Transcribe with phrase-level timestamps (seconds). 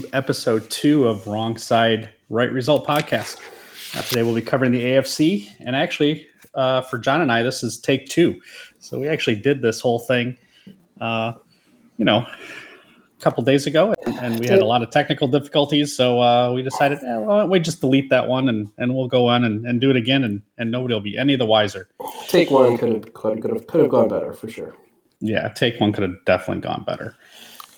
[0.00, 3.38] to episode two of Wrong Side Right Result podcast.
[3.96, 7.62] Uh, today we'll be covering the AFC, and actually, uh, for Jon and I, this
[7.62, 8.38] is take two.
[8.78, 10.36] So we actually did this whole thing,
[11.00, 11.32] uh,
[11.96, 15.96] you know, a couple days ago, and, and, we had a lot of technical difficulties.
[15.96, 19.28] So uh, we decided, eh, well, we just delete that one, and, and we'll go
[19.28, 21.88] on and, and do it again, and, and nobody will be any the wiser.
[22.28, 24.76] Take one could have could have could have gone better for sure.
[25.20, 27.16] Yeah, take one could have definitely gone better.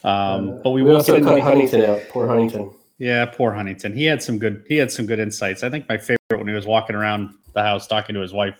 [0.08, 2.00] Um, but we, we will also get into cut Huntington out.
[2.08, 2.70] Poor Huntington.
[2.96, 3.94] Yeah, poor Huntington.
[3.94, 4.64] He had some good.
[4.66, 5.62] He had some good insights.
[5.62, 8.58] I think my favorite when he was walking around the house talking to his wife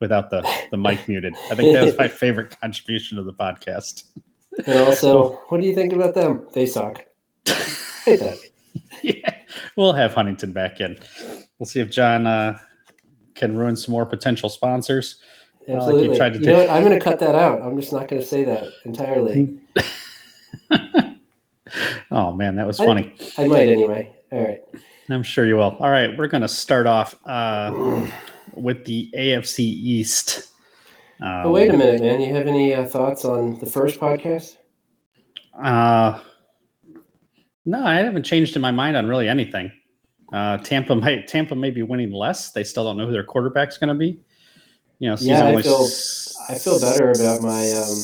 [0.00, 1.34] without the the mic muted.
[1.50, 4.04] I think that was my favorite contribution to the podcast.
[4.66, 6.46] And also, what do you think about them?
[6.52, 7.04] They suck.
[9.02, 9.34] Yeah,
[9.76, 10.98] we'll have Huntington back in.
[11.58, 12.58] We'll see if Jon uh,
[13.34, 15.20] can ruin some more potential sponsors.
[15.68, 16.16] Absolutely.
[16.16, 16.70] you know what?
[16.70, 17.62] I'm going to cut that out.
[17.62, 19.58] I'm just not going to say that entirely.
[22.10, 23.14] Oh man, that was I- funny.
[23.38, 24.14] I might anyway.
[24.30, 24.60] All right.
[25.10, 25.76] I'm sure you will.
[25.80, 28.06] All right, we're going to start off uh,
[28.54, 30.48] with the AFC East.
[31.20, 32.20] Um, But wait a minute, man.
[32.20, 34.56] You have any uh, thoughts on the first podcast?
[35.60, 36.20] Uh,
[37.66, 39.72] no, I haven't changed in my mind on really anything.
[40.32, 42.50] Uh, Tampa might Tampa may be winning less.
[42.52, 44.20] They still don't know who their quarterback's going to be.
[45.00, 47.96] You know, Yeah, I feel- s- I feel better about my um,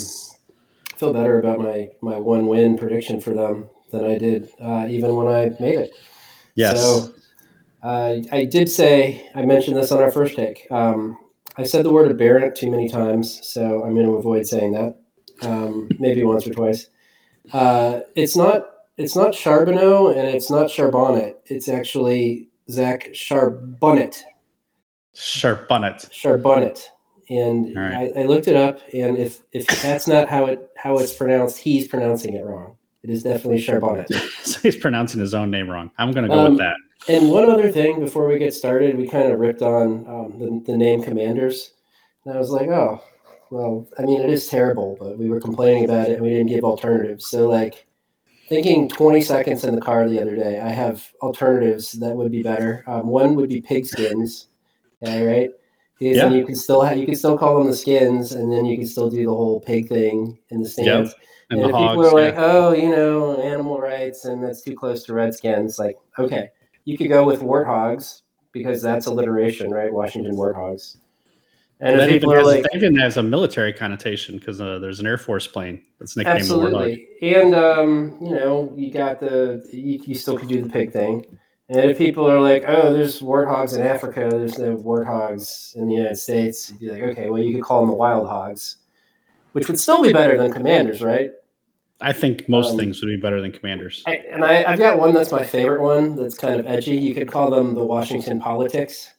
[1.01, 5.17] feel better about my my one win prediction for them than I did uh, even
[5.17, 5.93] when I made it.
[6.55, 7.15] Yes, So
[7.83, 10.67] uh, I did say I mentioned this on our first take.
[10.71, 11.19] Um,
[11.57, 14.97] I said the word aberrant too many times, so I'm going to avoid saying that.
[15.43, 16.89] Um, maybe once or twice.
[17.53, 18.67] Uh, it's not
[18.99, 21.37] it's not Charbonneau and it's not Charbonnet.
[21.47, 24.21] It's actually Zach Charbonnet.
[25.15, 26.09] sharp on it.
[26.13, 26.85] Charbonnet.
[27.31, 28.13] And All right.
[28.17, 31.59] I, I looked it up, and if if that's not how it how it's pronounced,
[31.59, 32.77] he's pronouncing it wrong.
[33.03, 34.13] It is definitely Charbonnet.
[34.45, 35.91] so he's pronouncing his own name wrong.
[35.97, 36.77] I'm going to go Um, with that.
[37.09, 40.73] And one other thing before we get started, we kind of ripped on um, the,
[40.73, 41.73] the name Commanders.
[42.25, 43.03] And I was like, oh,
[43.51, 46.49] well, I mean, it is terrible, but we were complaining about it and we didn't
[46.49, 47.27] give alternatives.
[47.27, 47.87] So, like,
[48.51, 52.43] thinking 20 seconds in the car the other day, I have alternatives that would be
[52.43, 52.85] better.
[52.87, 54.47] Um, one would be pigskins,
[55.03, 55.51] okay, right?
[56.01, 56.31] Because Yeah.
[56.31, 58.87] you can still have, you can still call them the skins, and then you can
[58.87, 61.13] still do the whole pig thing in the stands.
[61.51, 62.13] And, And, the if people hogs.
[62.13, 66.49] are like, oh, you know, animal rights and that's too close to Redskins, like, okay,
[66.87, 68.23] you could go with warthogs
[68.53, 69.93] because that's alliteration, right?
[69.93, 70.97] Washington warthogs.
[71.81, 74.79] And that even people are has, like, that even has a military connotation because uh,
[74.79, 76.65] there's an Air Force plane that's nicknamed the Warthog.
[76.65, 77.35] absolutely.
[77.35, 81.27] And, um, you know, you got the, you, you still could do the pig thing.
[81.71, 85.95] And if people are like, oh, there's warthogs in Africa, there's no warthogs in the
[85.95, 88.79] United States, you'd be like, okay, well, you could call them the wild hogs,
[89.53, 91.31] which would still be better than commanders, right?
[92.01, 94.03] I think most Um, things would be better than Commanders.
[94.07, 96.97] I, and I, I've got one that's my favorite one that's kind of edgy.
[96.97, 99.13] You could call them the Washington politics.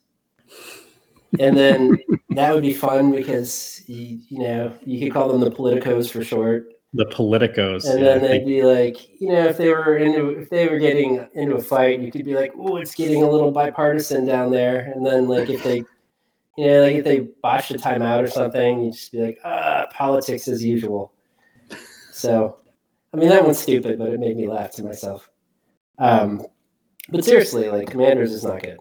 [1.40, 2.00] And then
[2.32, 6.24] that would be fun because, you, you know, you could call them the politicos for
[6.24, 6.74] short.
[6.94, 7.90] The Politicos.
[7.90, 11.26] And then they'd be like, you know, if they were into, if they were getting
[11.34, 14.92] into a fight, you could be like, oh, it's getting a little bipartisan down there.
[14.94, 15.78] And then like if they,
[16.58, 19.88] you know, like if they botched a timeout or something, you just be like, ah,
[19.94, 21.14] politics as usual.
[22.12, 22.60] So,
[23.14, 25.30] I mean, that one's stupid, but it made me laugh to myself.
[25.98, 26.46] Um,
[27.10, 28.80] but seriously, like Commanders is not good.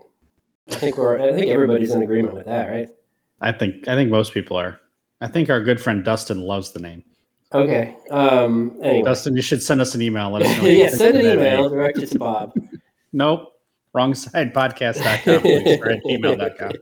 [0.71, 2.89] I think we're, I think everybody's in agreement with that, right?
[3.41, 4.81] I think I think most people are.
[5.21, 7.05] I think our good friend Dustin loves the name.
[7.53, 7.97] Okay.
[8.11, 10.31] Um, anyway, Dustin, you should send us an email.
[10.31, 10.65] Let us know.
[10.69, 11.71] yeah, send an email, name.
[11.71, 12.53] direct to Bob.
[13.13, 13.55] Nope.
[13.93, 16.73] Wrong side podcast.com, please, or at gmail.com.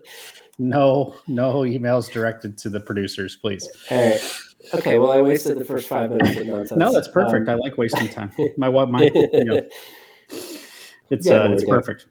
[0.58, 3.66] No, no emails directed to the producers, please.
[3.90, 4.20] All right.
[4.74, 4.98] Okay.
[4.98, 6.78] Well, I wasted the first five minutes nonsense.
[6.78, 7.48] No, that's perfect.
[7.48, 8.30] I Um, like wasting time.
[8.58, 9.62] My what my you know,
[10.28, 11.76] it's Yeah, uh, it's we go.
[11.76, 12.06] perfect.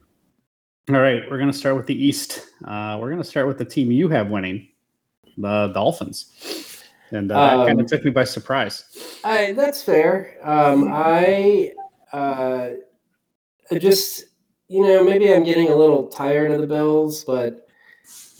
[0.88, 2.46] All right, we're gonna start with the East.
[2.64, 4.66] Uh, we're gonna start with the team you have winning,
[5.36, 6.32] the Dolphins,
[7.10, 8.84] and uh, that kind Um, of took me by surprise.
[9.24, 10.36] I that's fair.
[10.42, 11.72] Um, I
[12.12, 12.70] uh,
[13.78, 14.24] just
[14.68, 17.66] you know maybe I'm getting a little tired of the Bills, but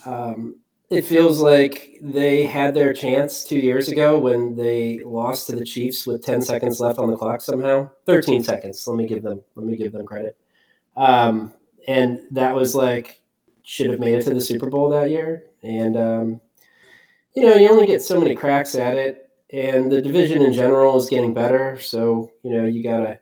[0.05, 0.57] um,
[0.91, 5.65] it feels like they had their chance two years ago when they lost to the
[5.65, 7.91] Chiefs with 10 seconds left on the clock somehow.
[8.07, 8.87] 13 seconds.
[8.87, 10.37] Let me give them let me give them credit.
[10.97, 11.53] Um,
[11.87, 13.21] and that was like
[13.63, 15.45] should have made it to the Super Bowl that year.
[15.63, 16.41] And um,
[17.35, 20.97] you know, you only get so many cracks at it and the division in general
[20.97, 21.79] is getting better.
[21.81, 23.19] So you know you gotta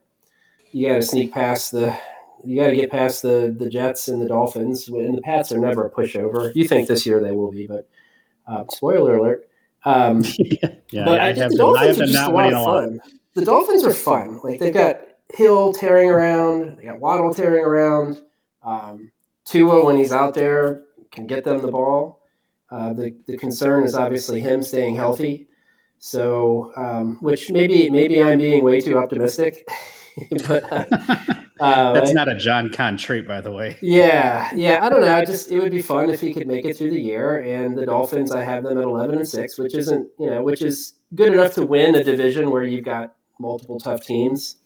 [0.73, 1.97] you gotta sneak past the
[2.45, 4.89] you gotta get past the the Jets and the Dolphins.
[4.89, 6.53] And the Pats are never a pushover.
[6.55, 7.89] You think this year they will be, but
[8.47, 9.49] uh, spoiler alert.
[9.85, 12.33] Um, yeah, but I, I, think have the been, I have Dolphins are just a
[12.33, 13.01] lot of fun.
[13.35, 14.41] The Dolphins are fun.
[14.43, 15.01] Like they've got
[15.35, 16.79] Hill tearing around.
[16.79, 18.23] They got Waddle tearing around.
[18.63, 19.13] Um,
[19.45, 20.83] Tua, when he's out there,
[21.13, 22.16] can get them the ball.
[22.71, 25.49] Uh, the the concern is obviously him staying healthy.
[25.99, 29.67] So, um, which maybe maybe I'm being way too optimistic,
[30.47, 30.85] but uh,
[31.61, 33.79] uh, That's not a John Con trait, by the way.
[33.81, 34.85] yeah, yeah.
[34.85, 35.15] I don't know.
[35.15, 37.41] I just it would be fun if he could make it through the year.
[37.43, 40.63] And the Dolphins, I have them at eleven and six, which isn't you know which
[40.63, 44.57] is good enough to win a division where you've got multiple tough teams.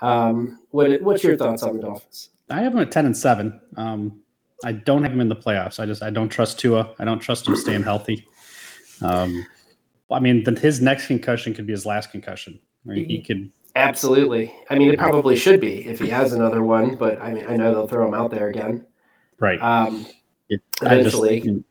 [0.00, 2.30] Um, what what's your thoughts on the Dolphins?
[2.50, 3.60] I have them at ten and seven.
[3.76, 4.21] Um,
[4.64, 5.80] I don't have him in the playoffs.
[5.80, 6.94] I just I don't trust Tua.
[6.98, 8.26] I don't trust him staying healthy.
[9.02, 9.44] Um,
[10.10, 12.60] I mean, the, his next concussion could be his last concussion.
[12.86, 13.50] I mean, he could.
[13.74, 14.54] Absolutely.
[14.68, 17.56] I mean, it probably should be if he has another one, but I mean, I
[17.56, 18.86] know they'll throw him out there again.
[19.40, 19.60] Right.
[19.60, 20.06] Um,
[20.48, 21.64] It- I just- eventually.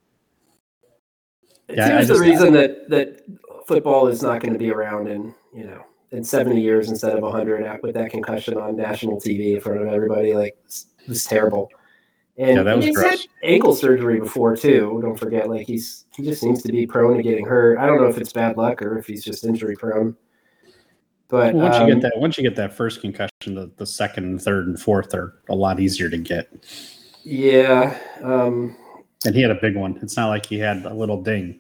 [1.67, 3.23] it Yeah, seems the reason that that
[3.67, 7.23] football is not going to be around in you know in 70 years instead of
[7.23, 11.25] 100 at- with that concussion on national TV in front of everybody like it's, it's
[11.25, 11.69] terrible.
[12.41, 13.11] And Yeah, that was he's gross.
[13.11, 14.99] had ankle surgery before too.
[15.03, 17.77] Don't forget, like he's he just seems to be prone to getting hurt.
[17.77, 20.15] I don't know if it's bad luck or if he's just injury prone.
[21.27, 24.41] But once you um, get that, once you get that first concussion, the, the second,
[24.41, 26.49] third, and fourth are a lot easier to get.
[27.23, 28.75] yeah, um,
[29.23, 29.99] And he had a big one.
[30.01, 31.59] It's not like he had a little ding.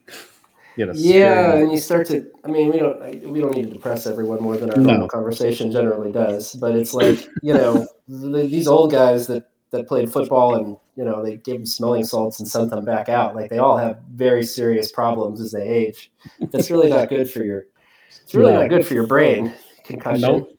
[0.75, 2.25] He had a Yeah, and you start to.
[2.43, 2.99] I mean, we don't.
[3.29, 4.83] We don't need to depress everyone more than our No.
[4.89, 6.55] normal conversation generally does.
[6.55, 11.03] But it's like you know the, these old guys that that played football and you
[11.03, 13.35] know they gave them smelling salts and sent them back out.
[13.35, 16.11] Like they all have very serious problems as they age.
[16.51, 17.65] That's really not good for your.
[18.23, 18.61] It's really No.
[18.61, 19.53] not good for your brain.
[19.83, 20.21] Concussion.
[20.21, 20.57] Nope.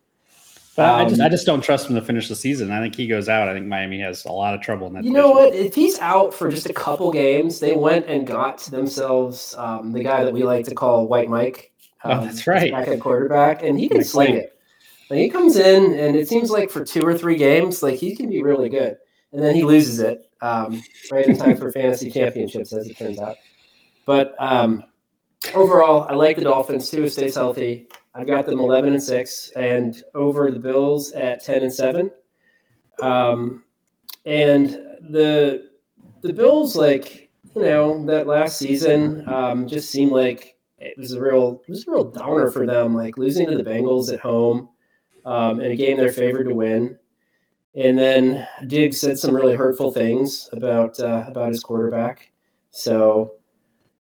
[0.75, 2.71] But I just Um, I just don't trust him to finish the season.
[2.71, 3.47] I think he goes out.
[3.47, 5.05] I think Miami has a lot of trouble in that.
[5.05, 5.55] You know what?
[5.55, 10.03] If he's out for just a couple games, they went and got themselves um, the
[10.03, 11.73] guy that we like to call White Mike.
[12.05, 12.73] Oh, um, that's right.
[12.73, 14.59] Back at quarterback, and he can sling it.
[15.13, 18.17] Like he comes in, and it seems like for two or three games, like he
[18.17, 18.97] can be really good,
[19.33, 23.19] and then he loses it um, right in time for fantasy championships, as it turns
[23.19, 23.37] out.
[24.07, 24.85] But um,
[25.55, 26.89] overall, I like the Dolphins.
[26.89, 27.89] Tua stays healthy.
[28.15, 32.11] I've got them eleven and six, and over the Bills at ten and seven.
[33.03, 33.65] Um,
[34.25, 34.71] and
[35.11, 35.73] the
[36.23, 41.21] the Bills, like you know, that last season um, just seemed like it was a
[41.21, 42.95] real it was a real downer for them.
[42.95, 44.71] Like losing to the Bengals at home
[45.25, 46.99] um, in a game they're favored to win,
[47.75, 52.31] and then Diggs said some really hurtful things about uh, about his quarterback.
[52.71, 53.35] So,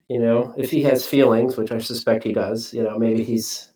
[0.08, 3.70] you know, if he has feelings, which I suspect he does, you know, maybe he's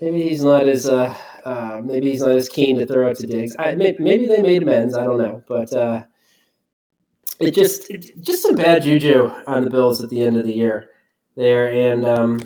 [0.00, 1.14] maybe he's not as uh,
[1.44, 3.54] uh, maybe he's not as keen to throw it to Diggs.
[3.58, 4.96] I, maybe they made amends.
[4.96, 6.04] I don't know, but uh,
[7.38, 10.52] it just it, just some bad juju on the Bills at the end of the
[10.52, 10.90] year
[11.36, 12.42] there, and um,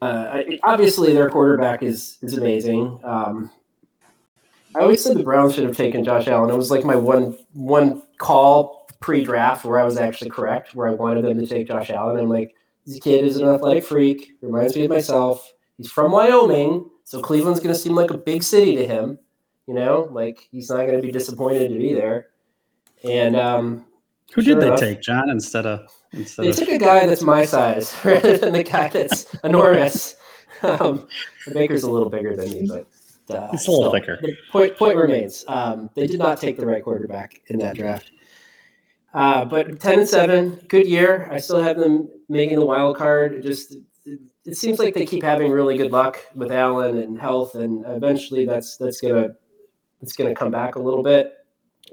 [0.00, 2.98] uh, obviously their quarterback is is amazing.
[3.04, 3.50] Um,
[4.76, 6.50] I always said the Browns should have taken Josh Allen.
[6.50, 10.92] It was like my one one call pre-draft where I was actually correct, where I
[10.92, 12.18] wanted them to take Josh Allen.
[12.18, 12.54] I'm like,
[12.86, 14.32] this kid is an athletic freak.
[14.42, 15.52] Reminds me of myself.
[15.76, 19.18] He's from Wyoming, so Cleveland's going to seem like a big city to him.
[19.66, 22.28] You know, like he's not going to be disappointed to be there.
[23.04, 23.86] And um,
[24.34, 24.80] Who Sure did they enough.
[24.80, 25.00] take?
[25.00, 28.62] Jon instead of instead they of took a guy that's my size rather than the
[28.62, 30.16] guy that's enormous.
[30.62, 31.08] Um,
[31.52, 32.86] Baker's a little bigger than me, but
[33.34, 34.18] uh, It's a little still, thicker.
[34.20, 35.44] The point, point remains.
[35.48, 38.10] Um, they did not take the right quarterback in that draft.
[39.12, 41.28] Uh, but ten and seven, good year.
[41.32, 43.32] I still have them making the wild card.
[43.32, 47.18] It just it, it seems like they keep having really good luck with Allen and
[47.18, 49.30] health, and eventually that's that's gonna
[50.00, 51.32] it's gonna come back a little bit.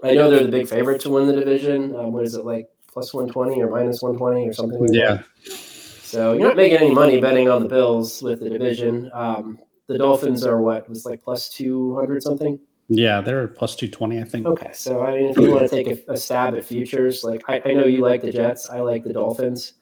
[0.04, 1.96] I know they're the big favorite to win the division.
[1.96, 4.80] Um, what is it like plus one twenty or minus one twenty or something?
[4.80, 5.22] Like yeah.
[5.46, 5.54] that.
[5.54, 9.12] So you're not making any money betting on the Bills with the division.
[9.14, 12.60] Um, the Dolphins are what was like plus two hundred something.
[12.90, 14.48] Yeah, they're plus two twenty, I think.
[14.48, 17.44] Okay, so I mean, if you want to take a, a stab at futures, like
[17.48, 19.74] I, I know you like the Jets, I like the Dolphins,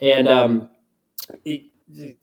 [0.00, 0.68] and um,
[1.44, 1.66] it-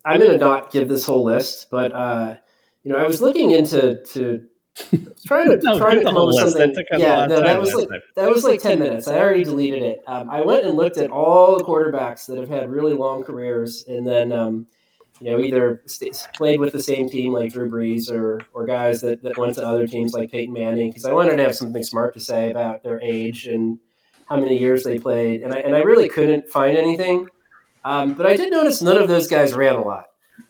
[0.03, 2.35] I'm going to not give this whole list, but uh,
[2.83, 4.45] you know, I was looking into to
[5.25, 6.73] trying to No, trying to the come up with something.
[6.73, 8.01] took us a Yeah, no, that was like time.
[8.15, 9.07] that was like ten minutes.
[9.07, 10.03] I already deleted it.
[10.07, 13.85] Um, I went and looked at all the quarterbacks that have had really long careers,
[13.87, 14.67] and then um,
[15.21, 18.99] you know either st- played with the same team like Drew Brees, or or guys
[19.01, 21.83] that, that went to other teams like Peyton Manning, because I wanted to have something
[21.83, 23.79] smart to say about their age and
[24.27, 27.27] how many years they played, and I and I really couldn't find anything.
[27.85, 30.05] Um, but I did notice none of those guys ran a lot.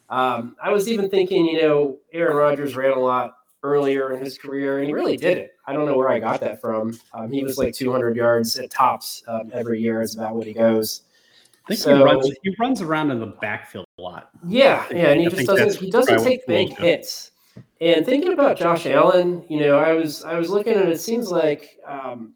[0.09, 3.33] Um, I was even thinking, you know, Aaron Rodgers ran a lot
[3.65, 5.55] earlier in his career, and he really did it.
[5.65, 6.97] I don't know where I got that from.
[7.13, 10.01] Um, he was like 200 yards at tops um, every year.
[10.01, 11.01] Is about what he goes.
[11.65, 14.29] I think So- he runs he runs around in the backfield a lot.
[14.45, 17.31] Yeah, yeah, and he I just doesn't he doesn't take big hits.
[17.81, 21.31] And thinking about Josh Allen, you know, I was I was looking and it seems
[21.31, 22.33] like um,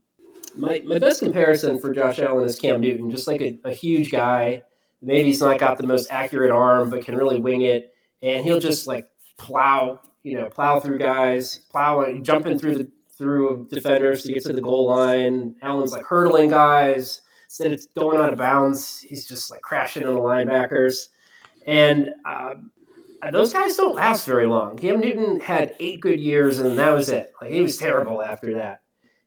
[0.56, 4.12] my my best comparison for Josh Allen is Cam Newton, just like a, a huge
[4.12, 4.64] guy.
[5.02, 8.60] Maybe he's not got the most accurate arm, but can really wing it, and he'll
[8.60, 9.08] just like
[9.38, 14.54] plow, you know, plow through guys, plowing, jumping through the through defenders to get to
[14.54, 15.54] the goal line.
[15.62, 17.22] Allen's like hurdling guys.
[17.46, 21.10] Instead of going out of bounds, he's just like crashing on the linebackers.
[21.66, 22.54] And uh,
[23.32, 24.78] those guys don't last very long.
[24.78, 27.34] Cam Newton had eight good years, and that was it.
[27.42, 28.82] Like he was terrible after that.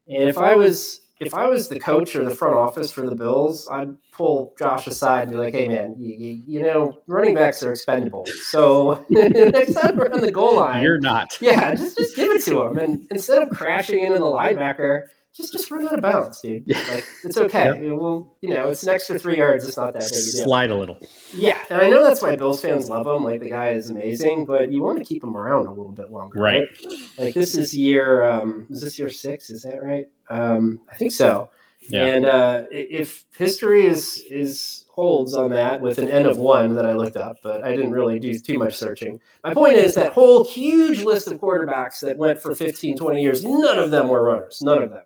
[0.07, 3.15] And if I was if I was the coach or the front office for the
[3.15, 7.35] Bills, I'd pull Josh aside and be like, "Hey, man, you, you, you know, running
[7.35, 8.25] backs are expendable.
[8.25, 11.37] So next time we're on the goal line, you're not.
[11.41, 15.03] Yeah, just just give it to him, and instead of crashing into the linebacker,
[15.35, 16.67] just just run out of bounds, dude.
[16.67, 17.65] Like it's okay.
[17.65, 17.99] Yep.
[17.99, 19.67] Well, you know, it's an extra three yards.
[19.67, 20.13] It's not that big.
[20.13, 20.99] Slide a little.
[21.33, 23.23] Yeah, and I know that's why Bills fans love him.
[23.23, 26.11] Like the guy is amazing, but you want to keep him around a little bit
[26.11, 26.69] longer, right?
[26.85, 26.99] right?
[27.17, 28.23] Like this is year.
[28.23, 29.49] Um, is this year six?
[29.49, 30.07] Is that right?
[30.29, 31.49] Um, I think so.
[31.89, 32.05] Yeah.
[32.05, 36.85] And uh, if history is is holds on that with an N of one that
[36.85, 39.19] I looked up, but I didn't really do too much searching.
[39.43, 43.43] My point is that whole huge list of quarterbacks that went for 15, 20 years,
[43.43, 44.61] none of them were runners.
[44.61, 45.01] None of them.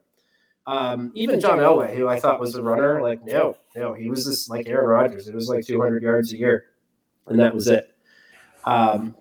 [0.67, 4.25] Um, even John Elway, who I thought was a runner, like no, no, he was
[4.25, 5.29] just like Aaron Rodgers.
[5.29, 6.65] It was like 200 yards a year,
[7.27, 7.95] and that was it.
[8.65, 9.15] Um,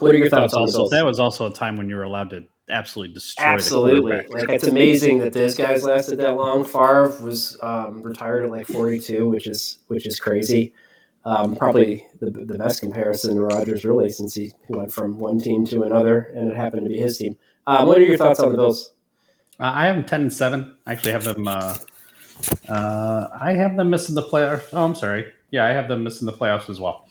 [0.00, 2.30] what are your thoughts on also, That was also a time when you were allowed
[2.30, 3.44] to absolutely destroy.
[3.44, 6.64] Absolutely, like it's amazing that those guys lasted that long.
[6.64, 10.72] Favre was um, retired at like 42, which is which is crazy.
[11.24, 15.64] Um, probably the, the best comparison to Rodgers, really, since he went from one team
[15.66, 17.36] to another, and it happened to be his team.
[17.68, 18.94] Um, what are your thoughts on the Bills?
[19.62, 20.76] Uh, I have them ten and seven.
[20.86, 21.46] I actually have them.
[21.46, 21.76] Uh,
[22.68, 24.64] uh, I have them missing the playoffs.
[24.72, 25.32] Oh, I'm sorry.
[25.52, 27.06] Yeah, I have them missing the playoffs as well.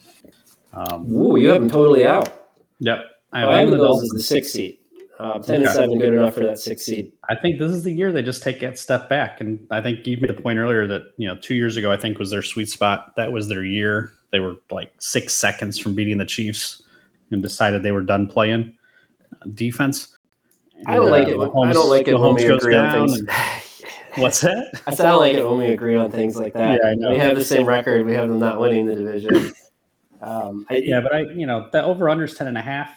[0.74, 2.50] Um, Ooh, you have them totally out.
[2.80, 3.06] Yep.
[3.32, 4.80] I have, oh, I have the Bills as the sixth seed.
[5.18, 5.66] Uh, ten okay.
[5.66, 7.14] and seven, good enough for that six seed.
[7.30, 10.06] I think this is the year they just take that step back, and I think
[10.06, 12.42] you made the point earlier that you know two years ago I think was their
[12.42, 13.16] sweet spot.
[13.16, 14.12] That was their year.
[14.32, 16.82] They were like six seconds from beating the Chiefs,
[17.30, 18.76] and decided they were done playing
[19.54, 20.18] defense.
[20.86, 21.38] I don't like it.
[21.38, 23.22] Mahomes, I don't like it when we agree on things.
[24.16, 24.82] what's that?
[24.88, 26.80] I said I don't like it when we agree on things like that.
[26.82, 27.12] Yeah, I know.
[27.12, 28.06] We have the same record.
[28.06, 29.54] We have them not winning the division.
[30.22, 32.90] Um, I, yeah, but I, you know, the over under is ten and a half.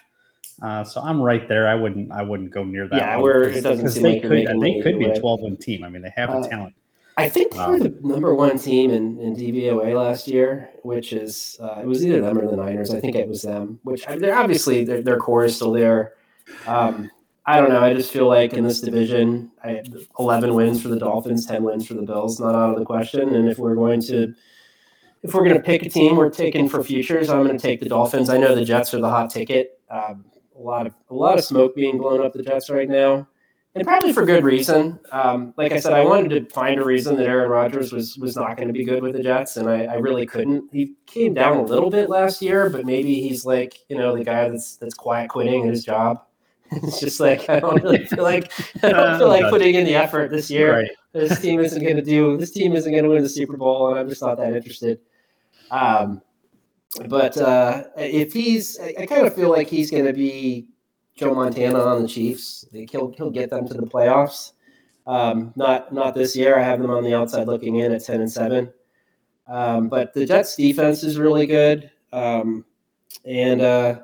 [0.63, 1.67] Uh, so I'm right there.
[1.67, 2.97] I wouldn't, I wouldn't go near that.
[2.97, 5.83] Yeah, where it doesn't seem they like could, they could be a 12 win team.
[5.83, 6.75] I mean, they have uh, the talent.
[7.17, 11.13] I think they were um, the number one team in, in DVOA last year, which
[11.13, 12.93] is uh, it was either them or the Niners.
[12.93, 13.79] I think it was them.
[13.85, 16.15] Which they're obviously their, their core is still there.
[16.67, 17.11] Um,
[17.47, 17.83] I don't know.
[17.83, 19.83] I just feel like in this division, I,
[20.19, 23.35] 11 wins for the Dolphins, 10 wins for the Bills, not out of the question.
[23.35, 24.35] And if we're going to,
[25.23, 27.81] if we're going to pick a team we're taking for futures, I'm going to take
[27.81, 28.31] the Dolphins.
[28.31, 29.79] I know the Jets are the hot ticket.
[29.91, 30.25] Um,
[30.57, 33.27] a lot of a lot of smoke being blown up the Jets right now,
[33.75, 35.01] and probably for good reason.
[35.11, 38.37] Um, like I said, I wanted to find a reason that Aaron Rodgers was was
[38.37, 40.73] not going to be good with the Jets, and I, I really couldn't.
[40.73, 44.23] He came down a little bit last year, but maybe he's like you know the
[44.23, 46.25] guy that's that's quiet quitting his job
[46.83, 48.53] it's just like I don't really feel like
[48.83, 50.81] I don't feel like putting in the effort this year.
[50.81, 50.91] Right.
[51.13, 52.37] This team isn't going to do.
[52.37, 54.99] This team isn't going to win the Super Bowl, and I'm just not that interested.
[55.71, 56.23] Um,
[57.07, 60.69] but uh, if he's, I, I kind of feel like he's going to be
[61.17, 62.67] Joe Montana on the Chiefs.
[62.73, 64.53] He'll he'll get them to the playoffs.
[65.07, 66.59] Um, not not this year.
[66.59, 68.73] I have them on the outside looking in at ten and seven.
[69.47, 72.65] Um, but the Jets defense is really good, um,
[73.25, 74.01] and uh,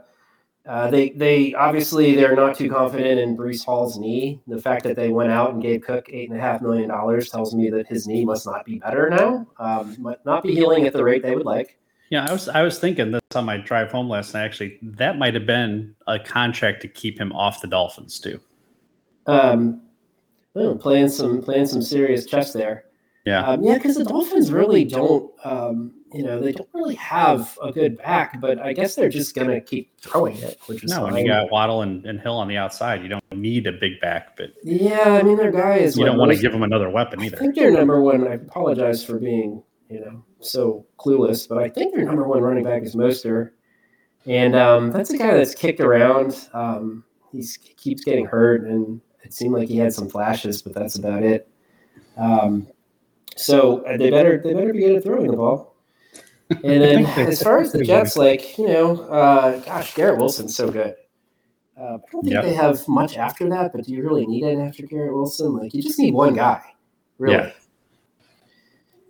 [0.70, 4.40] uh, they they obviously they're not too confident in Breece Hall's knee.
[4.46, 7.28] The fact that they went out and gave Cook eight and a half million dollars
[7.28, 10.86] tells me that his knee must not be better now, um, might not be healing
[10.86, 11.76] at the rate they would like.
[12.10, 14.44] Yeah, I was I was thinking this on my drive home last night.
[14.44, 18.38] Actually, that might have been a contract to keep him off the Dolphins too.
[19.26, 19.82] Um,
[20.54, 22.84] oh, playing some playing some serious chess there.
[23.26, 25.32] Yeah, um, yeah, because the Dolphins really don't.
[25.42, 29.34] Um, you know, they don't really have a good back, but I guess they're just
[29.34, 31.04] going to keep throwing it, which is no.
[31.04, 34.00] When you got Waddle and, and Hill on the outside, you don't need a big
[34.00, 35.96] back, but yeah, I mean, their guy is.
[35.96, 37.36] You don't want to give them another weapon either.
[37.36, 38.26] I think their number one.
[38.26, 42.64] I apologize for being, you know, so clueless, but I think their number one running
[42.64, 43.52] back is Mostert,
[44.26, 46.48] and um, that's a guy that's kicked around.
[46.52, 47.44] Um, he
[47.76, 51.48] keeps getting hurt, and it seemed like he had some flashes, but that's about it.
[52.16, 52.66] Um,
[53.36, 55.69] so uh, they better they better be good at throwing the ball.
[56.50, 60.70] And then as far as the Jets, like, you know, uh, gosh, Garrett Wilson's so
[60.70, 60.94] good.
[61.80, 62.44] Uh, I don't think yep.
[62.44, 65.56] they have much after that, but do you really need it after Garrett Wilson?
[65.56, 66.62] Like, you just need one guy,
[67.18, 67.36] really.
[67.36, 67.52] Yeah.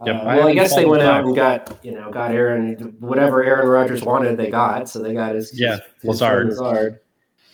[0.05, 0.17] Yep.
[0.17, 3.45] Uh, well, I, I guess they went out and got you know got Aaron whatever
[3.45, 6.49] Aaron Rodgers wanted they got so they got his yeah his, Lazard.
[6.49, 7.01] Lazard.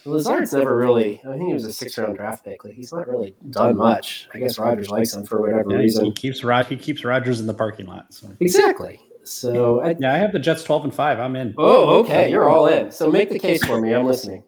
[0.05, 1.21] Lazard's never really.
[1.29, 2.65] I think he was a six round draft pick.
[2.65, 4.29] Like he's not really done much.
[4.33, 6.13] I guess Rodgers likes him for whatever Yeah, he reason.
[6.13, 6.67] keeps Rod.
[6.67, 8.15] He keeps Rodgers in the parking lot.
[8.15, 8.31] So.
[8.39, 9.01] Exactly.
[9.27, 11.19] So I, Yeah, I have the Jets twelve and five.
[11.19, 11.55] I'm in.
[11.59, 12.31] Oh, okay.
[12.31, 12.91] You're all in.
[12.91, 13.93] So make the case for me.
[13.93, 14.43] I'm listening.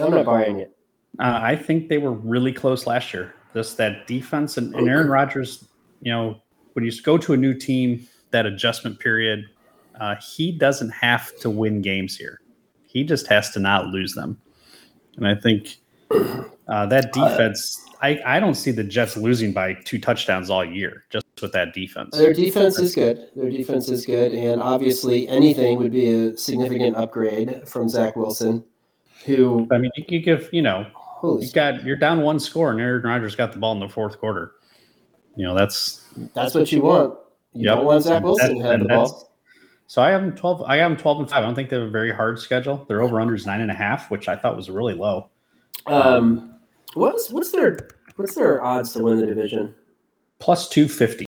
[0.00, 0.76] I'm not buying it.
[1.18, 3.34] Uh, I think they were really close last year.
[3.54, 5.66] Just that defense and, and Aaron Rodgers.
[6.00, 6.40] You know,
[6.74, 9.46] when you go to a new team, that adjustment period,
[10.00, 12.40] uh, he doesn't have to win games here.
[12.86, 14.40] He just has to not lose them.
[15.16, 15.78] And I think
[16.10, 17.84] uh, that defense.
[18.00, 21.74] I, I don't see the Jets losing by two touchdowns all year just with that
[21.74, 22.16] defense.
[22.16, 23.28] Their defense is good.
[23.34, 28.64] Their defense is good, and obviously anything would be a significant upgrade from Zach Wilson,
[29.24, 32.70] who I mean, you could give you know holy, you got you're down one score
[32.70, 34.52] and Aaron Rodgers got the ball in the fourth quarter.
[35.36, 37.14] You know that's that's what you want.
[37.52, 37.76] You Yep.
[37.76, 39.32] don't want Zach Wilson to have the ball.
[39.86, 40.62] so I have them twelve.
[40.62, 41.38] I have them twelve and five.
[41.38, 42.84] I don't think they have a very hard schedule.
[42.88, 45.30] Their over under is nine and a half, which I thought was really low.
[45.86, 46.54] Um,
[46.94, 49.74] what's what's their what's their odds to win the division?
[50.38, 51.26] Plus two fifty.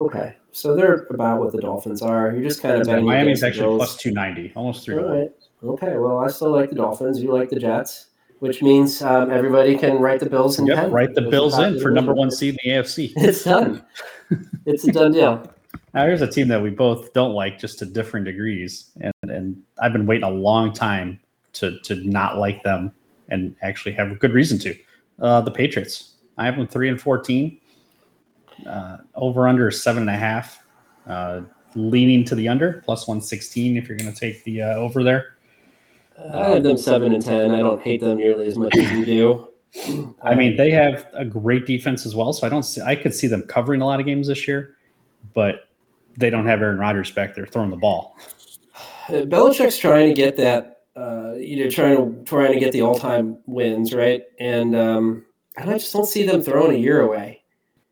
[0.00, 2.32] Okay, so they're about what the Dolphins are.
[2.32, 4.96] You're just kind of Miami's actually plus two ninety, almost three.
[4.96, 5.30] All right.
[5.64, 5.96] Okay.
[5.96, 7.22] Well, I still like the Dolphins.
[7.22, 8.06] You like the Jets,
[8.40, 10.90] which means um, everybody can write the Bills in Yep, pen.
[10.90, 11.14] right.
[11.14, 13.12] The Bills in for number one seed in the AFC.
[13.16, 13.84] It's done.
[14.66, 15.48] it's a done deal.
[15.94, 19.62] Now here's a team that we both don't like, just to different degrees, and and
[19.78, 21.20] I've been waiting a long time
[21.54, 22.92] to to not like them,
[23.28, 24.76] and actually have a good reason to.
[25.20, 26.14] Uh, the Patriots.
[26.38, 27.60] I have them three and fourteen.
[28.66, 30.62] Uh, over under seven and a half.
[31.06, 31.42] Uh,
[31.74, 35.02] leaning to the under plus one sixteen if you're going to take the uh, over
[35.02, 35.36] there.
[36.32, 37.52] I have them seven and ten.
[37.52, 39.48] I don't hate them nearly as much as you do.
[40.22, 42.80] I mean, they have a great defense as well, so I don't see.
[42.82, 44.76] I could see them covering a lot of games this year,
[45.34, 45.68] but
[46.16, 48.16] they don't have Aaron Rodgers back there throwing the ball.
[49.08, 52.98] Belichick's trying to get that, uh, you know, trying to trying to get the all
[52.98, 54.22] time wins, right?
[54.38, 55.24] And um,
[55.56, 57.42] and I just don't see them throwing a year away.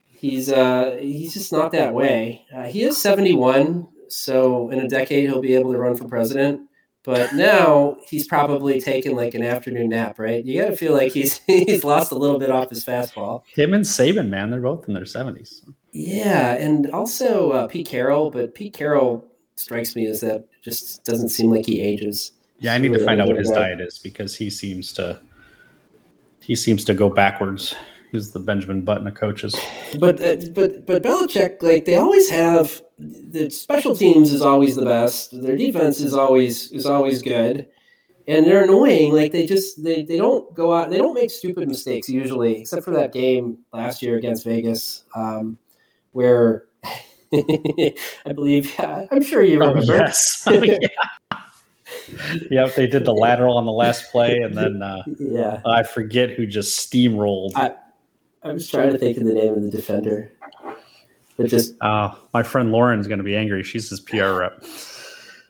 [0.06, 2.44] He's uh, he's just not that way.
[2.54, 6.06] Uh, he is seventy one, so in a decade he'll be able to run for
[6.08, 6.62] president.
[7.02, 10.44] But now he's probably taking like an afternoon nap, right?
[10.44, 13.42] You got to feel like he's he's lost a little bit off his fastball.
[13.54, 15.64] Him and Saban, man, they're both in their seventies.
[15.92, 21.30] Yeah, and also uh, Pete Carroll, but Pete Carroll strikes me as that just doesn't
[21.30, 22.32] seem like he ages.
[22.60, 25.20] Yeah, I need to find out what his diet is because he seems to
[26.40, 27.74] he seems to go backwards.
[28.12, 29.54] He's the Benjamin Button of coaches.
[29.98, 34.84] But uh, but but Belichick, like they always have the special teams is always the
[34.84, 35.40] best.
[35.40, 37.68] Their defense is always is always good,
[38.26, 39.12] and they're annoying.
[39.12, 40.90] Like they just they, they don't go out.
[40.90, 45.56] They don't make stupid mistakes usually, except for that game last year against Vegas, um,
[46.10, 46.64] where
[47.32, 49.94] I believe I'm sure you Oh, remember.
[49.94, 50.46] yes.
[52.50, 56.30] yep, they did the lateral on the last play, and then uh, Yeah, I forget
[56.30, 57.52] who just steamrolled.
[57.56, 57.74] I-
[58.42, 60.32] I was trying to think of the name of the defender,
[61.36, 63.62] but just Uh, my friend Lauren's going to be angry.
[63.62, 64.64] She's his PR rep.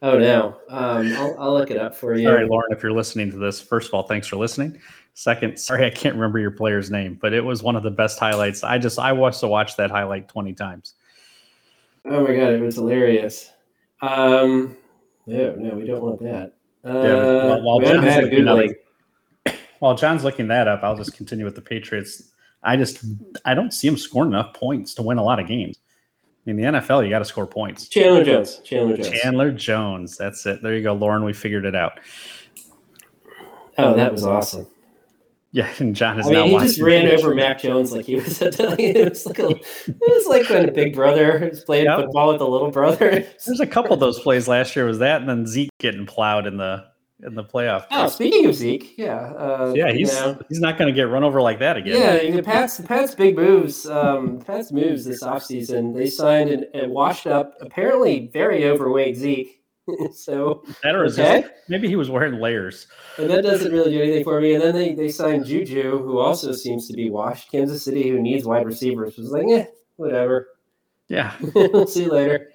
[0.03, 2.27] oh no, um, I'll, I'll look it up for you.
[2.27, 3.61] Sorry, Lauren, if you're listening to this.
[3.61, 4.81] First of all, thanks for listening.
[5.15, 8.19] Second, sorry, I can't remember your player's name, but it was one of the best
[8.19, 8.65] highlights.
[8.65, 10.95] I just I watched to watch that highlight 20 times.
[12.07, 13.53] Oh my god, it was hilarious.
[14.03, 14.77] Um,
[15.31, 16.55] no, no, we don't want that.
[16.85, 18.55] Uh, while- while Jon's looking good that
[19.47, 22.33] like, While Jon's looking that up, I'll just continue with the Patriots.
[22.63, 23.03] I just
[23.45, 25.79] I don't see them scoring enough points to win a lot of games.
[26.47, 27.87] In the NFL, you got to score points.
[27.89, 28.61] Chandler Jones.
[28.65, 29.11] Chandler Jones.
[29.11, 30.17] Chandler Jones.
[30.17, 30.63] That's it.
[30.63, 31.25] There you go, Lauren.
[31.25, 32.01] We figured it out.
[33.79, 34.67] oh, that was awesome.
[35.53, 38.17] Yeah, and Jon is I now mean, he just ran over Mac Jones like he
[38.17, 38.41] was.
[38.41, 41.99] A, it was like a, it was like when a big brother was playing Yep.
[41.99, 43.11] football with a little brother.
[43.47, 44.85] There's a couple of those plays last year.
[44.85, 46.85] Was that, and then Zeke getting plowed in the
[47.23, 47.85] in the playoff.
[47.91, 51.03] Oh, speaking of Zeke, yeah, uh, yeah, you he's know, he's not going to get
[51.03, 52.01] run over like that again.
[52.01, 56.65] Yeah, the Pats, the Pats' big moves, um, Pats' moves this offseason, they signed an,
[56.75, 59.60] a washed up, apparently very overweight Zeke.
[60.13, 61.45] so, that or is okay.
[61.69, 62.87] maybe he was wearing layers.
[63.19, 64.55] And that doesn't really do anything for me.
[64.55, 67.51] And then they, they signed Juju, who also seems to be washed.
[67.51, 69.67] Kansas City, who needs wide receivers, was like, eh,
[69.97, 70.49] whatever.
[71.09, 72.53] Yeah, we'll see you later.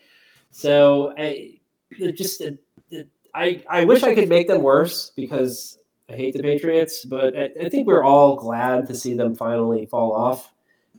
[0.51, 1.59] So I
[1.99, 2.57] just it,
[2.89, 5.77] it- I I wish I could make them worse because
[6.09, 9.85] I hate the Patriots, but I, I think we're all glad to see them finally
[9.87, 10.53] fall off.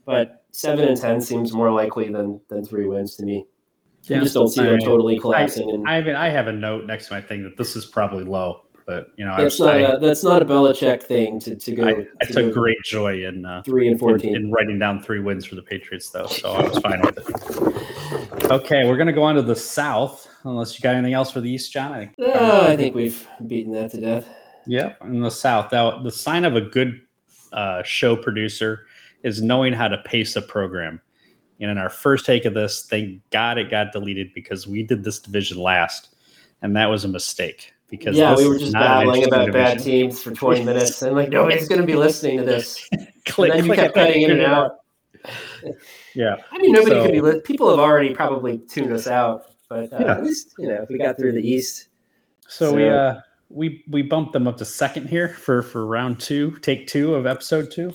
[0.05, 3.47] But seven and ten seems more likely than than three wins to me.
[4.11, 5.69] I just don't see them totally collapsing.
[5.71, 8.25] And I mean, I have a note next to my thing that this is probably
[8.25, 11.57] low, but you know, I, that's not I, a that's not a Belichick thing to
[11.57, 11.85] to go.
[11.85, 14.37] I, I took go great joy in, uh, three and in fourteen.
[14.37, 18.51] in writing down three wins for the Patriots, though, so I was fine with it.
[18.51, 21.51] Okay, we're gonna go on to the South, unless you got anything else for the
[21.51, 21.93] East, Jon.
[21.93, 24.29] I think Oh, I think we've beaten that to death.
[24.67, 25.73] Yeah, in the South.
[25.73, 27.01] Now, the sign of a good
[27.53, 28.87] uh, show producer
[29.23, 31.01] is knowing how to pace a program.
[31.61, 35.05] And in our first take of this, thank God it got deleted because we did
[35.05, 36.15] this division last,
[36.63, 37.73] and that was a mistake.
[37.89, 41.69] Because yeah, we were just babbling about bad teams for 20 minutes, and like nobody's
[41.69, 42.89] going to be listening to this.
[43.27, 44.79] Click, and then you kept cutting in and out.
[46.15, 47.21] Yeah, I mean, nobody So- could be.
[47.21, 50.13] Li- people have already probably tuned us out, but uh, Yeah.
[50.13, 51.89] at least you know we got through the East.
[52.49, 53.17] So, we uh
[53.51, 57.27] we we bumped them up to second here for for round two, take two of
[57.27, 57.93] episode two.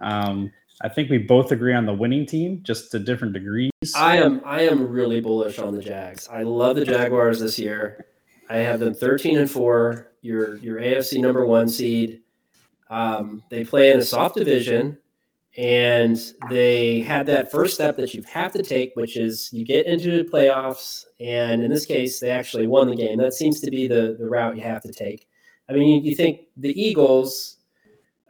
[0.00, 0.50] Um,
[0.82, 3.70] I think we both agree on the winning team, just to different degrees.
[3.94, 6.28] I am I am really bullish on the Jags.
[6.30, 8.06] I love the Jaguars this year.
[8.50, 12.22] I have them 13 and 4, your your AFC number 1 seed.
[12.90, 14.98] Um, they play in a soft division
[15.56, 16.18] and
[16.50, 20.22] they had that first step that you have to take which is you get into
[20.22, 23.18] the playoffs and in this case they actually won the game.
[23.18, 25.28] That seems to be the the route you have to take.
[25.68, 27.58] I mean, you think the Eagles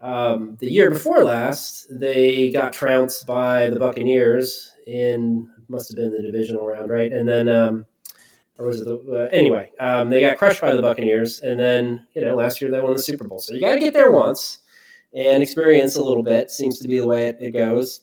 [0.03, 6.13] um, the year before last, they got trounced by the Buccaneers in must have been
[6.13, 7.13] the divisional round, right?
[7.13, 7.87] And then, um,
[8.59, 9.71] or was it the uh, anyway?
[9.79, 12.93] Um, they got crushed by the Buccaneers, and then you know last year they won
[12.93, 13.39] the Super Bowl.
[13.39, 14.59] So you got to get there once
[15.15, 16.51] and experience a little bit.
[16.51, 18.03] Seems to be the way it, it goes.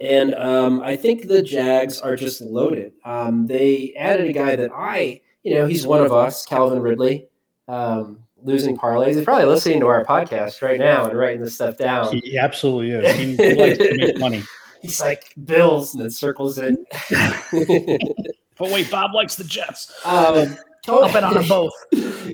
[0.00, 2.92] And um, I think the Jags are just loaded.
[3.04, 7.28] Um, they added a guy that I, you know, he's one of us, Calvin Ridley.
[7.68, 9.14] Um, losing parlays.
[9.16, 12.12] He's probably listening to our podcast right now and writing this stuff down.
[12.12, 13.16] He, he absolutely is.
[13.16, 14.42] He, he likes to make money.
[14.82, 16.76] He's like Bills and then circles it.
[18.58, 19.92] But wait, Bob likes the Jets.
[20.04, 20.56] um,
[20.88, 21.72] I'll bet on them both.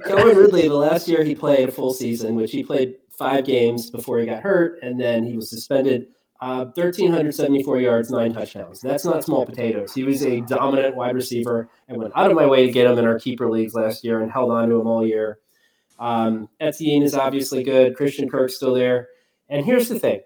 [0.04, 3.90] Calvin Ridley, the last year he played a full season, which he played five games
[3.90, 6.08] before he got hurt, and then he was suspended.
[6.40, 8.80] Uh, 1,374 yards, nine touchdowns.
[8.80, 9.94] That's not small potatoes.
[9.94, 11.68] He was a dominant wide receiver.
[11.88, 14.22] I went out of my way to get him in our keeper leagues last year
[14.22, 15.38] and held on to him all year.
[16.02, 17.96] Um, Etienne is obviously good.
[17.96, 19.08] Christian Kirk's still there.
[19.48, 20.20] And here's the thing.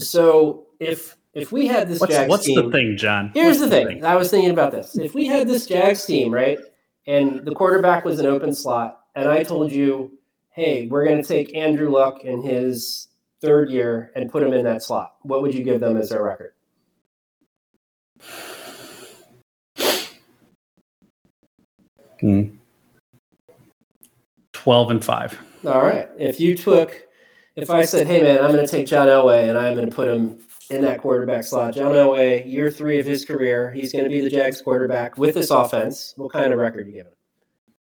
[0.00, 3.30] So if if we had this What's, Jags what's team, the thing, Jon?
[3.32, 4.04] Here's What's the thing.
[4.04, 4.98] I was thinking about this.
[4.98, 6.58] If we had this Jags team, right,
[7.06, 10.18] and the quarterback was an open slot, and I told you,
[10.50, 13.08] hey, we're going to take Andrew Luck in his
[13.40, 16.24] third year and put him in that slot, what would you give them as their
[16.24, 16.52] record?
[22.18, 22.55] Hmm.
[24.66, 25.38] 12 and 5.
[25.66, 26.08] All right.
[26.18, 27.00] If you took,
[27.54, 29.94] if I said, hey, man, I'm going to take John Elway and I'm going to
[29.94, 34.02] put him in that quarterback slot, John Elway, year three of his career, he's going
[34.02, 36.14] to be the Jags quarterback with this offense.
[36.16, 37.12] What kind of record you give him?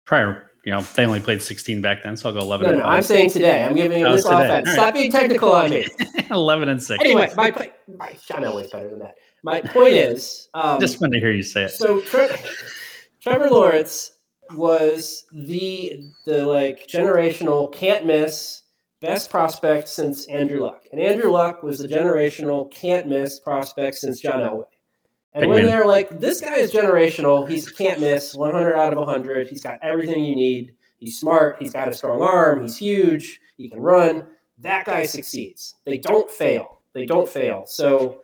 [0.05, 2.79] Prior, you know, they only played 16 back then, so I'll go 11 No, and
[2.83, 3.65] no, I'm saying today.
[3.65, 4.45] I'm giving him Oh, this today.
[4.45, 4.69] offense.
[4.69, 4.75] Right.
[4.75, 5.89] Stop being technical on me.
[6.31, 7.03] 11 and 6.
[7.03, 9.17] Anyway, my, point- my John Elway's better than that.
[9.43, 11.71] My point is, um, Just wanted to hear you say it.
[11.73, 12.29] so Tre-
[13.21, 14.13] Trevor Lawrence
[14.55, 18.63] was the the like generational can't miss
[19.01, 24.21] best prospect since Andrew Luck, and Andrew Luck was the generational can't miss prospect since
[24.21, 24.65] John Elway.
[25.33, 28.99] And Big when they're like, this guy is generational, he's can't miss, 100 out of
[28.99, 29.49] 100.
[29.49, 30.75] He's got everything you need.
[30.99, 31.57] He's smart.
[31.61, 32.63] He's got a strong arm.
[32.63, 33.41] He's huge.
[33.57, 34.27] He can run.
[34.59, 35.77] That guy succeeds.
[35.87, 36.81] They don't fail.
[36.93, 37.65] They don't fail.
[37.67, 38.23] So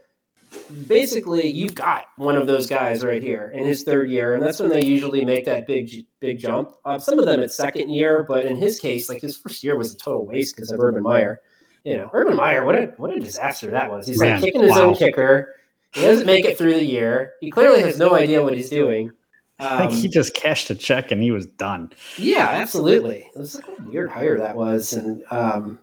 [0.87, 4.61] basically, you've got one of those guys right here in his third year, and that's
[4.61, 5.91] when they usually make that big,
[6.21, 6.73] big jump.
[6.85, 9.77] Uh, some of them it's second year, but in his case, like his first year
[9.77, 11.41] was a total waste because of Urban Meyer.
[11.85, 14.07] You know, Urban Meyer, what a what a disaster that was.
[14.07, 14.83] He's Man, like kicking his wow.
[14.89, 15.55] own kicker.
[15.93, 17.35] He doesn't make it through the year.
[17.41, 19.13] He clearly has no idea what he's doing.
[19.59, 21.91] I think Um, he just cashed a check and he was done.
[22.19, 23.31] yeah, absolutely.
[23.35, 25.79] It was like a weird hire that was, and um,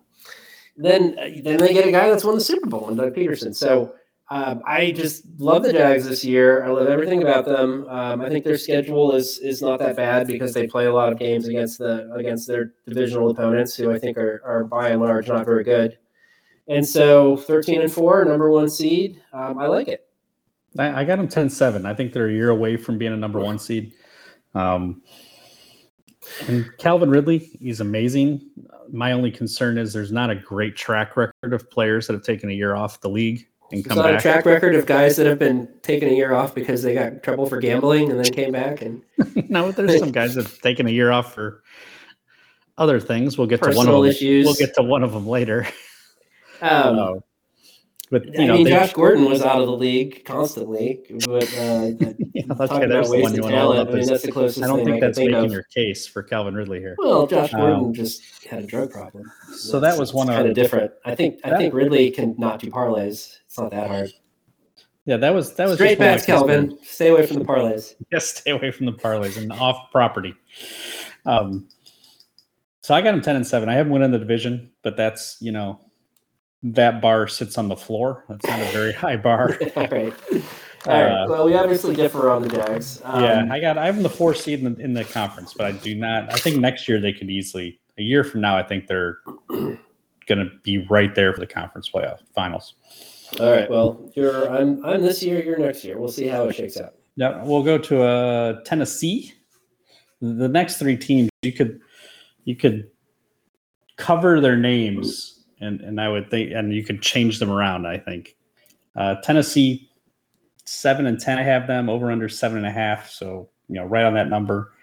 [0.78, 3.56] then then they get a guy that's won the Super Bowl, and Doug Pederson.
[3.56, 3.96] So
[4.34, 6.66] um, I just love the Jags this year.
[6.66, 7.88] I love everything about them.
[7.88, 11.14] Um, I think their schedule is is not that bad because they play a lot
[11.14, 15.02] of games against the against their divisional opponents, who I think are are by and
[15.02, 16.00] large not very good.
[16.68, 19.22] And so, thirteen and four, number one seed.
[19.34, 20.08] Um, I like it.
[20.80, 21.86] I, I got them 10 7.
[21.86, 23.94] I think they're a year away from being a number one seed.
[24.56, 25.04] Um,
[26.48, 28.50] and Calvin Ridley, he's amazing.
[28.92, 32.50] My only concern is there's not a great track record of players that have taken
[32.50, 35.26] a year off the league and It's come not a track record of guys that
[35.26, 38.32] have been taking a year off because they got in trouble for gambling and then
[38.32, 39.02] came back and
[39.50, 41.64] no, there's some guys that have taken a year off for
[42.78, 43.38] other things.
[43.38, 44.06] We'll get to one of them.
[44.06, 44.46] issues.
[44.46, 45.68] We'll get to one of them later.
[46.62, 47.14] um, Uh,
[48.12, 51.90] but you I know, mean, Josh Gordon was out of the league constantly, but uh,
[52.34, 53.80] yeah, talk okay, about there's the one you want to talent.
[53.80, 53.88] up.
[53.90, 55.52] I mean, that's the closest I don't thing think I that's think making of.
[55.52, 56.96] your case for Calvin Ridley here.
[57.00, 59.24] Well, Josh Gordon Um, just had a drug problem.
[59.56, 60.92] So that was one kind of of different.
[61.06, 63.36] I think I think Ridley can not do parlays.
[63.54, 64.12] It's not that hard.
[65.06, 66.76] yeah, that was that was Straight bets, Calvin.
[66.82, 67.94] Stay away from the parlays.
[68.12, 70.34] Just stay away from the parlays and off property.
[71.28, 71.68] Um,
[72.82, 73.70] So I got them ten and seven.
[73.70, 75.80] I haven't won in the division, but that's you know
[76.64, 78.26] that bar sits on the floor.
[78.28, 79.56] That's not a very high bar.
[79.76, 80.14] All right.
[80.88, 81.12] All right.
[81.12, 83.02] Uh, well, we obviously differ on the Jags.
[83.04, 85.54] Um, yeah, I got I have them the four seed in the, in the conference,
[85.54, 86.34] but I do not.
[86.34, 87.80] I think next year they could easily.
[88.00, 89.20] A year from now, I think they're
[90.26, 92.74] going to be right there for the conference playoff finals.
[93.40, 93.70] All right.
[93.70, 95.44] Well, you're I'm I'm this year.
[95.44, 95.98] You're next year.
[95.98, 96.96] We'll see how it shakes out.
[97.16, 99.34] Yeah, we'll go to uh, Tennessee.
[100.22, 101.80] The next three teams, you could
[102.46, 102.90] you could
[103.98, 107.86] cover their names, and and I would think, and you could change them around.
[107.88, 108.36] I think
[108.96, 109.90] uh, Tennessee
[110.66, 111.40] seven and ten.
[111.40, 114.30] I have them over under seven and a half, so you know right on that
[114.30, 114.74] number.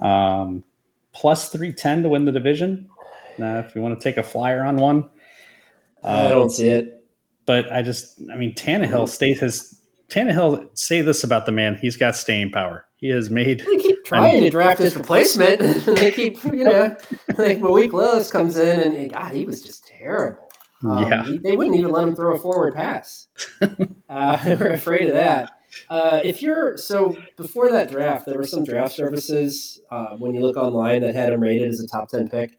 [0.00, 0.64] Um,
[1.12, 2.88] plus three ten to win the division.
[3.40, 5.08] Uh, if you want to take a flyer on one,
[6.02, 7.01] I don't see it.
[7.52, 11.76] But I just, I mean, Tannehill state has Tannehill say this about the man.
[11.82, 12.86] He's got staying power.
[12.96, 15.60] He has made They keep trying to draft his replacement.
[15.84, 16.96] they keep, you know,
[17.36, 20.50] like Malik Willis comes in and, and God, he was just terrible.
[20.82, 21.24] Um, Yeah.
[21.26, 23.28] he- they wouldn't even let him throw a forward pass.
[24.08, 25.50] uh, we're afraid of that.
[25.90, 30.40] Uh, if you're so before that draft, there were some draft services uh, when you
[30.40, 32.58] look online that had him rated as a top ten pick.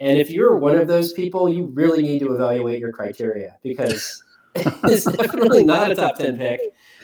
[0.00, 4.22] And if you're one of those people, you really need to evaluate your criteria because
[4.84, 6.60] it's definitely not a top ten pick.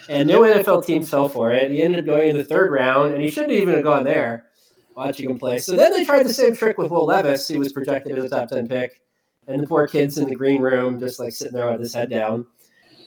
[0.09, 1.71] And no NFL team fell for it.
[1.71, 4.47] He ended up going in the third round, and he shouldn't even have gone there.
[4.95, 5.59] Watching him play.
[5.59, 8.29] So then they tried the same trick with Will Levis, who was projected as a
[8.29, 9.01] top ten pick,
[9.49, 12.11] and the poor kid's in the green room, just like sitting there with his head
[12.11, 12.47] down.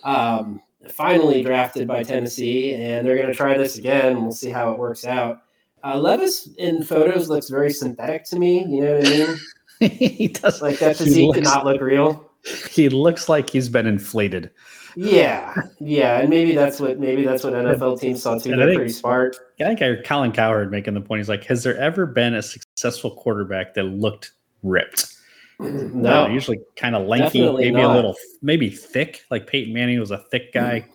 [0.04, 4.22] Um, finally drafted by Tennessee, and they're going to try this again.
[4.22, 5.44] We'll see how it works out.
[5.84, 8.66] Uh, Levis in photos looks very synthetic to me.
[8.66, 9.38] You know what I mean?
[9.92, 12.27] he does Like that physique did not look real.
[12.72, 14.52] He looks like he's been inflated.
[14.96, 18.52] Yeah, yeah, and maybe that's what maybe that's what NFL teams saw too.
[18.52, 19.38] And They're think- pretty smart.
[19.60, 21.20] I think I heard Colin Cowherd making the point.
[21.20, 24.32] He's like, has there ever been a successful quarterback that looked
[24.64, 25.14] ripped?
[25.60, 29.24] No, Uh, usually kind of lanky, Definitely maybe a little, maybe thick.
[29.32, 30.86] Like Peyton Manning was a thick guy.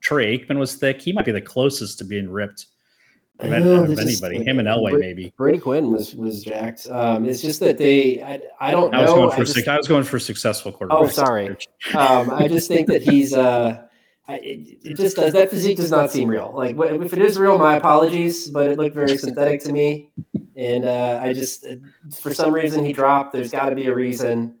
[0.00, 1.00] Troy Aikman was thick.
[1.02, 2.66] He might be the closest to being ripped
[3.40, 4.42] of, any- No, of anybody.
[4.44, 5.32] Him and Elway, maybe.
[5.36, 6.86] Brady Quinn was was jacked.
[6.90, 9.16] Um, it's just that they, I, I don't I was know.
[9.16, 11.02] going I for just- suc- I was going for successful quarterback.
[11.02, 11.56] Oh, sorry.
[11.94, 13.32] um, I just think that he's.
[13.34, 13.82] Uh,
[14.28, 16.52] I, it, it just does that physique does not seem real.
[16.54, 20.10] Like if it is real, my apologies, but it looked very synthetic to me,
[20.56, 21.64] and uh, I just
[22.20, 23.32] for some reason he dropped.
[23.32, 24.56] There's got to be a reason.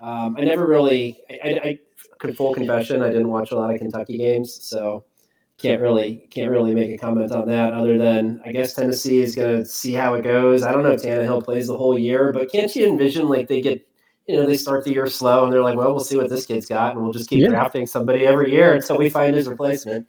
[0.00, 1.20] Um, I never really.
[1.30, 1.78] I, I, I
[2.18, 3.02] could full confession.
[3.02, 5.04] I didn't watch a lot of Kentucky games, so
[5.64, 7.72] can't really can't really make a comment on that.
[7.72, 10.62] Other than I guess Tennessee is going to see how it goes.
[10.62, 13.60] I don't know if Tannehill plays the whole year, but can't you envision like they
[13.60, 13.86] get
[14.26, 16.46] you know, they start the year slow and they're like, well, we'll see what this
[16.46, 17.48] kid's got, and we'll just keep Yeah.
[17.48, 20.06] drafting somebody every year until we find his replacement.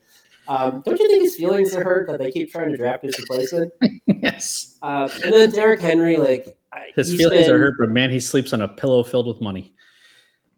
[0.47, 3.19] Um, don't you think his feelings are hurt that they keep trying to draft his
[3.19, 3.73] replacement?
[4.07, 4.77] yes.
[4.81, 6.57] Uh, and then Derrick Henry, like,
[6.95, 9.73] His feelings are hurt, but man, he sleeps on a pillow filled with money.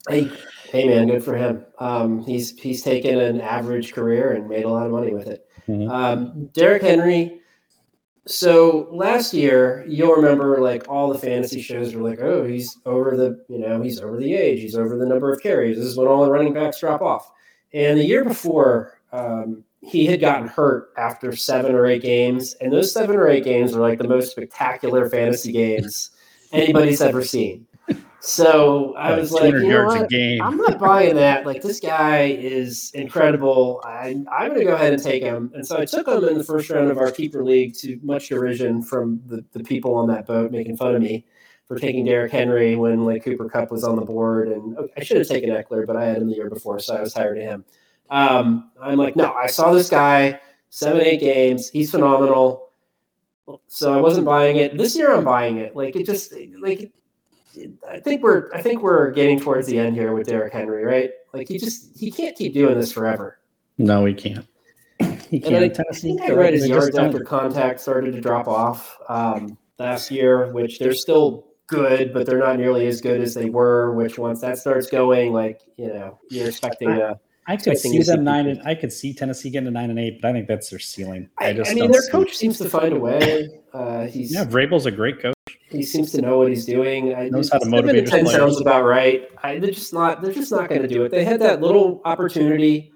[0.07, 0.29] Hey,
[0.71, 1.65] hey, man, good for him.
[1.79, 5.47] Um, he's he's taken an average career and made a lot of money with it.
[5.67, 5.89] Mhm.
[5.89, 7.41] Um, Derrick Henry.
[8.25, 13.15] So last year, you'll remember like all the fantasy shows were like, oh, he's over
[13.15, 15.77] the, you know, he's over the age, he's over the number of carries.
[15.77, 17.31] This is when all the running backs drop off.
[17.73, 22.73] And the year before, um, he had gotten hurt after seven or eight games, and
[22.73, 26.11] those seven or eight games were like the most spectacular fantasy games
[26.51, 27.65] anybody's ever seen.
[28.19, 30.13] So I was like, you know what?
[30.13, 31.45] I'm not buying that.
[31.45, 33.81] Like this guy is incredible.
[33.85, 35.51] I, I'm going to go ahead and take him.
[35.53, 38.29] And so I took him in the first round of our keeper league to much
[38.29, 41.25] derision from the, the people on that boat making fun of me
[41.67, 44.47] for taking Derrick Henry when like Cooper Kupp was on the board.
[44.47, 46.95] And okay, I should have taken Ekeler, but I had him the year before, so
[46.95, 47.65] I was tired of him.
[48.09, 51.69] Um, I'm like, no, I saw this guy seven, eight games.
[51.69, 52.69] He's phenomenal.
[53.67, 54.77] So I wasn't buying it.
[54.77, 55.75] This year I'm buying it.
[55.75, 56.91] Like it just like
[57.89, 61.11] I think we're I think we're getting towards the end here with Derrick Henry, right?
[61.33, 63.39] Like he just he can't keep doing this forever.
[63.77, 64.45] No, he can't.
[65.29, 65.55] He can't.
[65.63, 69.57] I Tennessee, think I read his yards don't- after contact started to drop off um,
[69.77, 73.91] last year, which they're still good, but they're not nearly as good as they were.
[73.93, 77.19] Which once that starts going, like you know, you're expecting a.
[77.45, 78.47] I could see them nine.
[78.47, 80.79] And, I could see Tennessee getting to nine and eight, but I think that's their
[80.79, 81.29] ceiling.
[81.39, 83.49] I, I just I mean, don't their see- coach seems to find a way.
[83.73, 85.35] Uh, he's Yeah, Vrabel's a great coach.
[85.69, 87.13] He seems to know what he's doing.
[87.15, 88.37] I, Knows how to motivate ten players.
[88.39, 89.27] sounds about right.
[89.43, 90.21] I, they're just not.
[90.21, 91.09] They're just not going to do it.
[91.11, 92.91] They had that little opportunity,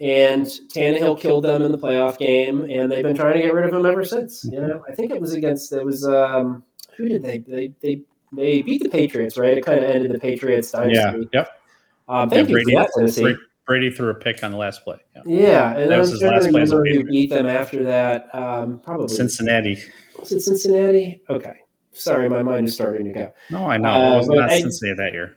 [0.00, 3.66] and Tannehill killed them in the playoff game, and they've been trying to get rid
[3.66, 4.44] of him ever since.
[4.44, 5.72] You know, I think it was against.
[5.72, 6.64] It was um,
[6.96, 9.56] who did they they they they beat the Patriots, right?
[9.58, 10.96] It kind of ended the Patriots dynasty.
[10.96, 11.16] Yeah.
[11.32, 11.60] Yep.
[12.08, 13.22] Um, thank Yeah, you for that, Tennessee.
[13.22, 14.98] Brady, Brady threw a pick on the last play.
[15.14, 15.22] Yeah.
[15.26, 18.34] Yeah, and That was his last play who beat them after that.
[18.34, 19.78] Um, probably Cincinnati.
[20.18, 21.22] Was it Cincinnati?
[21.30, 21.54] Okay.
[21.92, 23.32] Sorry, my mind is starting to go.
[23.50, 23.90] No, I know.
[23.90, 25.36] Uh, it was but not I- Cincinnati that year.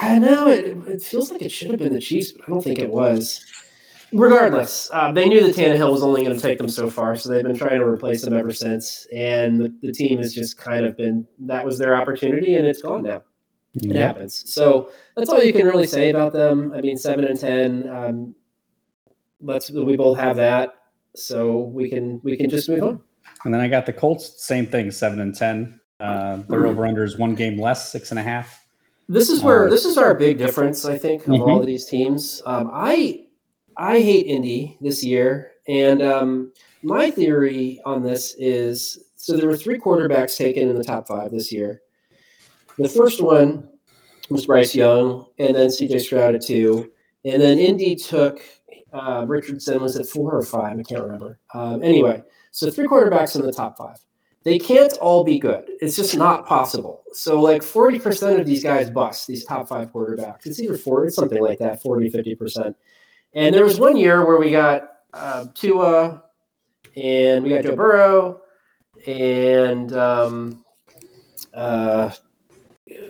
[0.00, 2.62] I know it, it feels like it should have been the Chiefs, but I don't
[2.62, 3.44] think it was.
[4.12, 7.28] Regardless, uh, they knew that Tannehill was only going to take them so far, so
[7.28, 9.06] they've been trying to replace him ever since.
[9.14, 12.80] And the, the team has just kind of been that was their opportunity, and it's
[12.82, 13.22] gone now.
[13.74, 13.96] It Yep.
[13.96, 14.50] happens.
[14.52, 16.72] So that's all you can really say about them.
[16.74, 17.88] I mean, seven and ten.
[17.88, 18.34] Um,
[19.42, 20.74] let's we both have that,
[21.14, 23.00] so we can we can just move on.
[23.44, 25.77] And then I got the Colts, same thing, seven and ten.
[26.00, 28.64] Uh, their over under is one game less, six and a half.
[29.08, 31.40] This is where Uh, this is our big difference, I think, of Mhm.
[31.48, 32.42] all of these teams.
[32.46, 33.24] Um, I
[33.76, 39.56] I hate Indy this year, and um, my theory on this is so there were
[39.56, 41.80] three quarterbacks taken in the top five this year.
[42.78, 43.68] The first one
[44.30, 45.98] was Bryce Young, and then C.J.
[46.00, 46.90] Stroud at two,
[47.24, 48.40] and then Indy took
[48.92, 51.38] uh, Richardson was at four or five, I can't remember.
[51.54, 53.96] Um, anyway, so three quarterbacks in the top five
[54.48, 55.64] they can't all be good.
[55.80, 57.02] It's just not possible.
[57.12, 60.46] So like 40% of these guys bust, these top five quarterbacks.
[60.46, 62.74] It's either 40, something like that, 40, 50%.
[63.34, 66.22] And there was one year where we got uh, Tua
[66.96, 68.40] and we got Joe Burrow
[69.06, 70.64] and um,
[71.54, 72.10] uh,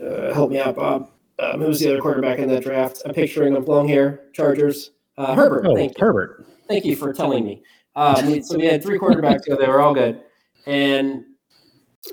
[0.02, 1.10] uh, help me out, Bob.
[1.38, 3.02] Um, who was the other quarterback in that draft?
[3.04, 4.90] I'm picturing them long hair, Chargers.
[5.16, 5.66] Uh, Herbert.
[5.66, 6.04] Oh, thank you.
[6.04, 6.46] Herbert.
[6.66, 7.62] Thank you for telling me.
[7.94, 9.56] Um, so we had three quarterbacks go.
[9.56, 10.22] They were all good,
[10.66, 11.24] and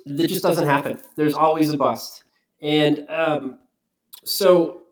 [0.05, 0.99] it just doesn't happen.
[1.15, 2.23] There's always a bust,
[2.61, 3.59] and um,
[4.23, 4.83] so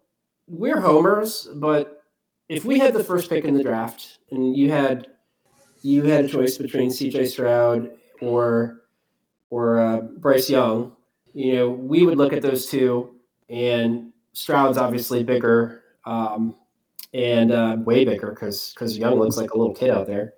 [0.47, 1.49] we're homers.
[1.55, 2.03] But
[2.49, 5.07] if we had the first pick in the draft, and you had
[5.81, 7.25] you had a choice between C.J.
[7.25, 8.81] Stroud or
[9.49, 10.95] or uh, Bryce Young,
[11.33, 13.15] you know, we would look at those two,
[13.49, 15.81] and Stroud's obviously bigger.
[16.05, 16.55] Um,
[17.13, 20.33] and uh, way bigger because because Young looks like a little kid out there,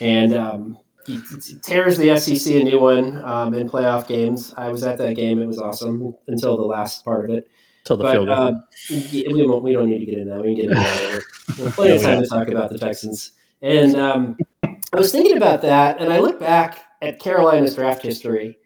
[0.00, 1.20] and um, he,
[1.62, 4.54] tears the SEC a new one um, in playoff games.
[4.56, 7.48] I was at that game; it was awesome until the last part of it.
[7.84, 8.36] Till the But field goal.
[8.36, 8.52] uh,
[8.90, 10.42] we, won't, we don't need to get into that.
[10.42, 11.22] We can get into that later.
[11.58, 13.32] We have plenty of time to talk about the Texans.
[13.60, 18.58] And um, I was thinking about that, and I look back at Carolina's draft history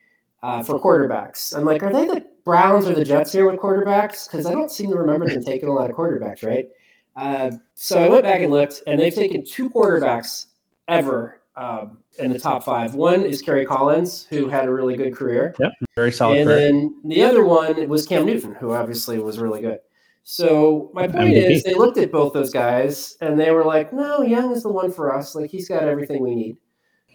[0.43, 1.57] uh, for quarterbacks.
[1.57, 4.31] I'm like, are they the Browns or the Jets here with quarterbacks?
[4.31, 6.69] Because I don't seem to remember them taking a lot of quarterbacks, right?
[7.17, 10.47] Uh, so I went back and looked, and they've taken two quarterbacks
[10.87, 12.95] ever um, in the top five.
[12.95, 15.55] One is Kerry Collins, who had a really good career.
[15.59, 16.39] Yep, very solid.
[16.39, 16.59] And career.
[16.59, 19.79] then the other one was Cam Newton, who obviously was really good.
[20.25, 21.51] So my point MVP.
[21.51, 24.69] is, they looked at both those guys and they were like, "No, Young is the
[24.69, 25.35] one for us.
[25.35, 26.59] Like he's got everything we need."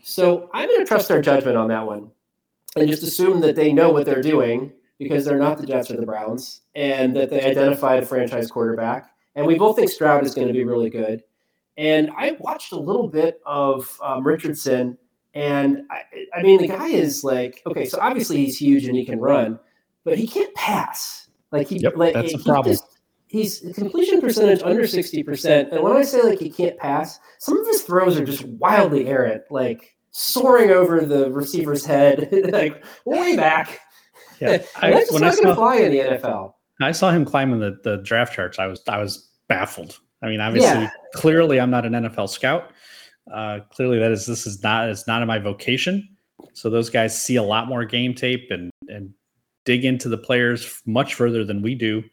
[0.04, 2.10] So I'm going to trust their judgment on that one,
[2.76, 5.98] and just assume that they know what they're doing because they're not the Jets or
[5.98, 9.12] the Browns, and that they identified a franchise quarterback.
[9.36, 11.24] And we both think Stroud is going to be really good.
[11.78, 14.98] And I watched a little bit of um, Richardson,
[15.34, 16.02] and I,
[16.38, 19.60] I mean, the guy is like, okay, so obviously he's huge and he can run,
[20.04, 21.28] but he can't pass.
[21.52, 22.74] Like he, Yep, like that's a problem.
[22.76, 27.20] just- he's completion percentage under sixty percent, and when I say like he can't pass,
[27.40, 32.84] some of his throws are just wildly errant, like soaring over the receiver's head, like
[33.06, 33.80] way back.
[34.40, 34.62] yeah.
[34.76, 36.54] I, that's when not going to fly in the NFL.
[36.82, 40.00] I saw him climbing the, the draft charts, I was I was baffled.
[40.24, 40.90] I mean, obviously, Yeah.
[41.14, 42.72] clearly, I'm not an NFL scout.
[43.32, 46.08] Uh, clearly, that is this is not it's not in my vocation.
[46.54, 49.14] So those guys see a lot more game tape and and
[49.66, 52.04] dig into the players much further than we do.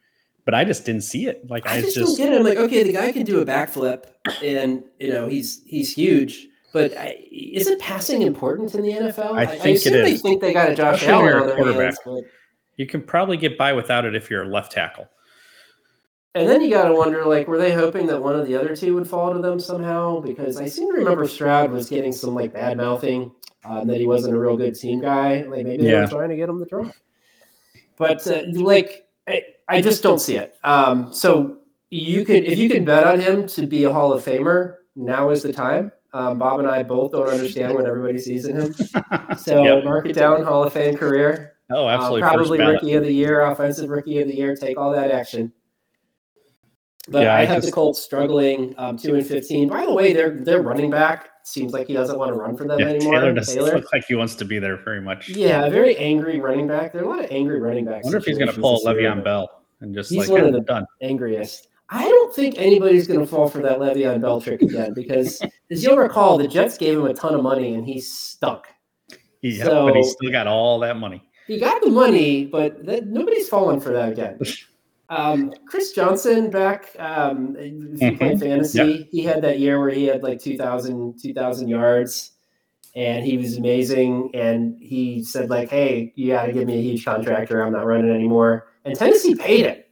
[0.45, 1.49] But I just didn't see it.
[1.49, 2.39] Like I I just, just, don't get it.
[2.39, 4.05] I'm like, okay, the guy can do a backflip,
[4.43, 6.49] and you know he's he's huge.
[6.73, 9.33] But I, isn't passing important in the NFL?
[9.33, 11.83] I think it assume They think they got a Josh Allen quarterback.
[11.83, 12.23] hands, but
[12.77, 15.09] you can probably get by without it if you're a left tackle.
[16.37, 18.77] And then you got to wonder, like, were they hoping that one of the other
[18.77, 20.21] two would fall to them somehow?
[20.21, 23.33] Because I seem to remember Stroud was getting some like bad mouthing
[23.65, 25.43] um, that he wasn't a real good team guy.
[25.43, 26.03] Like maybe they Yeah.
[26.03, 26.95] were trying to get him the drop.
[27.97, 30.55] But uh, like, I, I just don't see it.
[30.63, 31.59] Um, so
[31.91, 35.31] you could, if you could bet on him to be a Hall of Famer, now
[35.31, 35.91] is the time.
[36.13, 38.75] Um, Bob and I both don't understand what everybody sees in him.
[39.37, 39.85] So Yep.
[39.85, 41.55] mark it down, Hall of Fame career.
[41.71, 42.21] Oh, Uh, absolutely.
[42.23, 44.55] First probably rookie of the year, offensive rookie of the year.
[44.57, 45.53] Take all that action.
[47.11, 49.69] But Yeah, I, I have the Colts struggling um, two and fifteen.
[49.69, 52.65] By the way, their their running back seems like he doesn't want to run for
[52.69, 53.15] them Yeah, anymore.
[53.15, 53.75] Taylor doesn't Taylor.
[53.75, 55.29] look like he wants to be there very much.
[55.29, 56.93] Yeah, very angry running back.
[56.93, 58.05] There are a lot of angry running backs.
[58.05, 60.41] I wonder if he's going to pull year, Le'Veon Bell and just He's like one
[60.43, 60.87] of "Ah, the- done.
[61.03, 61.67] Angriest.
[61.89, 65.43] I don't think anybody's going to fall for that Le'Veon Bell trick again because,
[65.73, 68.67] as you'll recall, the Jets gave him a ton of money and he stunk.
[69.43, 71.25] Yeah, but he's So- still got all that money.
[71.49, 74.39] He got the money, but that, nobody's falling for that again.
[75.11, 80.05] Um, Chris Johnson back, um, if you play fantasy, he had that year where he
[80.07, 82.33] had like 2,000 2,000 yards.
[82.97, 84.31] and he was amazing.
[84.35, 87.73] And he said like, "Hey, you got to give me a huge contract, or I'm
[87.73, 89.91] not running anymore." And Tennessee paid it,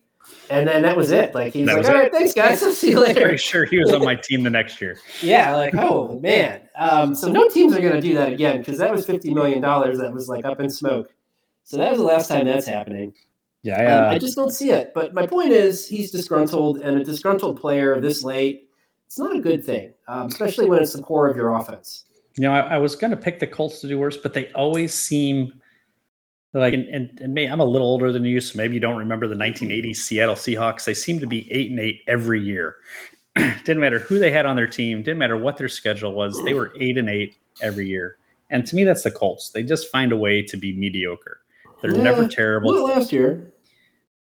[0.51, 1.35] and then that was it.
[1.35, 1.99] Like he's like, was "All it.
[1.99, 4.43] right, thanks guys, I'll see you I'm pretty later." sure he was on my team
[4.45, 4.99] the next year.
[5.23, 6.63] Yeah, like oh man.
[6.77, 9.61] Um, so no teams are going to do that again because that was fifty million
[9.61, 11.13] dollars that was like up in smoke.
[11.65, 13.15] So that was the last time that's happening.
[13.63, 14.93] Yeah, I, Um, uh, I just don't see it.
[14.95, 18.69] But my point is, he's disgruntled, and a disgruntled player this late,
[19.07, 22.05] it's not a good thing, um, especially when it's the core of your offense.
[22.37, 24.53] You know, I, I was going to pick the Colts to do worse, but they
[24.53, 25.53] always seem
[26.55, 28.97] like, and, and, and may, I'm a little older than you, so maybe you don't
[28.97, 30.85] remember the 1980 Seattle Seahawks.
[30.85, 32.77] They seem to be eight and eight every year.
[33.37, 36.43] didn't matter who they had on their team, didn't matter what their schedule was.
[36.45, 38.19] They were eight and eight every year.
[38.51, 39.51] And to me, that's the Colts.
[39.51, 41.41] They just find a way to be mediocre.
[41.83, 42.85] They're Yeah, never Well, terrible.
[42.85, 43.53] last year,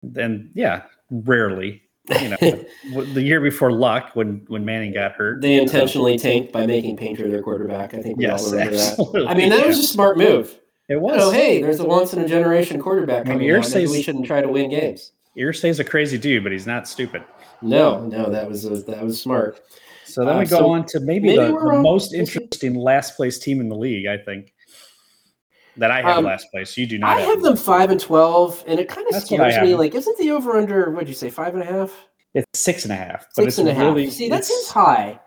[0.02, 1.82] Then, yeah, rarely.
[2.22, 2.66] You know,
[3.14, 5.42] the year before luck when when Manning got hurt.
[5.42, 7.94] they intentionally tanked by making Painter their quarterback.
[7.94, 9.26] I think we Yes, all remember that.
[9.30, 10.60] I mean, that was a smart move.
[10.90, 11.22] it was.
[11.22, 13.70] Oh, hey, there's a once in a generation quarterback I mean, coming out.
[13.70, 15.12] Maybe Irsay's- we shouldn't try to win games.
[15.38, 17.24] Irsay's a crazy dude, but he's not stupid.
[17.62, 19.62] No, no, that was a, that was smart.
[20.06, 23.16] So then Uh, we go so on to maybe, maybe the, the most interesting last
[23.16, 24.54] place team in the league, I think.
[25.78, 26.78] That I have Um, last place.
[26.78, 29.60] You do not I have them five and twelve, and it kind of That's scares
[29.62, 29.74] me.
[29.76, 30.92] Like, isn't the over under?
[30.92, 31.30] What'd you say?
[31.32, 31.92] Five and a half?
[32.36, 33.26] It's six and a half.
[33.36, 33.98] But Six it's and a half.
[34.12, 35.20] See, that seems high,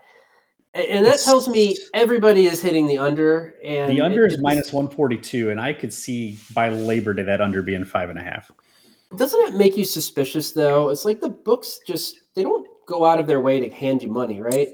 [0.74, 3.54] and that tells me everybody is hitting the under.
[3.64, 7.12] And the under it- is minus one forty two, and I could see by Labor
[7.14, 8.50] Day that under being five and a half.
[9.16, 10.90] Doesn't it make you suspicious though?
[10.90, 14.08] It's like the books just they don't go out of their way to hand you
[14.10, 14.68] money, right?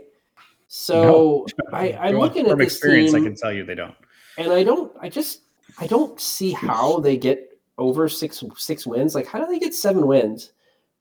[0.68, 3.12] So I, I'm From- looking at from this experience.
[3.12, 3.94] team, I can tell you they don't.
[4.38, 4.90] and I don't.
[5.00, 5.41] I just
[5.78, 9.14] I don't see how they get over six six wins.
[9.14, 10.52] Like, how do they get seven wins?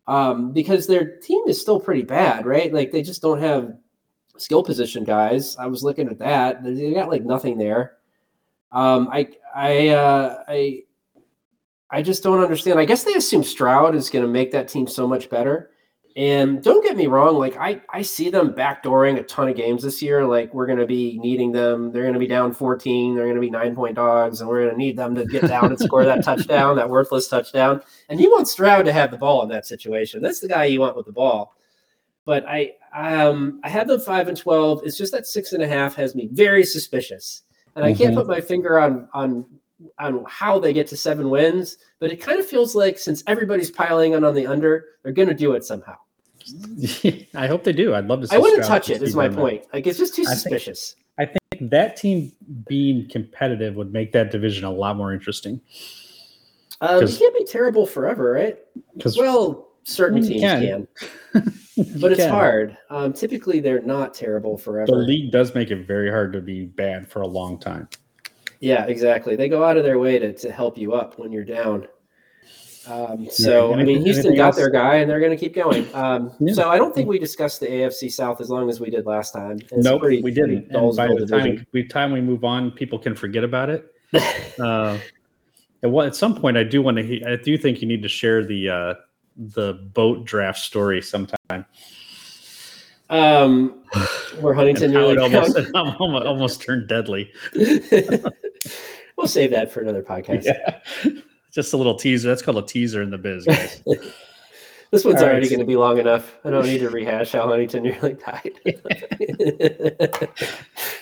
[0.07, 2.73] Um, because their team is still pretty bad, right?
[2.73, 3.77] Like, they just don't have
[4.37, 5.55] skill position guys.
[5.57, 7.97] I was looking at that; they got like nothing there.
[8.71, 10.83] Um, I I uh, I
[11.89, 12.79] I just don't understand.
[12.79, 15.70] I guess they assume Stroud is going to make that team so much better.
[16.15, 19.83] And don't get me wrong, like I, I see them backdooring a ton of games
[19.83, 20.25] this year.
[20.25, 21.91] Like we're going to be needing them.
[21.91, 23.15] They're going to be down 14.
[23.15, 25.47] They're going to be nine point dogs, and we're going to need them to get
[25.47, 27.81] down and score that touchdown, that worthless touchdown.
[28.09, 30.21] And you want Stroud to have the ball in that situation.
[30.21, 31.55] That's the guy you want with the ball.
[32.25, 34.81] But I, um, I have them five and twelve.
[34.83, 37.43] It's just that six and a half has me very suspicious,
[37.75, 38.17] and I can't Mhm.
[38.17, 39.45] put my finger on on
[39.99, 41.77] on how they get to seven wins.
[41.99, 45.27] But it kind of feels like since everybody's piling on on the under, they're going
[45.29, 45.95] to do it somehow.
[47.35, 47.93] I hope they do.
[47.93, 48.27] I'd love to.
[48.27, 49.01] see I wouldn't touch it.
[49.01, 49.37] Is my on that.
[49.39, 49.63] point.
[49.73, 50.95] Like it's just too suspicious.
[51.19, 51.69] I think-.
[51.69, 52.31] That team
[52.67, 55.61] being competitive would make that division a lot more interesting.
[56.81, 58.57] Um, you 'cause- can't be terrible forever, right?
[58.95, 60.87] Because Well, certain teams can.
[61.33, 61.53] can,
[62.01, 62.75] but it's hard.
[62.89, 64.87] Um, typically, they're not terrible forever.
[64.91, 67.87] The league does make it very hard to be bad for a long time.
[68.61, 69.35] Yeah, exactly.
[69.35, 71.87] They go out of their way to, to help you up when you're down.
[72.87, 74.55] Um, so I mean, Houston got else?
[74.55, 75.87] their guy, and they're going to keep going.
[75.93, 76.53] Um, Yeah.
[76.53, 79.33] So I don't think we discussed the AFC South as long as we did last
[79.33, 79.59] time.
[79.59, 80.71] It's nope, we didn't.
[80.71, 83.93] And by the time we time we move on, people can forget about it.
[84.59, 84.99] Uh,
[85.81, 87.23] at, at some point, I do want to.
[87.25, 88.93] I do think you need to share the uh,
[89.37, 91.65] the boat draft story sometime.
[93.11, 93.83] Um,
[94.39, 97.31] where Huntington really it almost, almost almost turned deadly.
[97.53, 100.45] we'll save that for another podcast.
[100.45, 100.79] Yeah.
[101.51, 102.29] Just a little teaser.
[102.29, 103.83] That's called a teaser in the biz, guys.
[104.91, 105.31] This one's All right.
[105.31, 106.37] already going to be long enough.
[106.43, 108.51] I don't need to rehash how Huntington nearly died.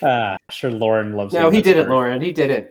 [0.00, 1.34] Ah, sure, Lauren loves.
[1.34, 1.96] no, he didn't, story.
[1.96, 2.22] Lauren.
[2.22, 2.68] He didn't.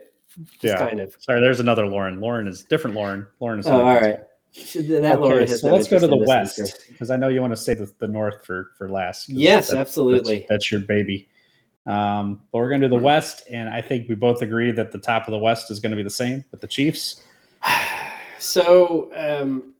[0.52, 0.78] Just Yeah.
[0.78, 1.14] kind of.
[1.18, 2.20] Sorry, there's another Lauren.
[2.22, 2.96] Lauren is different.
[2.96, 3.26] Lauren.
[3.38, 3.66] Lauren is.
[3.66, 4.20] Oh, all right.
[4.52, 7.52] Should- That Okay, has so let's go to the west because I know you want
[7.52, 9.28] to say the, the north for for last.
[9.28, 10.38] Yes, that- absolutely.
[10.40, 11.28] That's, that's your baby.
[11.86, 14.92] Um, but we're going to do the West, and I think we both agree that
[14.92, 17.22] the top of the West is going to be the same with the Chiefs.
[18.42, 19.74] So, um,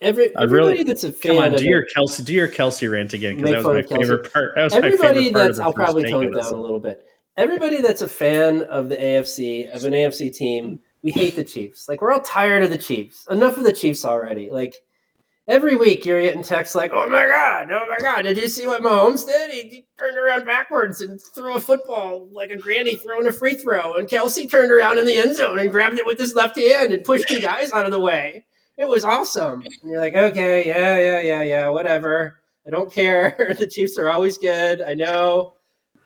[0.00, 2.90] every everybody really- that's a fan Come on, of do your Kelce, do your Kelce
[2.90, 4.54] rant again because that was my favorite part.
[4.54, 7.04] That was my everybody favorite that's I'll probably tone it down a little bit.
[7.36, 11.88] Everybody that's a fan of the AFC of an AFC team, we hate the Chiefs.
[11.88, 13.26] Like we're all tired of the Chiefs.
[13.30, 14.50] Enough of the Chiefs already.
[14.50, 14.76] Like
[15.48, 18.66] every week you're getting texts like, "Oh my god, oh my god, did you see
[18.66, 19.50] what Mahomes did?
[19.50, 23.54] He, he turned around backwards and threw a football like a granny throwing a free
[23.54, 26.56] throw, and Kelce turned around in the end zone and grabbed it with his left
[26.56, 28.44] hand and pushed two guys out of the way.
[28.76, 33.54] It was awesome." And you're like, "Okay, yeah, yeah, yeah, yeah, whatever." I don't care.
[33.58, 34.80] the Chiefs are always good.
[34.82, 35.54] I know.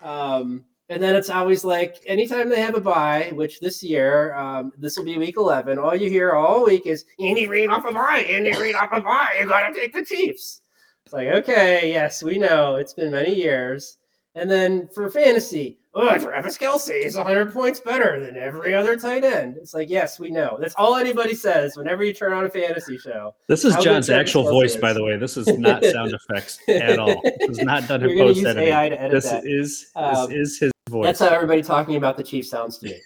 [0.01, 4.73] Um, and then it's always like anytime they have a bye, which this year, um,
[4.79, 7.93] this will be week 11, all you hear all week is Andy Reid off a
[7.93, 9.37] bye, Andy Reid off a bye.
[9.41, 10.63] You got to take the Chiefs.
[11.05, 12.77] It's like, okay, yes, we know.
[12.77, 13.99] It's been many years.
[14.35, 19.25] And then for fantasy, oh, Travis Kelce is 100 points better than every other tight
[19.25, 19.57] end.
[19.57, 20.59] It's like, yes, we know.
[20.61, 23.35] That's all anybody says whenever you turn on a fantasy show.
[23.49, 24.81] This is How Jon's actual Kelce voice, is.
[24.81, 25.17] by the way.
[25.17, 27.23] This is not sound effects at all.
[27.23, 28.69] This is not done in post editing.
[28.75, 29.47] AI to edit This that.
[29.47, 31.07] is Um, this is his voice.
[31.07, 33.01] That's how everybody talking about the Chiefs sounds to me.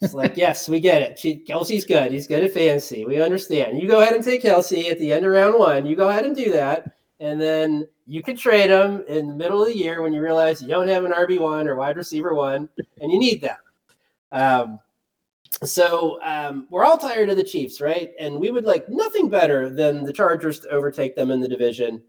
[0.00, 1.46] It's like, yes, we get it.
[1.46, 2.12] Kelce's good.
[2.12, 3.04] He's good at fantasy.
[3.04, 3.80] We understand.
[3.80, 5.86] You go ahead and take Kelce at the end of round one.
[5.86, 6.92] You go ahead and do that.
[7.20, 10.62] And then you can trade him in the middle of the year when you realize
[10.62, 12.68] you don't have an RB1 or wide receiver one
[13.00, 13.56] and you need them.
[14.30, 14.78] Um,
[15.64, 18.12] so um, we're all tired of the Chiefs, right?
[18.20, 22.02] And we would like nothing better than the Chargers to overtake them in the division.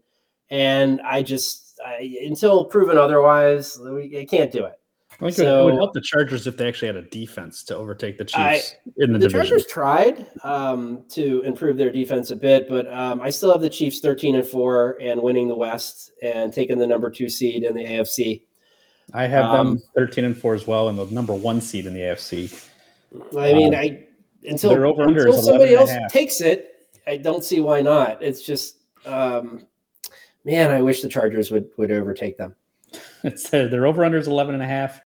[0.50, 4.79] And I just, I, until proven otherwise, we I can't do it.
[5.22, 7.62] I think it would- it would help the Chargers if they actually had a defense
[7.64, 9.48] to overtake the I- Chiefs in the, the division.
[9.48, 13.68] Chargers tried um, to improve their defense a bit, but um, I still have the
[13.70, 17.74] Chiefs 13 and 4 and winning the West and taking the number two seed in
[17.74, 18.42] the AFC.
[19.12, 21.94] I have um, them 13 and 4 as well, and the number one seed in
[21.94, 22.66] the AFC.
[23.36, 24.06] I mean, Um, I
[24.48, 24.70] until,
[25.24, 28.22] until somebody else takes it, I don't see why not.
[28.22, 29.66] It's just, um,
[30.44, 32.54] man, I wish the Chargers would would overtake them.
[33.24, 35.00] It's uh, their over under is 11 and a half,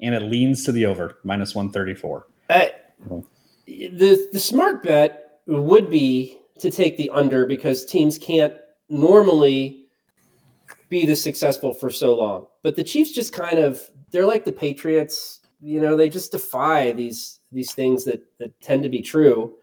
[0.00, 2.26] and it leans to the over minus 134.
[2.50, 2.66] Uh,
[3.08, 3.24] Mhm.
[3.66, 8.54] the the smart bet would be to take the under because teams can't
[8.88, 9.86] normally
[10.88, 12.46] be this successful for so long.
[12.62, 13.80] But the Chiefs just kind of
[14.10, 18.82] they're like the Patriots, you know, they just defy these these things that that tend
[18.84, 19.56] to be true.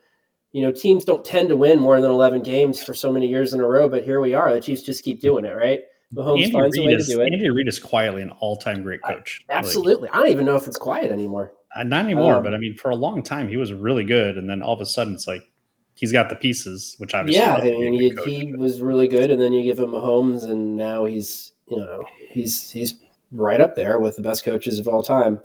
[0.51, 3.53] You know, teams don't tend to win more than 11 games for so many years
[3.55, 4.53] in a row, but here we are.
[4.53, 5.81] The Chiefs just keep doing it, right?
[6.13, 7.33] Mahomes Andy finds a way Reid, to is, do it.
[7.33, 9.43] Andy Reid is quietly an all time great coach.
[9.49, 10.09] Like, Absolutely.
[10.09, 11.53] I don't even know if it's quiet anymore.
[11.75, 14.37] uh, not anymore, Um, but I mean, for a long time, he was really good.
[14.37, 15.49] And then all of a sudden, it's like
[15.95, 17.41] he's got the pieces, which obviously.
[17.41, 20.43] yeah, I mean, he, coach, he was really good, and then you give him Mahomes,
[20.43, 22.95] and now he's you know he's he's
[23.31, 25.39] right up there with the best coaches of all time.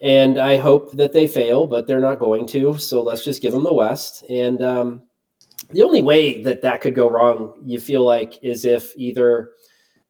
[0.00, 2.76] And I hope that they fail, but they're not going to.
[2.78, 4.24] So let's just give them the West.
[4.28, 5.02] And um,
[5.70, 9.50] the only way that that could go wrong, you feel like, is if either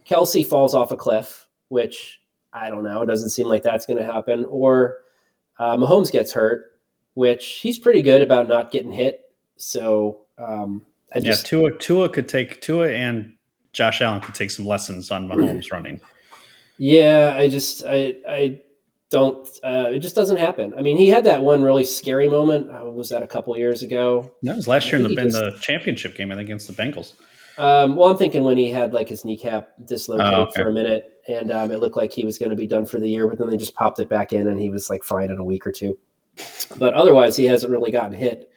[0.09, 2.20] Kelce falls off a cliff, which
[2.53, 4.98] I don't know, it doesn't seem like that's going to happen, or
[5.59, 6.78] uh, Mahomes gets hurt,
[7.14, 9.30] which he's pretty good about not getting hit.
[9.57, 10.84] So um,
[11.14, 13.34] I yeah, just Tua, Tua could take Tua and
[13.72, 16.00] Josh Allen could take some lessons on Mahomes running.
[16.78, 18.61] Yeah, I just I I
[19.11, 19.46] don't.
[19.62, 20.74] Uh, it just doesn't happen.
[20.76, 22.70] I mean, he had that one really scary moment.
[22.70, 24.32] Uh, was that a couple years ago?
[24.42, 26.72] That was last year in the, in he the championship game, I think, against the
[26.72, 27.12] Bengals.
[27.62, 30.62] Um, well, I'm thinking when he had like his kneecap dislocated Oh, okay.
[30.62, 32.98] for a minute, and um, it looked like he was going to be done for
[32.98, 35.30] the year, but then they just popped it back in, and he was like fine
[35.30, 35.96] in a week or two.
[36.76, 38.50] But otherwise, he hasn't really gotten hit.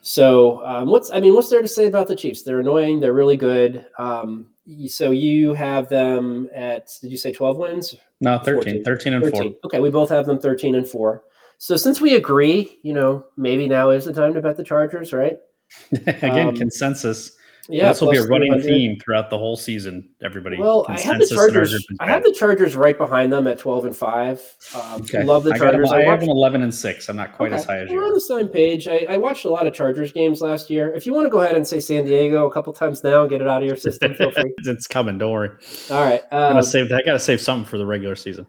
[0.00, 2.42] So, um, what's I mean, what's there to say about the Chiefs?
[2.42, 3.00] They're annoying.
[3.00, 3.84] They're really good.
[3.98, 4.46] Um,
[4.86, 7.94] so you have them at did you say 12 wins?
[8.20, 8.84] No, 13, 14.
[8.84, 9.56] 13 and 13.
[9.64, 11.22] Okay, we both have them 13 and 4.
[11.58, 15.12] So since we agree, you know, maybe now is the time to bet the Chargers,
[15.12, 15.38] right?
[16.06, 17.32] Again, Um, consensus.
[17.70, 20.08] Yeah, this will be a running theme throughout the whole season.
[20.22, 20.56] Everybody.
[20.56, 21.86] Well, I have the Consensus in our Chargers.
[22.00, 24.56] I have the Chargers right behind them at 12 and 5.
[24.74, 25.22] Um, Okay.
[25.22, 25.92] Love the I, got Chargers.
[25.92, 27.08] I have them 11 and 6.
[27.10, 27.96] I'm not quite as high as you.
[27.96, 28.88] We're on the same page.
[28.88, 30.94] I, I watched a lot of Chargers games last year.
[30.94, 33.30] If you want to go ahead and say San Diego a couple times now, and
[33.30, 34.14] get it out of your system.
[34.14, 34.54] Feel free.
[34.64, 35.18] it's coming.
[35.18, 35.50] Don't worry.
[35.90, 36.22] All right.
[36.32, 36.90] I'm Um, gonna save.
[36.90, 38.46] I gotta save something for the regular season.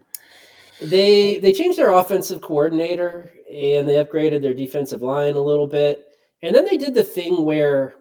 [0.82, 6.06] they they changed their offensive coordinator and they upgraded their defensive line a little bit
[6.42, 7.96] and then they did the thing where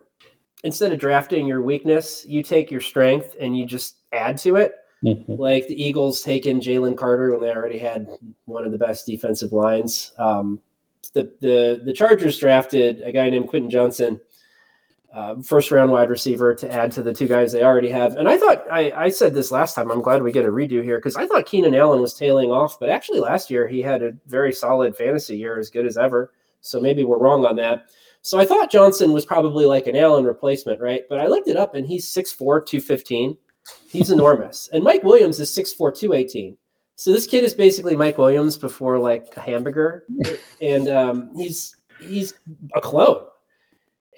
[0.64, 4.74] instead of drafting your weakness you take your strength and you just add to it
[5.04, 5.38] Mhm.
[5.38, 8.09] like the eagles taking jalen carter when they already had
[8.46, 10.61] one of the best defensive lines um,
[11.12, 14.20] the, the the chargers drafted a guy named quentin johnston
[15.14, 18.16] uh, first round wide receiver to add to the two guys they already have.
[18.16, 19.90] And I thought I, I said this last time.
[19.90, 22.78] I'm glad we get a redo here because I thought Keenan Allen was tailing off,
[22.78, 26.32] but actually last year he had a very solid fantasy year, as good as ever.
[26.61, 27.86] So maybe we're wrong on that.
[28.29, 31.01] So I thought Johnston was probably like an Allen replacement, right?
[31.09, 33.39] But I looked it up and he's 6'4, 215.
[33.89, 34.68] He's enormous.
[34.70, 36.55] And Mike Williams is 6'4, 218.
[36.97, 40.05] So this kid is basically Mike Williams before like a hamburger.
[40.61, 42.35] and um, he's he's
[42.76, 43.24] a clone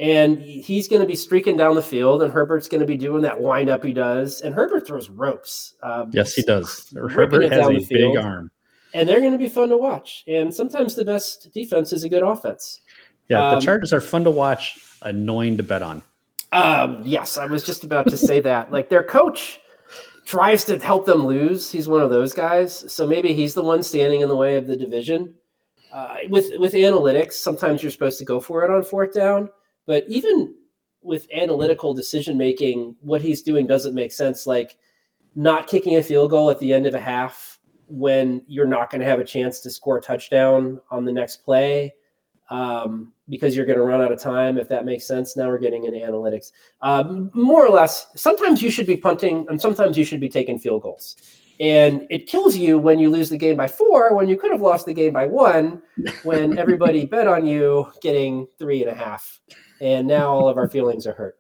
[0.01, 3.23] and he's going to be streaking down the field, and Herbert's going to be doing
[3.23, 4.41] that windup he does.
[4.41, 5.75] And Herbert throws ropes.
[5.85, 6.93] Um, Yes, he does.
[6.97, 8.51] Herbert has a big arm.
[8.93, 10.25] and they're going to be fun to watch.
[10.27, 12.81] And sometimes the best defense is a good offense.
[13.31, 16.03] Yeah, Um, the Chargers are fun to watch, annoying to bet on.
[16.53, 18.73] Um, yes, I was just about to say that.
[18.73, 19.61] Like their coach
[20.27, 21.71] tries to help them lose.
[21.71, 22.93] He's one of those guys.
[22.93, 25.35] So maybe he's the one standing in the way of the division.
[25.93, 29.49] Uh, with with analytics, sometimes you're supposed to go for it on fourth down,
[29.87, 30.55] but even
[31.03, 34.47] with analytical decision making, what he's doing doesn't make sense.
[34.47, 34.77] Like
[35.35, 37.59] not kicking a field goal at the end of a half
[37.89, 41.39] when you're not going to have a chance to score a touchdown on the next
[41.45, 41.93] play
[42.51, 45.37] um, because you're going to run out of time, if that makes sense.
[45.37, 46.53] Now we're getting into analytics.
[46.83, 50.59] Um, more or less, sometimes you should be punting and sometimes you should be taking
[50.59, 51.17] field goals.
[51.61, 54.63] And it kills you when you lose the game by four, when you could have
[54.63, 55.83] lost the game by one,
[56.23, 59.41] when everybody bet on you getting three and a half.
[59.81, 61.37] And now all of our feelings are hurt.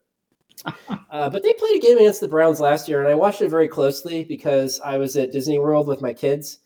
[1.11, 3.49] Uh, but they played a game against the Browns last year, and I watched it
[3.49, 6.61] very closely because I was at Disney World with my kids.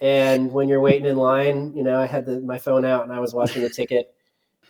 [0.00, 3.12] And when you're waiting in line, you know, I had the, my phone out and
[3.12, 4.14] I was watching the ticket,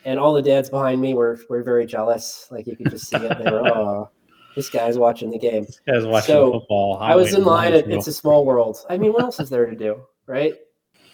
[0.05, 2.49] and all the dads behind me were were very jealous.
[2.51, 3.39] Like you could just see it.
[3.39, 4.11] They were, oh,
[4.57, 5.65] this guy's watching the game.
[5.65, 6.99] This guy's watching So, football.
[7.01, 7.73] I was in line.
[7.75, 8.85] At, it's a small world.
[8.91, 10.55] I mean, what else is there to do, right?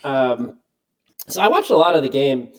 [0.05, 0.61] Um,
[1.29, 2.53] so I watched a lot of the game,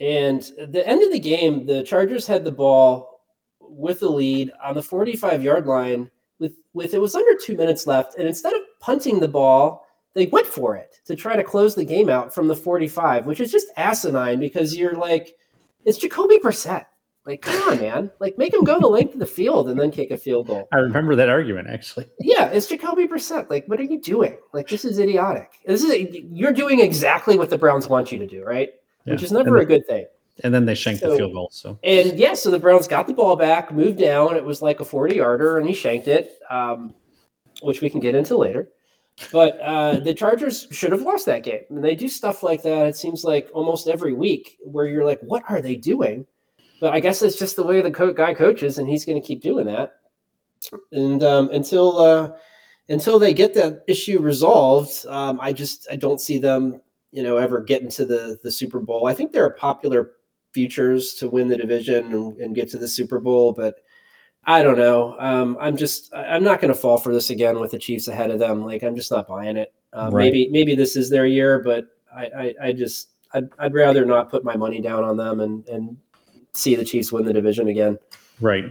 [0.00, 3.20] and at the end of the game, the Chargers had the ball
[3.60, 7.86] with the lead on the 45 yard line with with it was under two minutes
[7.86, 9.83] left, and instead of punting the ball,
[10.14, 13.40] they went for it to try to close the game out from the 45, which
[13.40, 15.34] is just asinine because you're like,
[15.84, 16.86] it's Jacoby Brissett.
[17.26, 18.10] Like, come on, man!
[18.20, 20.68] Like, make him go the length of the field and then kick a field goal.
[20.74, 22.06] I remember that argument actually.
[22.20, 23.48] Yeah, it's Jacoby Brissett.
[23.48, 24.36] Like, what are you doing?
[24.52, 25.52] Like, this is idiotic.
[25.64, 28.70] This is you're doing exactly what the Browns want you to do, right?
[29.04, 30.04] Which is never a good thing.
[30.42, 31.48] and then they shanked So- the field goal.
[31.52, 34.36] So And yeah, so the Browns got the ball back, moved down.
[34.36, 36.92] It was like a 40 yarder, and he shanked it, um,
[37.62, 38.68] which we can get into later.
[39.30, 41.62] But uh, the Chargers should have lost that game.
[41.70, 45.20] And they do stuff like that, it seems like almost every week, where you're like,
[45.20, 46.26] what are they doing?
[46.80, 49.26] But I guess it's just the way the co- guy coaches, and he's going to
[49.26, 49.94] keep doing that.
[50.92, 52.32] And um, until uh,
[52.88, 56.80] until they get that issue resolved, um, I just I don't see them,
[57.12, 59.06] you know, ever getting to the the Super Bowl.
[59.06, 60.12] I think they're popular
[60.52, 63.76] futures to win the division and, and get to the Super Bowl, but
[64.46, 65.16] I don't know.
[65.18, 68.08] Um, I'm just I- I'm not going to fall for this again with the Chiefs
[68.08, 68.64] ahead of them.
[68.64, 69.72] Like I'm just not buying it.
[69.92, 70.24] Uh, Right.
[70.24, 74.30] Maybe maybe this is their year, but I I, I just I'd, I'd rather not
[74.30, 75.96] put my money down on them and and
[76.52, 77.98] see the Chiefs win the division again.
[78.40, 78.64] right,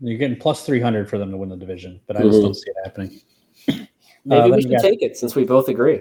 [0.00, 2.42] you're getting plus three hundred for them to win the division, but I just Mhm.
[2.42, 3.20] don't see it happening.
[3.66, 3.86] Maybe
[4.24, 6.00] then we we should got- take it since we both agree.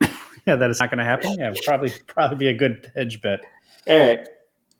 [0.46, 1.38] Yeah, that is not going to happen.
[1.38, 3.40] Yeah, probably probably be a good hedge bet.
[3.86, 4.26] All right.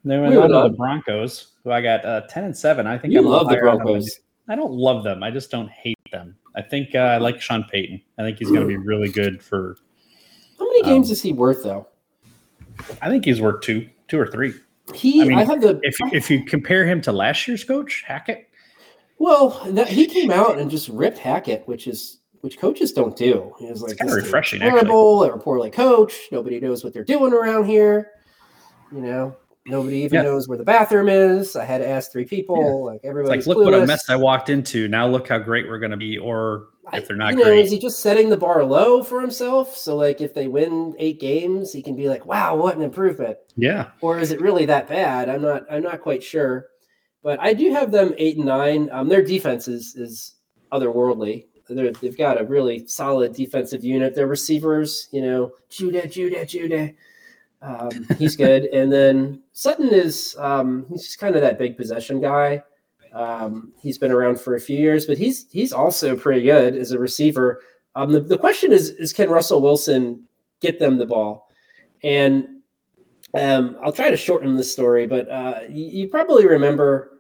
[0.09, 2.87] Then we went on to the Broncos, who I got uh, ten and seven.
[2.87, 4.21] I think You I'm love the higher on them than Broncos.
[4.49, 5.23] I don't love them.
[5.23, 6.35] I just don't hate them.
[6.57, 8.01] I think uh, I like Sean Payton.
[8.19, 9.77] I think he's going to be really good for.
[10.59, 11.87] How many Um, games is he worth though?
[13.03, 14.55] I think he's worth two, two or three.
[14.95, 17.63] He I mean, I have the If you, if you compare him to last year's
[17.63, 18.49] coach Hackett,
[19.19, 23.53] Well, that he came out and just ripped Hackett, which is which coaches don't do.
[23.59, 25.21] He was like, it's "This is refreshing, actually." terrible.
[25.21, 26.33] They were poorly coached.
[26.33, 28.13] Nobody knows what they're doing around here.
[28.93, 29.37] You know,
[29.69, 30.23] nobody even Yeah.
[30.23, 31.55] knows where the bathroom is.
[31.57, 32.87] I had to ask three people.
[32.87, 34.89] Like it's everybody's like look what a mess I walked into.
[34.89, 36.19] Now look how great we're going to be.
[36.19, 39.21] Or if they're not you know, great, is he just setting the bar low for
[39.21, 39.77] himself?
[39.77, 43.37] So like, if they win eight games, he can be like, "Wow, what an improvement."
[43.57, 45.29] yeah, or is it really that bad?
[45.29, 45.65] I'm not.
[45.71, 46.69] I'm not quite sure,
[47.23, 48.89] but I do have them eight and nine.
[48.91, 50.37] Um, their defense is is
[50.73, 51.45] otherworldly.
[51.69, 54.15] They're, they've got a really solid defensive unit.
[54.15, 56.95] Their receivers, you know, Jeudy, Jeudy, Jeudy.
[57.61, 62.21] Um, he's good, and then Sutton is um, he's just kind of that big possession
[62.21, 62.63] guy.
[63.13, 66.93] Um, he's been around for a few years, but he's he's also pretty good as
[66.93, 67.61] a receiver.
[67.95, 70.25] Um, the, the question is is can Russell Wilson
[70.61, 71.49] get them the ball?
[72.05, 72.47] And
[73.35, 77.19] um, I'll try to shorten the story, but uh, you, you probably remember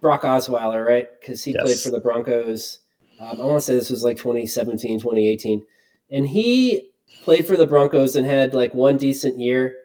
[0.00, 1.08] Brock Osweiler, right?
[1.20, 2.80] Because he played for the Broncos.
[3.20, 5.64] Um, I want to say this was like 2017, 2018.
[6.10, 6.89] And he
[7.22, 9.76] played for the Broncos and had like one decent year.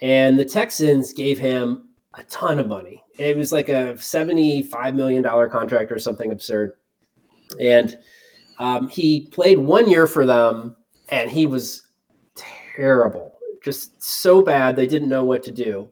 [0.00, 3.02] And the Texans gave him a ton of money.
[3.18, 6.72] It was like a $75 million contract or something absurd.
[7.60, 7.98] And
[8.58, 10.76] um, he played one year for them
[11.08, 11.82] and he was
[12.34, 15.88] terrible, just so bad they didn't know what to do.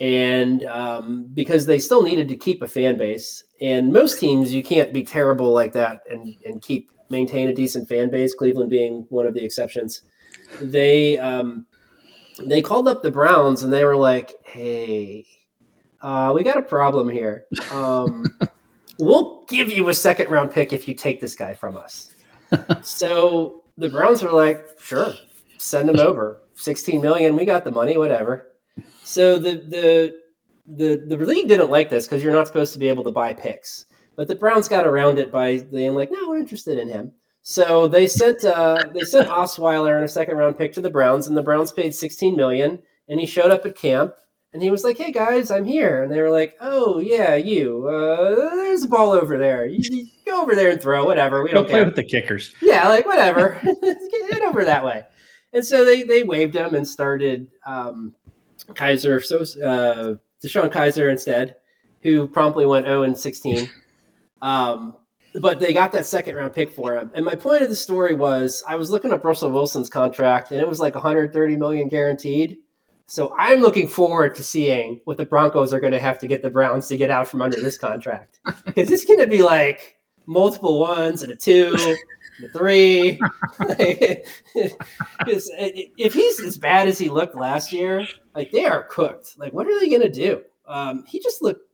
[0.00, 4.62] And um, because they still needed to keep a fan base, and most teams you
[4.62, 8.34] can't be terrible like that and and keep maintain a decent fan base.
[8.34, 10.02] Cleveland being one of the exceptions.
[10.60, 11.66] They um,
[12.44, 15.26] they called up the Browns and they were like, "Hey,
[16.00, 17.46] uh, we got a problem here.
[17.70, 18.26] Um,
[18.98, 22.14] we'll give you a second round pick if you take this guy from us."
[22.82, 25.12] so the Browns were like, "Sure,
[25.58, 26.42] send him over.
[26.54, 28.52] 16 million, we got the money, whatever."
[29.02, 30.20] So the the
[30.66, 33.32] the the league didn't like this because you're not supposed to be able to buy
[33.32, 33.86] picks.
[34.14, 37.12] But the Browns got around it by being like, "No, we're interested in him."
[37.42, 41.26] So they sent uh, they sent Osweiler and a second round pick to the Browns,
[41.26, 42.78] and the Browns paid 16 million,
[43.08, 44.14] and he showed up at camp
[44.52, 47.88] And he was like, "Hey guys, I'm here." And they were like, "Oh yeah, you.
[47.88, 49.66] Uh, there's a ball over there.
[49.66, 51.04] You, you go over there and throw.
[51.04, 51.42] Whatever.
[51.42, 52.54] We Go don't play care." with the kickers.
[52.62, 53.60] yeah, like whatever.
[54.30, 55.04] Get over that way.
[55.52, 58.14] And so they they waived him and started um,
[58.68, 59.22] Kizer.
[59.24, 60.14] So uh,
[60.44, 61.56] DeShone Kizer instead,
[62.02, 63.68] who promptly went 0 and 16.
[64.42, 64.96] Um,
[65.40, 67.10] but they got that second round pick for him.
[67.14, 70.60] And my point of the story was I was looking up Russell Wilson's contract and
[70.60, 72.58] it was like 130 million guaranteed.
[73.06, 76.42] So I'm looking forward to seeing what the Broncos are going to have to get
[76.42, 78.40] the Browns to get out from under this contract.
[78.64, 81.98] Because it's going to be like multiple ones and a two, and
[82.44, 83.20] a three.
[83.58, 84.24] Because
[85.58, 89.34] if he's as bad as he looked last year, like they are cooked.
[89.36, 90.42] Like, what are they going to do?
[90.66, 91.68] Um, he just looked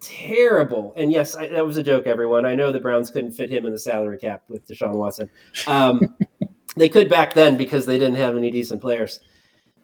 [0.00, 0.92] terrible.
[0.96, 2.46] And yes, I, that was a joke, everyone.
[2.46, 5.30] I know the Browns couldn't fit him in the salary cap with Deshaun Watson.
[5.66, 6.16] Um,
[6.76, 9.20] they could back then because they didn't have any decent players.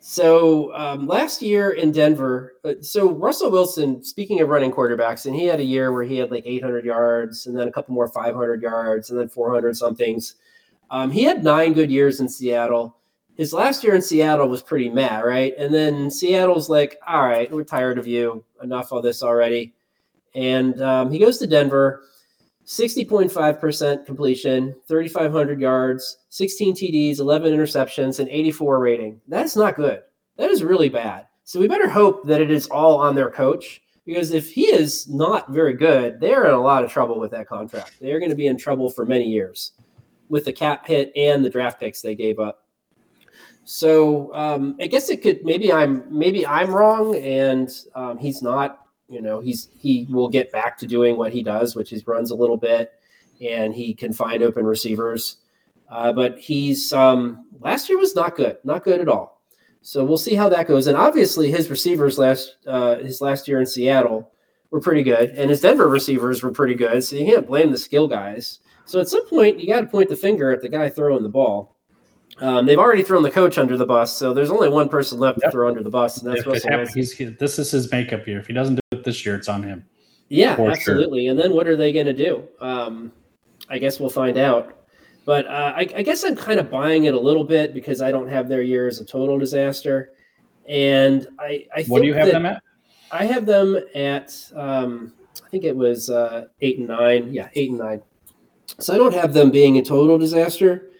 [0.06, 5.34] So um, last year in Denver, uh, so Russell Wilson, speaking of running quarterbacks, and
[5.34, 8.08] he had a year where he had like 800 yards and then a couple more
[8.08, 10.34] 500 yards and then 400 somethings.
[10.90, 12.98] Um, he had nine good years in Seattle.
[13.38, 15.54] His last year in Seattle was pretty mad, right?
[15.56, 18.44] And then Seattle's like, all right, we're tired of you.
[18.62, 19.72] Enough of this already.
[20.34, 22.02] And um, he goes to Denver,
[22.66, 29.20] 60.5% completion, 3,500 yards, 16 TDs, 11 interceptions, and 84 rating.
[29.28, 30.02] That's not good.
[30.36, 31.26] That is really bad.
[31.44, 35.08] So we better hope that it is all on their coach because if he is
[35.08, 37.92] not very good, they're in a lot of trouble with that contract.
[38.00, 39.72] They're going to be in trouble for many years
[40.28, 42.64] with the cap hit and the draft picks they gave up.
[43.64, 48.83] So um, I guess it could maybe I'm maybe I'm wrong and um, he's not
[49.08, 52.30] you know, he's he will get back to doing what he does, which is runs
[52.30, 52.92] a little bit,
[53.40, 55.38] and he can find open receivers.
[55.90, 59.42] Uh, but he's um, last year was not good, not good at all.
[59.82, 60.86] So we'll see how that goes.
[60.86, 64.32] And obviously, his receivers last uh, his last year in Seattle
[64.70, 67.04] were pretty good, and his Denver receivers were pretty good.
[67.04, 68.60] So you can't blame the skill guys.
[68.86, 71.28] So at some point, you got to point the finger at the guy throwing the
[71.28, 71.73] ball.
[72.40, 75.38] Um, they've already thrown the coach under the bus, so there's only one person left
[75.42, 75.50] Yep.
[75.50, 76.94] to throw under the bus, and that's Russell hap- Wilson.
[77.28, 78.38] he's, this is his makeup year.
[78.40, 79.84] If he doesn't do it this year, it's on him.
[80.28, 80.70] Yeah, For sure.
[80.72, 81.28] absolutely.
[81.28, 82.42] And then what are they going to do?
[82.60, 83.12] Um,
[83.70, 84.76] I guess we'll find out.
[85.26, 88.10] But uh, I, I guess I'm kind of buying it a little bit because I
[88.10, 90.10] don't have their year as a total disaster.
[90.68, 92.62] And I, I What do you have them at?
[93.12, 95.12] I have them at, um,
[95.44, 97.32] I think it was uh, eight and nine.
[97.32, 98.02] Yeah, eight and nine.
[98.80, 100.90] So I don't have them being a total disaster,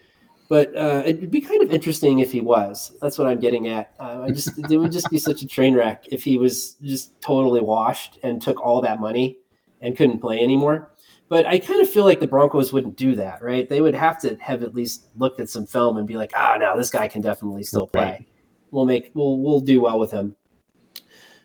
[0.54, 2.92] but uh, it'd be kind of interesting if he was.
[3.02, 3.92] That's what I'm getting at.
[3.98, 7.20] Uh, I just it would just be such a train wreck if he was just
[7.20, 9.38] totally washed and took all that money
[9.80, 10.92] and couldn't play anymore.
[11.28, 13.68] But I kind of feel like the Broncos wouldn't do that, right?
[13.68, 16.56] They would have to have at least looked at some film and be like, "Ah,
[16.56, 18.24] no, this guy can definitely still play.
[18.70, 20.36] We'll make we'll we'll do well with him."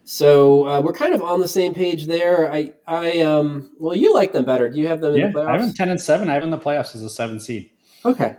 [0.04, 2.54] So uh, we're kind of on the same page there.
[2.54, 4.70] I I um well, you like them better.
[4.70, 5.68] Do you have them in Yeah, the I have playoffs?
[5.70, 6.30] him ten and seven.
[6.30, 7.72] I have him in the playoffs as a seven seed.
[8.06, 8.36] Okay.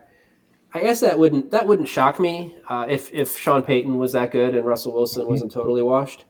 [0.73, 4.31] I guess that wouldn't that wouldn't shock me uh, if if Sean Payton was that
[4.31, 6.25] good and Russell Wilson wasn't totally washed,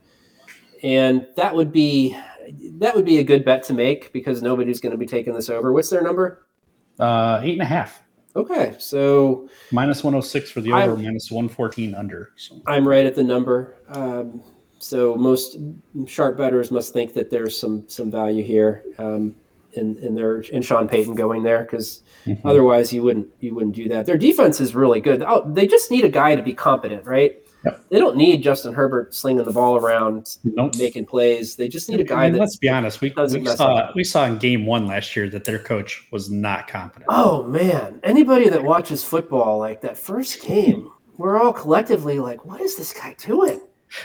[0.82, 2.16] and that would be
[2.78, 5.50] that would be a good bet to make because nobody's going to be taking this
[5.50, 5.72] over.
[5.72, 6.46] What's their number?
[6.98, 8.02] Uh, eight and a half.
[8.36, 12.30] Okay, so Minus one hundred six for the over, minus one fourteen under.
[12.36, 13.76] So I'm right at the number.
[13.88, 14.42] Um,
[14.78, 15.58] so most
[16.06, 19.34] sharp bettors must think that there's some some value here um,
[19.74, 22.40] in in their in Sean Payton going there because mhm.
[22.44, 24.06] Otherwise, you wouldn't you wouldn't do that.
[24.06, 25.22] Their defense is really good.
[25.22, 27.36] Oh, they just need a guy to be competent, right?
[27.64, 27.84] Yep.
[27.90, 30.76] They don't need Justin Herbert slinging the ball around, Nope.
[30.78, 31.56] making plays.
[31.56, 32.38] They just need a guy mean, that.
[32.40, 33.02] let's be honest.
[33.02, 33.94] We, we saw up.
[33.94, 37.04] we saw in game one last year that their coach was not competent.
[37.10, 42.62] Oh man, anybody that watches football like that first game, we're all collectively like, "What
[42.62, 43.60] is this guy doing?"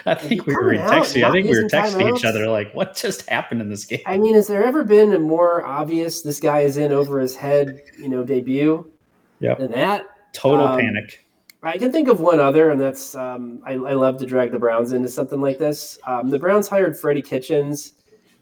[0.05, 1.23] I think we were coming out, texting.
[1.23, 4.01] I think we were using texting each other like, "What just happened in this game?"
[4.05, 7.35] I mean, has there ever been a more obvious "this guy is in over his
[7.35, 8.91] head" you know debut
[9.39, 9.59] Yep.
[9.59, 10.05] than that?
[10.33, 11.25] Total Um, panic.
[11.63, 14.59] I can think of one other, and that's um, I, I love to drag the
[14.59, 15.97] Browns into something like this.
[16.05, 17.93] Um, the Browns hired Freddie Kitchens,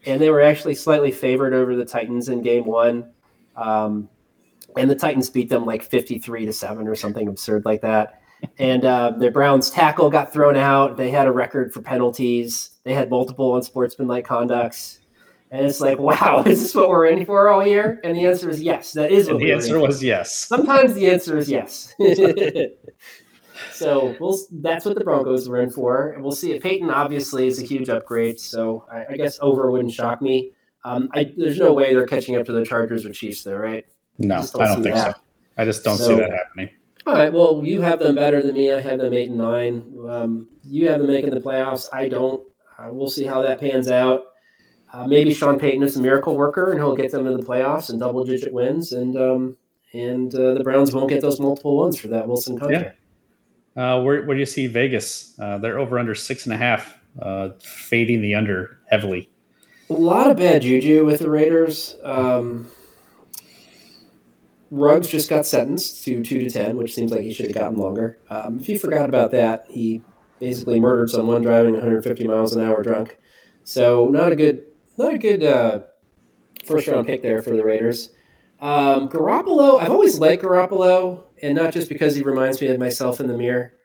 [0.05, 3.11] and they were actually slightly favored over the Titans in Game One,
[3.55, 4.09] um,
[4.77, 8.19] and the Titans beat them like fifty-three to seven or something absurd like that.
[8.57, 10.97] And uh, the Browns tackle got thrown out.
[10.97, 12.71] They had a record for penalties.
[12.83, 14.99] They had multiple unsportsmanlike conducts.
[15.51, 17.99] And it's like, wow, is this what we're in for all year?
[18.03, 18.91] And the answer is yes.
[18.93, 19.87] That is what the answer for.
[19.87, 20.33] was yes.
[20.33, 21.93] Sometimes the answer is yes.
[23.71, 26.11] so we'll, that's what the Broncos were in for.
[26.11, 26.57] And we'll see.
[26.59, 28.39] Payton obviously is a huge upgrade.
[28.39, 30.51] So I, I guess over wouldn't shock me.
[30.85, 33.85] Um, I, there's no way they're catching up to the Chargers or Chiefs, though, right?
[34.17, 35.15] No, Just I don't think that.
[35.15, 35.21] so.
[35.57, 36.69] I just don't see that happening.
[37.05, 37.31] All right.
[37.31, 38.71] Well, you have them better than me.
[38.71, 39.83] I have them eight and nine.
[40.07, 41.87] Um, you have them making the playoffs.
[41.91, 42.41] I don't.
[42.77, 44.23] Uh, we'll see how that pans out.
[44.93, 47.89] Uh, maybe Sean Payton is a miracle worker and he'll get them in the playoffs
[47.89, 49.57] and double digit wins, and um,
[49.93, 52.95] and uh, the Browns won't get those multiple ones for that Wilson contract.
[53.75, 53.97] Yeah.
[53.97, 55.33] Uh, where, where do you see Vegas?
[55.39, 59.29] Uh, they're over under six and a half, uh, fading the under heavily.
[59.89, 61.95] A lot of bad juju with the Raiders.
[62.03, 62.69] Um,
[64.73, 67.77] Ruggs just got sentenced to two to ten, which seems like he should have gotten
[67.77, 68.17] longer.
[68.31, 70.01] Um, if you forgot about that, he
[70.39, 73.19] basically murdered someone driving 150 miles an hour drunk.
[73.65, 74.63] So not a good,
[74.97, 75.81] not a good uh,
[76.65, 78.09] first round pick there for the Raiders.
[78.61, 83.19] Um, Garoppolo, I've always liked Garoppolo, and not just because he reminds me of myself
[83.19, 83.75] in the mirror.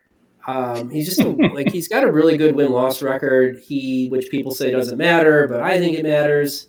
[0.46, 1.20] Um, he's just
[1.54, 3.58] like he's got a really good win loss record.
[3.58, 6.68] He, which people say doesn't matter, but I think it matters.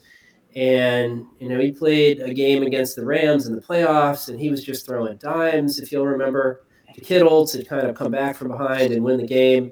[0.55, 4.49] And you know, he played a game against the Rams in the playoffs, and he
[4.49, 8.49] was just throwing dimes, if you'll remember, to Kittle to kind of come back from
[8.49, 9.71] behind and win the game.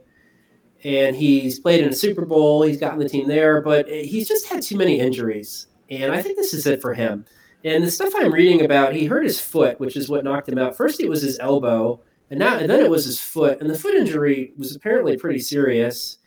[0.84, 2.62] And he's played in a Super Bowl.
[2.62, 5.68] He's gotten the team there, but he's just had too many injuries.
[5.90, 7.26] And I think this is it for him.
[7.64, 10.60] And the stuff I'm reading about, he hurt his foot, which is what knocked him
[10.60, 10.78] out.
[10.78, 12.00] First, it was his elbow,
[12.30, 13.60] and now and then it was his foot.
[13.60, 16.20] And the foot injury was apparently pretty serious.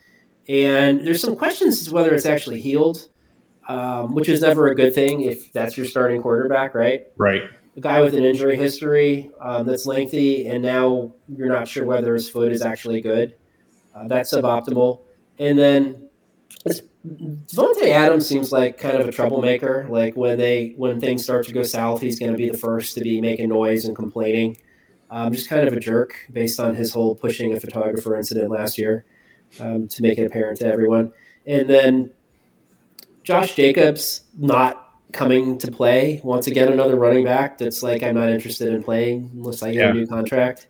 [0.49, 3.07] And there's some questions as to whether it's actually healed,
[3.71, 7.07] um, which is never a good thing if that's your starting quarterback, right?
[7.17, 7.43] Right.
[7.77, 12.13] A guy with an injury history um, that's lengthy, and now you're not sure whether
[12.13, 13.33] his foot is actually good.
[13.95, 14.99] Uh, that's suboptimal.
[15.39, 16.09] And then
[17.07, 19.87] Davante Adams seems like kind of a troublemaker.
[19.89, 22.93] Like when they when things start to go south, he's going to be the first
[22.95, 24.57] to be making noise and complaining.
[25.09, 28.77] Um, just kind of a jerk based on his whole pushing a photographer incident last
[28.77, 29.05] year
[29.59, 31.11] um, to make it apparent to everyone.
[31.45, 32.11] And then
[33.23, 36.71] Josh Jacobs not coming to play once again.
[36.71, 39.89] Another running back that's like I'm not interested in playing unless I get yeah.
[39.89, 40.67] a new contract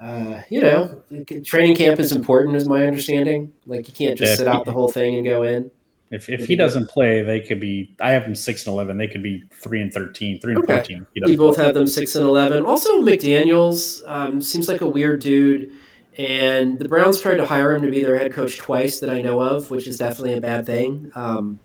[0.00, 1.02] uh, you know,
[1.44, 3.52] training camp is important, is my understanding.
[3.66, 5.70] Like you can't just sit out the whole thing and go in.
[6.10, 7.94] If, if he doesn't play, they could be.
[8.00, 8.96] I have them six and eleven.
[8.96, 10.74] They could be three and thirteen, three and okay.
[10.74, 11.06] fourteen.
[11.24, 12.64] We both have them six and eleven.
[12.64, 15.72] Also, McDaniels um, seems like a weird dude,
[16.16, 19.20] and the Browns tried to hire him to be their head coach twice that I
[19.20, 21.58] know of, which is definitely a bad thing um,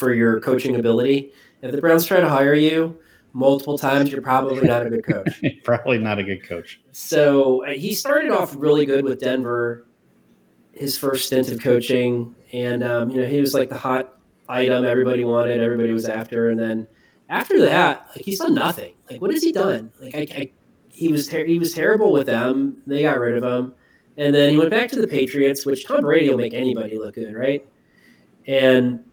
[0.00, 1.32] for your coaching ability.
[1.62, 2.98] If the Browns try to hire you,
[3.34, 5.42] multiple times, you're probably not a good coach.
[5.64, 6.80] probably not a good coach.
[6.90, 9.86] So uh, he started off really good with Denver,
[10.72, 14.84] his first stint of coaching, and um, you know he was like the hot item
[14.84, 16.88] everybody wanted, everybody was after, and then
[17.28, 18.94] after that, like he's done nothing.
[19.10, 19.92] Like what has he done?
[20.00, 20.50] Like I, I
[20.88, 22.82] he was ter- he was terrible with them.
[22.86, 23.74] They got rid of him,
[24.16, 27.16] and then he went back to the Patriots, which Tom Brady will make anybody look
[27.16, 27.66] good, right?
[28.46, 29.04] And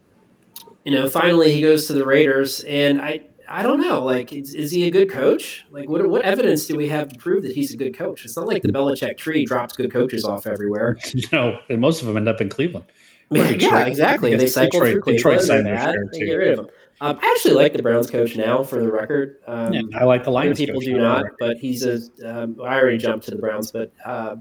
[0.88, 3.19] you know, finally he goes to the Raiders, and I
[3.49, 4.01] I don't know.
[4.05, 5.65] Like, is, is, he a good coach?
[5.69, 8.23] Like, what what evidence do we have to prove that he's a good coach?
[8.23, 10.97] It's not like the Belichick tree drops good coaches off everywhere.
[11.33, 12.85] no, and most of them end up in Cleveland.
[13.31, 14.33] yeah, exactly.
[14.38, 15.65] They cycle Detroit, through Cleveland.
[15.65, 16.67] Detroit bad, they get rid of them.
[17.01, 19.39] Um, I actually like the Browns coach now, for the record.
[19.45, 20.57] Um, yeah, I like the Lions.
[20.57, 21.99] People do not, but he's a.
[22.23, 24.38] Um, I already jumped to the Browns, but uh,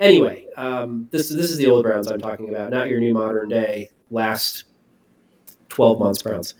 [0.00, 3.48] anyway, um, this this is the old Browns I'm talking about, not your new modern
[3.48, 4.64] day last
[5.74, 6.54] twelve months Browns.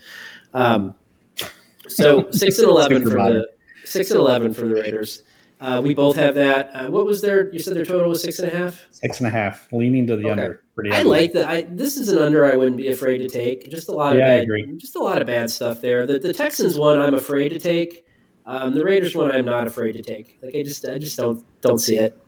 [0.52, 0.94] Um,
[1.88, 3.48] so six and eleven for the
[3.84, 5.22] six and eleven for the Raiders.
[5.60, 6.70] Uh, we both have that.
[6.74, 7.50] Uh, what was their?
[7.52, 8.82] You said their total was six and a half.
[8.90, 10.30] Six and a half, leaning to the okay.
[10.30, 10.62] under.
[10.74, 10.90] Pretty.
[10.90, 11.48] I like that.
[11.48, 12.44] I this is an under.
[12.44, 13.70] I wouldn't be afraid to take.
[13.70, 16.06] Just a lot of yeah, bad, just a lot of bad stuff there.
[16.06, 18.04] The the Texans one, I'm afraid to take.
[18.44, 20.38] Um, the Raiders one, I'm not afraid to take.
[20.42, 22.18] Like I just I just don't don't see it.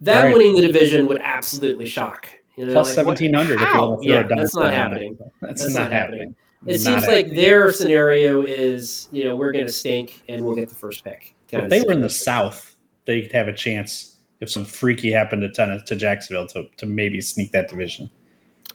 [0.00, 0.32] That right.
[0.34, 2.28] winning the division would absolutely shock.
[2.56, 3.60] You know, Plus like, seventeen hundred.
[4.02, 5.18] Yeah, that's not happening.
[5.40, 6.20] That's, that's, not, happening.
[6.20, 6.36] happening.
[6.66, 10.68] It seems like their scenario is, you know, we're going to stink and we'll get
[10.68, 11.34] the first pick.
[11.50, 12.74] If they were in the South,
[13.04, 16.86] they could have a chance if some freaky happened to tennis to Jacksonville to, to
[16.86, 18.10] maybe sneak that division.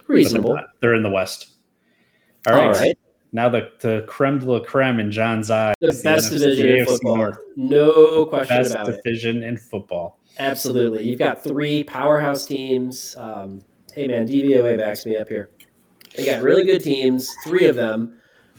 [0.07, 0.53] Reasonable.
[0.53, 1.55] They're, they're, in the West.
[2.47, 2.65] All right.
[2.67, 2.97] All right.
[3.31, 5.73] Now the, the creme de la creme in Jon's eye.
[5.81, 7.17] The best the division in football.
[7.17, 7.37] North.
[7.55, 9.01] No question best about it.
[9.03, 10.18] division in football.
[10.39, 11.03] Absolutely.
[11.03, 13.15] You've got three powerhouse teams.
[13.17, 13.61] Um,
[13.93, 15.49] hey, man, DVOA backs me up here.
[16.15, 18.15] They got really good teams, three of them.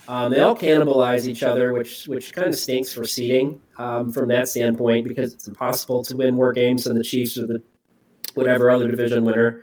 [0.07, 4.29] Um, they all cannibalize each other, which which kind of stinks for seeding um, from
[4.29, 7.63] that standpoint because it's impossible to win more games than the Chiefs or the
[8.35, 9.63] whatever other division winner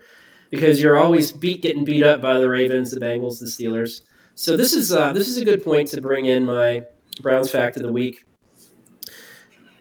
[0.50, 4.02] because you're always beat getting beat up by the Ravens, the Bengals, the Steelers.
[4.36, 6.84] So this is uh, this is a good point to bring in my
[7.22, 8.24] Browns fact of the week.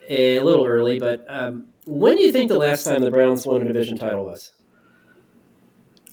[0.09, 3.63] A little early, but um, when do you think the last time the Browns won
[3.63, 4.53] a division title was?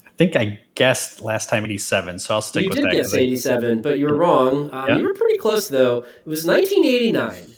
[0.06, 2.84] I think I guessed last time 87, so I'll stick you with that.
[2.84, 4.70] You did guess 87, but you were wrong.
[4.72, 4.96] Um, yeah.
[4.98, 5.98] You were pretty close, though.
[5.98, 7.54] It was 1989.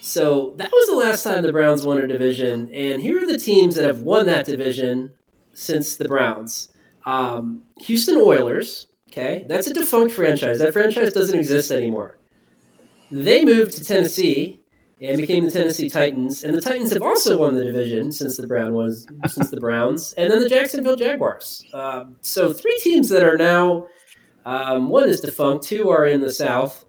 [0.00, 2.70] So that was the last time the Browns won a division.
[2.74, 5.10] And here are the teams that have won that division
[5.54, 6.68] since the Browns.
[7.06, 10.58] Um, Houston Oilers, okay, that's a defunct franchise.
[10.58, 12.18] That franchise doesn't exist anymore.
[13.10, 14.60] They moved to Tennessee
[15.04, 18.46] and became the Tennessee Titans, and the Titans have also won the division since the
[18.46, 21.64] Brown was since the Browns, and then the Jacksonville Jaguars.
[21.72, 23.86] Um, so three teams that are now
[24.46, 26.84] um, one is defunct, two are in the South.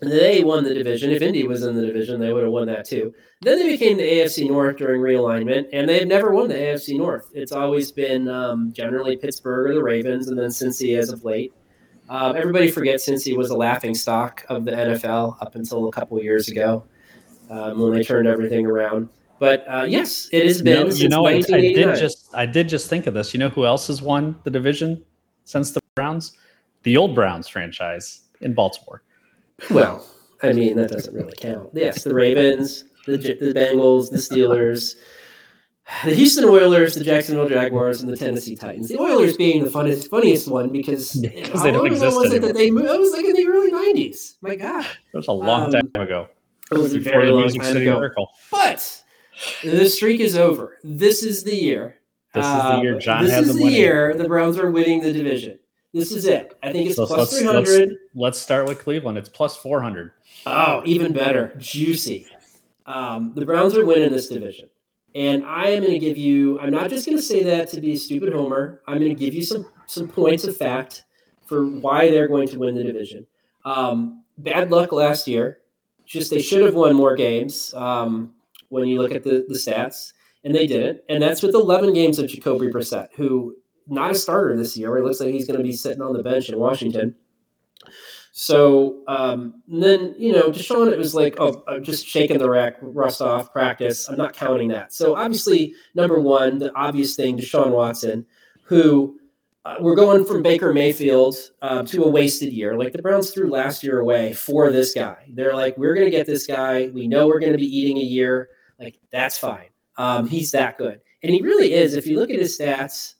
[0.00, 1.10] They won the division.
[1.10, 3.12] If Indy was in the division, they would have won that too.
[3.40, 7.30] Then they became the AFC North during realignment, and they've never won the AFC North.
[7.34, 11.52] It's always been um, generally Pittsburgh or the Ravens, and then Cincy as of late.
[12.08, 16.20] Um, everybody forgets Cincy was a laughing stock of the NFL up until a couple
[16.22, 16.84] years ago
[17.50, 19.08] um, when they turned everything around.
[19.38, 20.88] But uh, yes, it has been.
[20.96, 23.32] You know, you know I, I did just I did just think of this.
[23.32, 25.04] You know who else has won the division
[25.44, 26.36] since the Browns?
[26.82, 29.02] The old Browns franchise in Baltimore.
[29.70, 30.06] Well,
[30.42, 31.70] I mean that doesn't really count.
[31.72, 34.96] Yes, the Ravens, the the Bengals, the Steelers,
[36.04, 38.88] the Houston Oilers, the Jacksonville Jaguars, and the Tennessee Titans.
[38.88, 42.36] The Oilers being the funniest funniest one because because they don't exist was anymore.
[42.36, 44.34] It, that they moved, it was like in the early '90s.
[44.40, 46.28] My God, it was a long Um, time ago.
[46.70, 47.98] It was a very the long time City ago.
[47.98, 48.28] Miracle.
[48.50, 49.02] But
[49.62, 50.78] the streak is over.
[50.84, 51.96] This is the year.
[52.34, 53.78] This is the year Um, Jon This had is the winning.
[53.78, 55.58] year the Browns are winning the division.
[55.94, 56.54] This is it.
[56.62, 57.96] I think it's So plus let's- three hundred.
[58.14, 59.16] Let's start with Cleveland.
[59.16, 60.12] It's plus four hundred.
[60.46, 61.54] Oh, even better.
[61.58, 62.26] Juicy.
[62.86, 64.68] Um, the Browns are winning this division.
[65.14, 67.80] And I am going to give you, I'm not just going to say that to
[67.80, 68.82] be a stupid homer.
[68.86, 71.04] I'm going to give you some, some points of fact
[71.46, 73.26] for why they're going to win the division.
[73.64, 75.58] Um, bad luck last year.
[76.08, 78.34] Just they should have won more games um,
[78.70, 81.00] when you look at the, the stats, and they didn't.
[81.10, 83.54] And that's with 11 games of Jacoby Brissett, who
[83.86, 84.96] not a starter this year.
[84.96, 87.14] It looks like he's going to be sitting on the bench in Washington.
[88.32, 92.76] So um, then, you know, Deshaun, it was like, oh, I'm just shaking the rack,
[92.80, 94.08] rust off practice.
[94.08, 94.92] I'm not counting that.
[94.92, 98.24] So obviously, number one, the obvious thing, Deshaun Watson,
[98.62, 99.18] who
[99.64, 102.76] uh, we're going from Baker Mayfield uh, to a wasted year.
[102.76, 105.24] Like the Browns threw last year away for this guy.
[105.28, 106.88] They're like, we're going to get this guy.
[106.88, 108.50] We know we're going to be eating a year.
[108.78, 109.68] Like, that's fine.
[109.96, 111.00] Um, he's that good.
[111.22, 111.94] And he really is.
[111.94, 113.14] If you look at his stats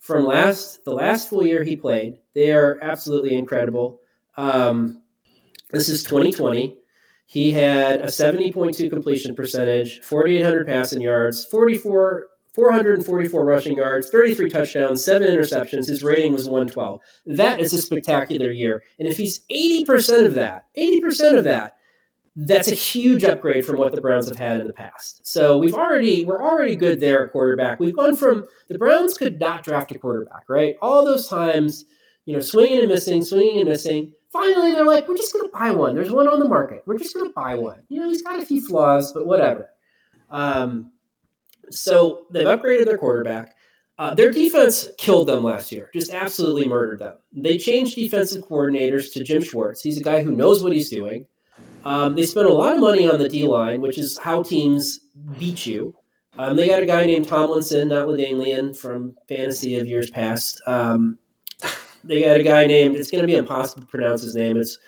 [0.00, 4.00] from last the last full year he played, they are absolutely incredible.
[4.36, 5.02] Um,
[5.70, 6.76] this is 2020.
[7.26, 15.04] He had a 70.2 completion percentage, 4,800 passing yards, 44, 444 rushing yards, 33 touchdowns,
[15.04, 15.88] seven interceptions.
[15.88, 17.00] His rating was 112.
[17.26, 18.84] That is a spectacular year.
[19.00, 21.76] And if he's 80% of that, 80% of that,
[22.36, 25.26] that's a huge upgrade from what the Browns have had in the past.
[25.26, 27.78] So we've already we're already good there at quarterback.
[27.78, 30.76] We've gone from the Browns could not draft a quarterback, right?
[30.82, 31.84] All those times,
[32.24, 34.12] you know, swinging and missing, swinging and missing.
[34.32, 35.94] Finally, they're like, we're just going to buy one.
[35.94, 36.82] There's one on the market.
[36.86, 37.82] We're just going to buy one.
[37.88, 39.70] You know, he's got a few flaws, but whatever.
[40.28, 40.90] Um,
[41.70, 43.54] so they've upgraded their quarterback.
[43.96, 47.14] Uh, their defense killed them last year, just absolutely murdered them.
[47.32, 49.82] They changed defensive coordinators to Jim Schwartz.
[49.82, 51.26] He's a guy who knows what he's doing.
[51.84, 55.00] Um, they spent a lot of money on the D line, which is how teams
[55.38, 55.94] beat you.
[56.38, 60.60] Um, they got a guy named Tomlinson, not LaDainian, from fantasy of years past.
[60.66, 61.18] Um,
[62.04, 64.56] they got a guy named, it's going to be impossible to pronounce his name.
[64.56, 64.78] It's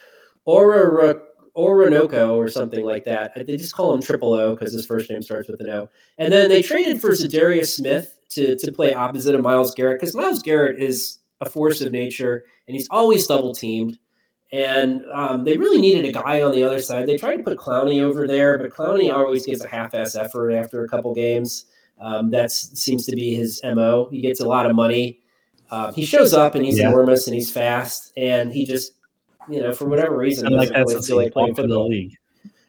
[0.47, 1.21] Ora
[1.57, 3.33] Orinoco or something like that.
[3.47, 5.89] They just call him Triple O because his first name starts with an O.
[6.19, 10.15] And then they traded for Za'Darius Smith to, to play opposite of Myles Garrett because
[10.15, 13.99] Myles Garrett is a force of nature and he's always double teamed.
[14.53, 17.07] And um, they really needed a guy on the other side.
[17.07, 20.85] They tried to put Clowney over there, but Clowney always gives a half-ass effort after
[20.85, 21.65] a couple games.
[22.01, 24.09] Um, that seems to be his mo.
[24.11, 25.21] He gets a lot of money.
[25.71, 26.89] Uh, he shows up and he's Yeah.
[26.89, 28.93] enormous and he's fast, and he just,
[29.49, 32.17] you know, for whatever reason, like doesn't that feel like playing for the league.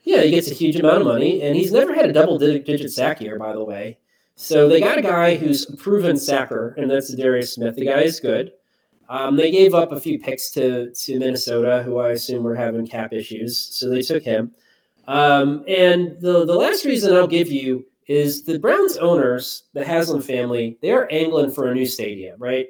[0.03, 3.19] Yeah, he gets a huge amount of money, and he's never had a double-digit sack
[3.19, 3.97] year, by the way.
[4.36, 7.75] So they got a guy who's a proven sacker, and that's Darius Smith.
[7.75, 8.51] The guy is good.
[9.09, 12.88] Um, they gave up a few picks to to Minnesota, who I assume were having
[12.88, 14.51] cap issues, so they took him.
[15.07, 20.21] Um, and the the last reason I'll give you is the Browns owners, the Haslam
[20.21, 22.67] family, they are angling for a new stadium, right?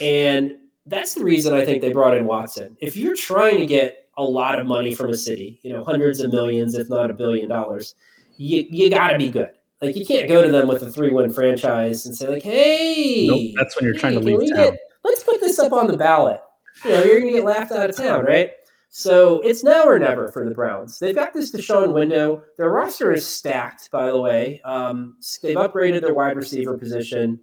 [0.00, 0.56] And
[0.86, 2.76] that's the reason I think they brought in Watson.
[2.80, 6.20] If you're trying to get a lot of money from a city, you know, hundreds
[6.20, 7.94] of millions, if not a billion dollars,
[8.36, 9.50] you, you got to be good.
[9.82, 13.26] Like, you can't go to them with a three win franchise and say, like, hey,
[13.28, 14.56] Nope, that's when you're trying to leave town.
[14.72, 16.40] get- let's put this up on the ballot.
[16.84, 18.52] You know, you're going to get laughed out of town, right?
[18.88, 20.98] So it's now or never for the Browns.
[20.98, 22.42] They've got this Deshaun window.
[22.56, 24.60] Their roster is stacked, by the way.
[24.64, 27.38] Um, they've upgraded their wide receiver position.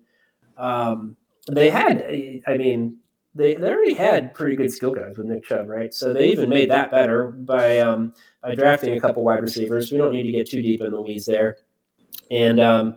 [0.57, 1.15] Um,
[1.51, 2.03] they had,
[2.47, 2.97] I mean,
[3.35, 5.93] they, they already had pretty good skill guys with Nick Chubb, right?
[5.93, 9.91] So they even made that better by um, by drafting a couple wide receivers.
[9.91, 11.57] We don't need to get too deep in the weeds there,
[12.29, 12.95] and um,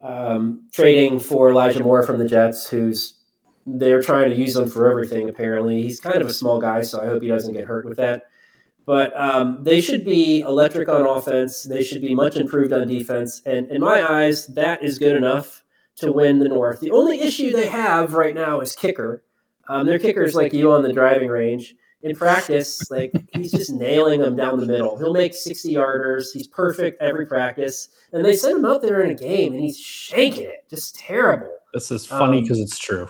[0.00, 3.14] um, trading for Elijah Moore from the Jets, who's
[3.66, 5.28] they're trying to use him for everything.
[5.28, 7.98] Apparently, he's kind of a small guy, so I hope he doesn't get hurt with
[7.98, 8.24] that.
[8.86, 11.64] But um, they should be electric on offense.
[11.64, 13.42] They should be much improved on defense.
[13.44, 15.64] And in my eyes, that is good enough
[15.96, 16.78] to win the North.
[16.78, 19.24] The only issue they have right now is kicker.
[19.68, 21.74] Um, their kicker's like you on the driving range.
[22.02, 24.96] In practice, like he's just nailing them down the middle.
[24.96, 26.26] He'll make 60 yarders.
[26.32, 27.88] He's perfect every practice.
[28.12, 30.64] And they send him out there in a game and he's shaking it.
[30.70, 31.48] Just terrible.
[31.74, 33.08] This is funny Um, because it's true.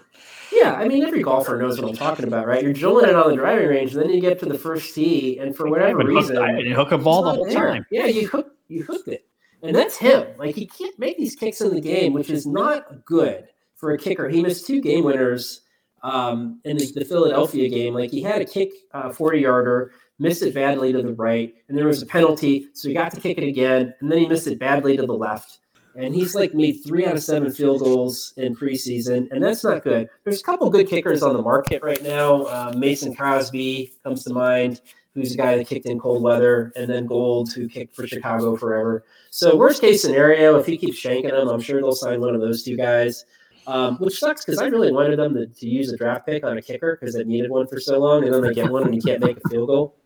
[0.50, 2.62] Yeah, I mean every golfer knows what I'm talking about, right?
[2.62, 5.38] You're drilling it on the driving range, and then you get to the first tee,
[5.40, 7.54] and for whatever hook- reason, I hook a ball the whole there.
[7.68, 7.86] time.
[7.90, 9.26] Yeah, you hook you hooked it,
[9.62, 10.28] and that's him.
[10.38, 13.98] Like he can't make these kicks in the game, which is not good for a
[13.98, 14.28] kicker.
[14.28, 15.60] He missed two game winners
[16.02, 17.94] um, in the, the Philadelphia game.
[17.94, 21.76] Like he had a kick, uh, forty yarder, missed it badly to the right, and
[21.76, 24.46] there was a penalty, so he got to kick it again, and then he missed
[24.46, 25.58] it badly to the left.
[25.94, 29.82] And he's like made three out of seven field goals in preseason, and that's not
[29.82, 30.10] good.
[30.24, 32.44] There's a couple good kickers on the market right now.
[32.44, 34.82] Uh, Mason Crosby comes to mind,
[35.14, 38.54] who's a guy that kicked in cold weather, and then Gould, who kicked for Chicago
[38.56, 39.04] forever.
[39.30, 42.42] So worst case scenario, if he keeps shanking them, I'm sure they'll sign one of
[42.42, 43.24] those two guys.
[43.66, 46.56] Um, which sucks because I really wanted them to, to use a draft pick on
[46.56, 48.94] a kicker because they needed one for so long, and then they get one and
[48.94, 49.96] you can't make a field goal.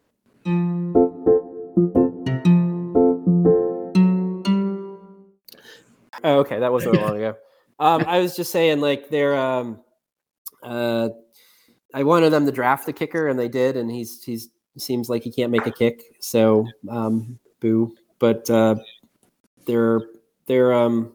[6.23, 7.37] Oh, okay, that wasn't that long ago.
[7.79, 9.37] Um, I was just saying, like they're.
[9.37, 9.81] Um,
[10.63, 11.09] uh,
[11.93, 15.23] I wanted them to draft the kicker, and they did, and he's he's seems like
[15.23, 17.95] he can't make a kick, so um, boo.
[18.19, 18.77] But uh,
[19.67, 20.01] they're
[20.47, 21.13] they're um,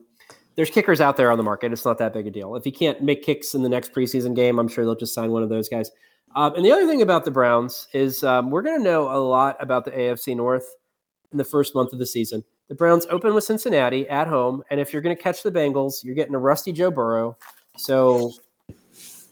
[0.56, 1.72] there's kickers out there on the market.
[1.72, 2.56] It's not that big a deal.
[2.56, 5.32] If he can't make kicks in the next preseason game, I'm sure they'll just sign
[5.32, 5.92] one of those guys.
[6.36, 9.20] Um, and the other thing about the Browns is um, we're going to know a
[9.20, 10.76] lot about the AFC North
[11.32, 12.44] in the first month of the season.
[12.68, 16.04] The Browns open with Cincinnati at home, and if you're going to catch the Bengals,
[16.04, 17.38] you're getting a rusty Joe Burrow.
[17.78, 18.32] So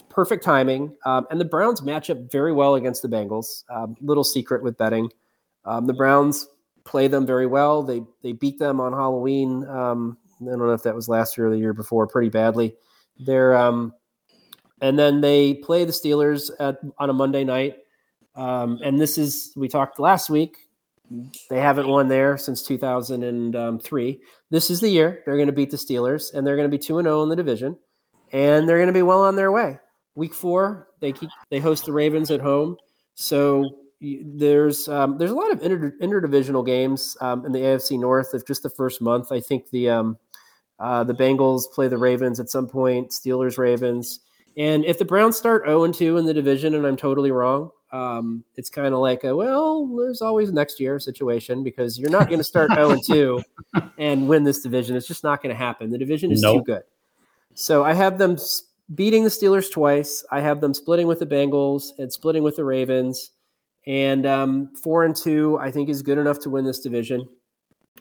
[0.10, 0.96] perfect timing.
[1.06, 3.64] Um, and the Browns match up very well against the Bengals.
[3.70, 5.10] Um, little secret with betting.
[5.66, 6.48] Um, the Browns
[6.86, 7.82] play them very well.
[7.84, 9.66] They they beat them on Halloween.
[10.48, 12.76] I don't know if that was last year or the year before, pretty badly.
[13.20, 13.94] They're um,
[14.84, 17.78] and then they play the Steelers at, on a Monday night.
[18.36, 20.58] Um, and this is we talked last week.
[21.50, 24.22] They haven't won there since 2003.
[24.50, 26.84] This is the year they're going to beat the Steelers, and they're going to be
[26.84, 27.78] two and zero in the division,
[28.32, 29.80] and they're going to be well on their way.
[30.16, 32.78] Week four, they keep they host the Ravens at home,
[33.16, 33.70] so
[34.02, 38.46] there's um, there's a lot of inter, interdivisional games um, in the AFC North of
[38.46, 39.32] just the first month.
[39.32, 40.18] I think the um,
[40.80, 44.20] uh, the Bengals play the Ravens at some point, Steelers, Ravens,
[44.58, 47.72] and if the Browns start zero and two in the division, and I'm totally wrong,
[47.92, 52.28] um, it's kind of like a well, there's always next year situation because you're not
[52.28, 53.42] going to start 0 and 2
[53.98, 54.96] and win this division.
[54.96, 55.92] It's just not going to happen.
[55.92, 56.84] The division is too good.
[57.54, 58.38] So I have them
[58.96, 60.26] beating the Steelers twice.
[60.32, 63.32] I have them splitting with the Bengals and splitting with the Ravens.
[63.86, 67.28] And um, four and two, I think, is good enough to win this division.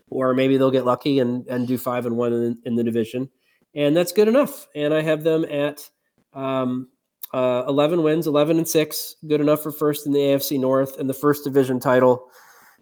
[0.09, 3.30] Or maybe they'll get lucky and, and do five and one in, in the division.
[3.74, 4.68] And that's good enough.
[4.74, 5.88] And I have them at
[6.34, 6.88] um,
[7.32, 11.09] uh, 11 wins, 11 and 6, good enough for first in the AFC North and
[11.09, 12.28] the first division title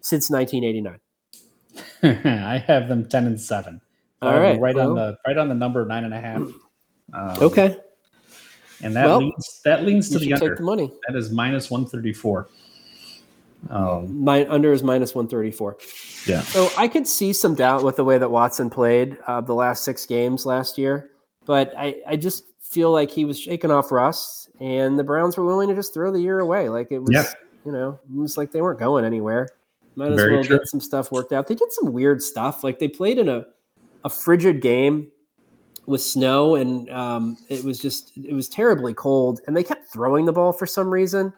[0.01, 0.99] since 1989.
[2.03, 3.79] I have them ten and seven.
[4.21, 6.41] All them right, right on the right on the number nine and a half.
[7.13, 7.75] Um, Okay.
[8.81, 10.55] and that Well, leads that leans to the under.
[11.09, 12.47] That is minus one thirty four.
[13.69, 15.77] Um, My under is minus 134.
[16.27, 19.53] yeah, So I could see some doubt with the way that Watson played uh, the
[19.53, 21.11] last six games last year,
[21.45, 25.45] but I, I just feel like he was shaking off rust, and the Browns were
[25.45, 26.69] willing to just throw the year away.
[26.69, 27.25] Like it was, Yeah.
[27.65, 29.47] you know, it was like they weren't going anywhere.
[29.95, 30.57] Might as Very well true.
[30.59, 31.47] get some stuff worked out.
[31.47, 32.63] They did some weird stuff.
[32.63, 33.45] Like they played in a,
[34.05, 35.11] a frigid game
[35.85, 40.25] with snow, and um, it was just it was terribly cold, and they kept throwing
[40.25, 41.33] the ball for some reason.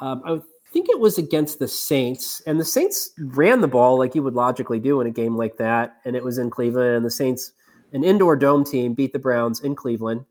[0.00, 0.40] Um, I
[0.76, 4.34] think it was against the Saints, and the Saints ran the ball like you would
[4.34, 7.52] logically do in a game like that, and it was in Cleveland, and the Saints,
[7.94, 10.26] an indoor dome team, beat the Browns in Cleveland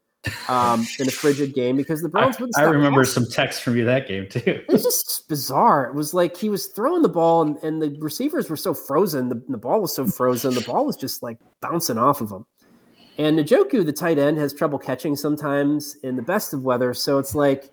[0.48, 3.24] um, in a frigid game because the I, Browns wouldn't I remember passing.
[3.24, 4.44] some text from you that game too.
[4.46, 5.88] It was just bizarre.
[5.88, 9.30] It was like he was throwing the ball, and, and the receivers were so frozen.
[9.30, 10.54] The, the ball was so frozen.
[10.54, 12.46] The ball was just like bouncing off of them.
[13.18, 16.94] And Njoku, the tight end, has trouble catching sometimes in the best of weather.
[16.94, 17.72] So it's like,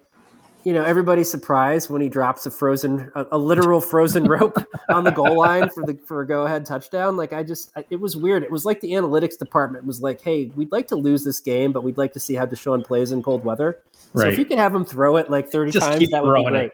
[0.64, 4.56] you know, everybody's surprised when he drops a frozen, a, a literal frozen rope
[4.88, 7.16] on the goal line for the for a go ahead touchdown.
[7.16, 8.42] Like I just, I- it was weird.
[8.42, 11.72] It was like the analytics department was like, hey, we'd like to lose this game,
[11.72, 13.80] but we'd like to see how Deshaun plays in cold weather.
[14.14, 16.42] So if you could have him throw it like thirty Just times, that would be
[16.42, 16.50] throwing it.
[16.58, 16.72] great.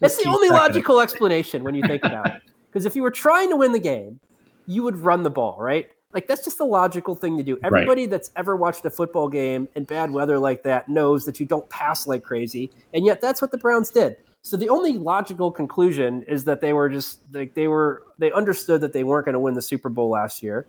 [0.00, 0.68] That's the only chucking it.
[0.68, 2.42] logical explanation when you think about it.
[2.70, 4.20] Because if you were trying to win the game,
[4.66, 5.90] you would run the ball, right?
[6.14, 7.58] Like that's just the logical thing to do.
[7.62, 11.44] Everybody that's ever watched a football game in bad weather like that knows that you
[11.46, 14.16] don't pass like crazy, and yet that's what the Browns did.
[14.40, 18.80] So the only logical conclusion is that they were just like they were they understood
[18.80, 20.66] that they weren't going to win the Super Bowl last year,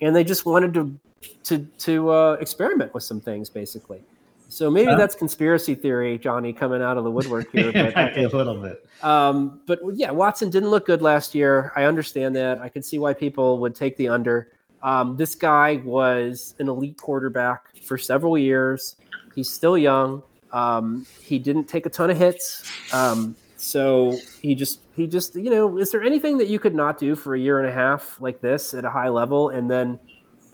[0.00, 0.98] and they just wanted to
[1.44, 4.02] to to uh, experiment with some things basically.
[4.48, 4.96] So maybe Huh?
[4.96, 7.70] that's conspiracy theory, Johnny, coming out of the woodwork here.
[7.94, 8.84] But a little bit.
[9.04, 11.72] um, but yeah, Watson didn't look good last year.
[11.76, 12.58] I understand that.
[12.58, 14.48] I can see why people would take the under.
[14.82, 18.96] Um, this guy was an elite quarterback for several years.
[19.34, 20.22] He's still young.
[20.52, 22.64] Um, he didn't take a ton of hits.
[22.92, 26.98] Um, so he just he just you know is there anything that you could not
[26.98, 29.98] do for a year and a half like this at a high level and then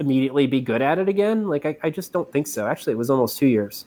[0.00, 1.46] immediately be good at it again?
[1.48, 2.66] Like I, I just don't think so.
[2.66, 3.84] Actually, it was almost two years.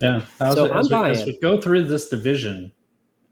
[0.00, 0.22] Yeah.
[0.40, 2.72] As, So as, we, buying as we go through this division,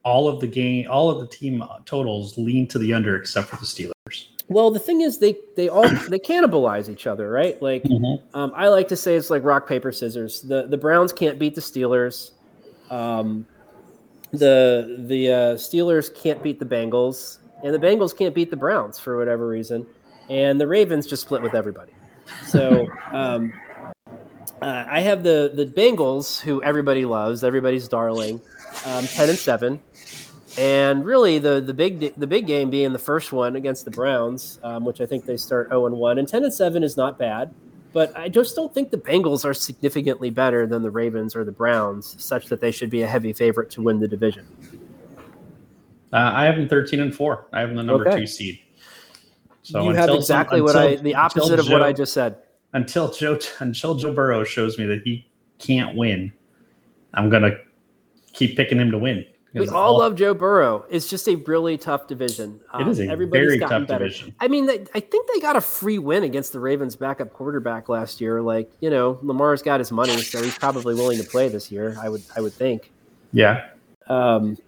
[0.04, 3.56] all of the game, all of the team totals lean to the under, except for
[3.56, 3.93] the Steelers.
[4.48, 7.60] Well, the thing is, they they all they cannibalize each other, right?
[7.62, 7.84] Like
[8.34, 10.42] Um, I like to say it's like rock paper scissors.
[10.42, 12.32] The the Browns can't beat the Steelers.
[12.90, 13.46] Um,
[14.32, 18.98] the the uh, Steelers can't beat the Bengals, and the Bengals can't beat the Browns
[18.98, 19.86] for whatever reason,
[20.28, 21.92] and the Ravens just split with everybody.
[22.46, 23.52] So um,
[24.60, 28.40] uh, I have the the Bengals, who everybody loves, everybody's darling,
[28.86, 29.80] um, ten and seven.
[30.58, 34.60] And really, the the big the big game being the first one against the Browns,
[34.62, 37.18] um, which I think they start zero and one, and ten and seven is not
[37.18, 37.52] bad,
[37.92, 41.50] but I just don't think the Bengals are significantly better than the Ravens or the
[41.52, 44.46] Browns, such that they should be a heavy favorite to win the division.
[46.12, 47.46] Uh, I have them 13 and 4.
[47.52, 48.20] I have them the number Okay.
[48.20, 48.60] two seed.
[49.62, 52.36] So you have until some- exactly what I the opposite of what I just said.
[52.74, 55.26] until Joe until Joe Burrow shows me that he
[55.58, 56.32] can't win,
[57.14, 57.56] I'm gonna
[58.32, 59.24] keep picking him to win.
[59.54, 60.84] We Because all love Joe Burrow.
[60.90, 62.58] It's just a really tough division.
[62.80, 64.04] It is a Um, everybody's very tough better.
[64.04, 64.34] division.
[64.40, 67.88] I mean, they, I think they got a free win against the Ravens' backup quarterback
[67.88, 68.42] last year.
[68.42, 71.96] Like, you know, Lamar's got his money, so he's probably willing to play this year.
[72.00, 72.90] I would, I would think.
[73.32, 73.66] Yeah,
[74.08, 74.58] Um,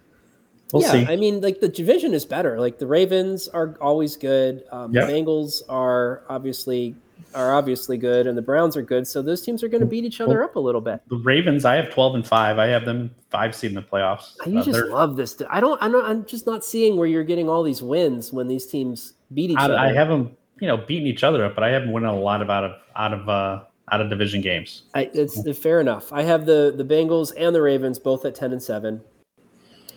[0.73, 1.07] we'll yeah, see.
[1.07, 2.61] I mean, like the division is better.
[2.61, 4.63] Like the Ravens are always good.
[4.71, 5.09] Um, Yep.
[5.09, 6.95] The Bengals are obviously
[7.37, 9.07] are obviously good, and the Browns are good.
[9.07, 11.01] So those teams are going to beat each other up a little bit.
[11.09, 12.59] the Ravens, I have 12 and 5.
[12.59, 14.35] I have them five seed in the playoffs.
[14.47, 15.41] You Uh, just they're- love this.
[15.51, 15.81] I don't.
[15.83, 16.09] I'm not.
[16.11, 19.59] I'm just not seeing where you're getting all these wins when these teams beat each
[19.59, 19.79] I, other.
[19.79, 22.19] I have them, you know, beating each other up, but I have them winning a
[22.19, 23.61] lot of out of out of uh,
[23.93, 24.83] out of division games.
[24.95, 26.13] I, it's fair enough.
[26.13, 29.01] I have the the Bengals and the Ravens both at ten and seven.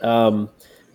[0.01, 0.49] Um,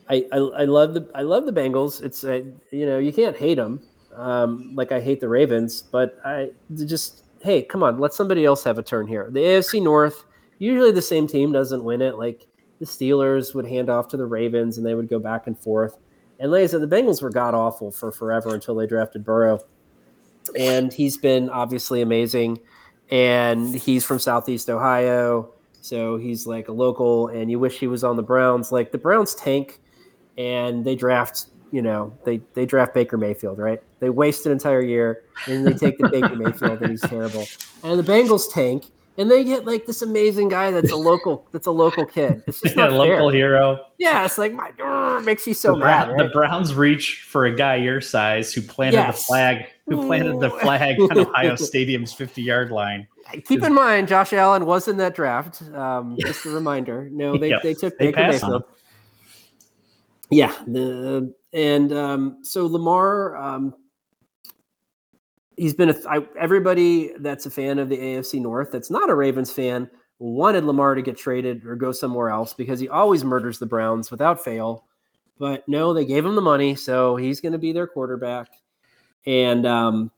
[0.08, 2.02] I, I I love the I love the Bengals.
[2.02, 3.80] It's uh, you know you can't hate them.
[4.16, 6.50] Um, like I hate the Ravens, but I
[6.86, 9.28] just hey come on let somebody else have a turn here.
[9.30, 10.24] The AFC North
[10.58, 12.16] usually the same team doesn't win it.
[12.16, 12.46] Like
[12.80, 15.98] the Steelers would hand off to the Ravens and they would go back and forth.
[16.40, 19.60] And like I said, the Bengals were god awful for forever until they drafted Burrow,
[20.58, 22.58] and he's been obviously amazing
[23.10, 25.52] and he's from Southeast Ohio.
[25.80, 28.72] So he's like a local, and you wish he was on the Browns.
[28.72, 29.80] Like the Browns tank,
[30.38, 33.82] and they draft, you know, they they draft Baker Mayfield, right?
[33.98, 37.44] They waste an entire year, and they take the Baker Mayfield, and he's terrible.
[37.82, 38.84] And the Bengals tank,
[39.18, 42.44] and they get like this amazing guy that's a local, that's a local kid.
[42.46, 43.36] It's just Yeah, not local fair.
[43.36, 43.86] hero.
[43.98, 46.04] Yeah, it's like my it makes you so the, mad.
[46.06, 46.26] Brown- right?
[46.28, 49.18] the Browns reach for a guy your size who planted Yes.
[49.22, 53.08] the flag, who planted the flag on Ohio Stadium's 50 yard line.
[53.46, 55.62] Keep in mind, Josh Allen was in that draft.
[55.74, 57.08] Um, just a reminder.
[57.10, 58.64] No, they, Yeah, they took they Baker Mayfield.
[60.30, 63.74] Yeah, the and um, so Lamar, um,
[65.56, 69.14] he's been a I, everybody that's a fan of the AFC North that's not a
[69.14, 69.88] Ravens fan
[70.18, 74.10] wanted Lamar to get traded or go somewhere else because he always murders the Browns
[74.10, 74.84] without fail.
[75.38, 78.48] But no, they gave him the money, so he's going to be their quarterback.
[79.26, 80.10] And um,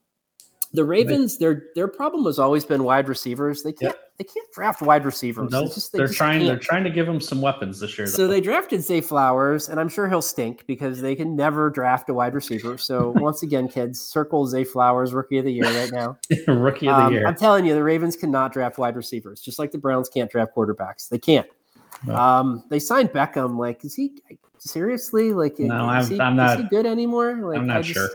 [0.73, 3.63] the Ravens, their their problem has always been wide receivers.
[3.63, 5.51] They can't they can't draft wide receivers.
[5.51, 6.47] No, It's just- they they're just trying.
[6.47, 8.07] They're trying to give him some weapons this year.
[8.07, 12.09] So they drafted Zay Flowers, and I'm sure he'll stink because they can never draft
[12.09, 12.79] a wide receiver.
[12.79, 16.17] So once again, kids, circle Zay Flowers, rookie of the year right now.
[16.49, 17.27] rookie of the Um, year.
[17.27, 20.55] I'm telling you, the Ravens cannot draft wide receivers, just like the Browns can't draft
[20.57, 21.09] quarterbacks.
[21.09, 21.47] They can't.
[22.07, 22.15] No.
[22.15, 23.59] Um, they signed Beckham.
[23.59, 24.13] Like, is he
[24.59, 25.59] seriously like?
[25.59, 27.35] No, is I'm- he, I'm Is he good anymore?
[27.43, 28.11] Like, I'm not just- sure.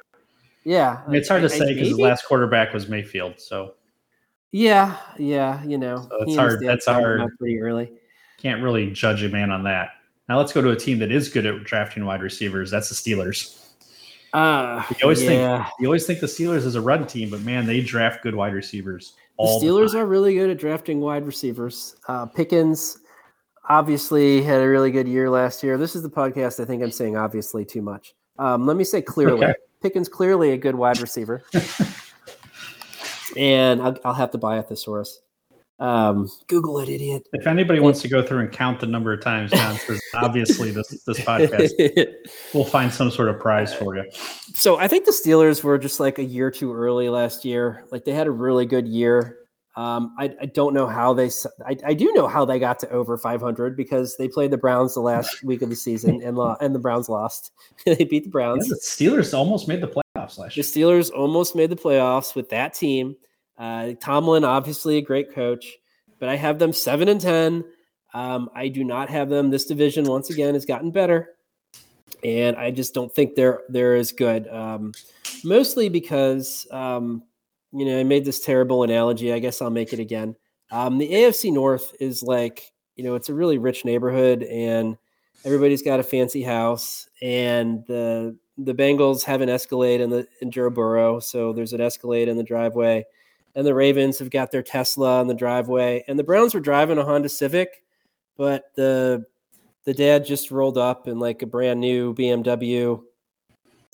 [0.64, 3.40] Yeah, it's hard to I- say because the last quarterback was Mayfield.
[3.40, 3.74] So
[4.52, 7.22] Yeah, yeah, you know, So it's he and his hard- that's hard.
[7.40, 7.94] pretty early.
[8.38, 9.92] can't really judge a man on that.
[10.28, 12.70] Now let's go to a team that is good at drafting wide receivers.
[12.72, 13.58] That's the Steelers.
[14.34, 17.66] Uh, You always think you always think the Steelers is a run team, but man,
[17.66, 19.14] they draft good wide receivers.
[19.38, 20.02] The Steelers time.
[20.02, 21.96] are really good at drafting wide receivers.
[22.08, 23.00] Uh, Pickens
[23.70, 25.78] obviously had a really good year last year.
[25.78, 26.62] This is the podcast.
[26.62, 28.14] I think I'm saying obviously too much.
[28.40, 29.54] Um, let me say clearly, Okay.
[29.82, 31.44] Pickens clearly a good wide receiver.
[33.38, 35.22] and I'll, I'll have to buy a thesaurus.
[35.80, 37.28] Um, Google it, idiot.
[37.34, 40.70] If anybody wants to go through and count the number of times Jon says, obviously
[40.70, 41.72] this this podcast,
[42.54, 44.04] we'll find some sort of prize for you.
[44.54, 47.84] so I think the Steelers were just like a year too early last year.
[47.92, 49.40] Like they had a really good year.
[49.76, 51.32] Um, I, I don't know how they.
[51.66, 54.94] I, I, do know how they got to over 500 because they played the Browns
[54.94, 57.52] the last week of the season and lo- and the Browns lost.
[57.86, 58.68] they beat the Yeah, Browns.
[58.68, 59.88] the Steelers almost made the
[60.22, 60.62] playoffs The.
[60.62, 63.16] Steelers almost made the playoffs with that team.
[63.58, 65.78] Uh, Tomlin, obviously a great coach,
[66.20, 67.64] but I have them seven and ten.
[68.14, 69.50] Um, I do not have them.
[69.50, 71.30] This division once again has gotten better,
[72.24, 74.48] and I just don't think they're they're as good.
[74.48, 74.94] Um,
[75.44, 77.24] mostly because um,
[77.72, 79.32] you know I made this terrible analogy.
[79.32, 80.36] I guess I'll make it again.
[80.72, 84.98] Um, the AFC North is like you know it's a really rich neighborhood, and
[85.46, 90.52] everybody's got a fancy house, and the the Bengals have an Escalade in the in
[90.52, 93.06] Joe Burrow, so there's an Escalade in the driveway,
[93.56, 96.98] and the Ravens have got their Tesla in the driveway, and the Browns were driving
[96.98, 97.84] a Honda Civic,
[98.38, 99.26] but the
[99.86, 103.02] the dad just rolled up in like a brand new BMW,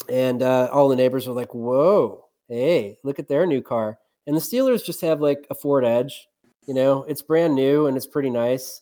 [0.09, 4.35] and uh, all the neighbors were like, "Whoa, hey, look at their new car!" And
[4.35, 6.27] the Steelers just have like a Ford Edge,
[6.67, 8.81] you know, it's brand new and it's pretty nice,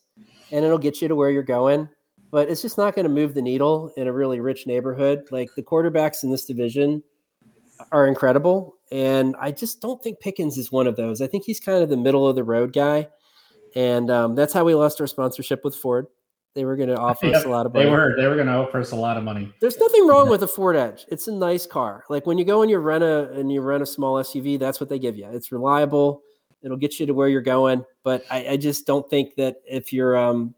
[0.50, 1.88] and it'll get you to where you're going
[2.30, 5.24] but it's just not going to move the needle in a really rich neighborhood.
[5.30, 7.02] Like the quarterbacks in this division
[7.92, 11.20] are incredible, and I just don't think Pickens is one of those.
[11.20, 13.08] I think he's kind of the middle of the road guy,
[13.74, 16.06] and um, that's how we lost our sponsorship with Ford.
[16.54, 17.84] They were going to offer us a lot of money.
[17.84, 19.52] They were they were going to offer us a lot of money.
[19.60, 21.04] There's nothing wrong with a Ford Edge.
[21.08, 22.04] It's a nice car.
[22.08, 24.80] Like when you go and you rent a and you rent a small SUV, that's
[24.80, 25.28] what they give you.
[25.30, 26.22] It's reliable.
[26.62, 27.84] It'll get you to where you're going.
[28.02, 30.54] But I, I just don't think that if you're um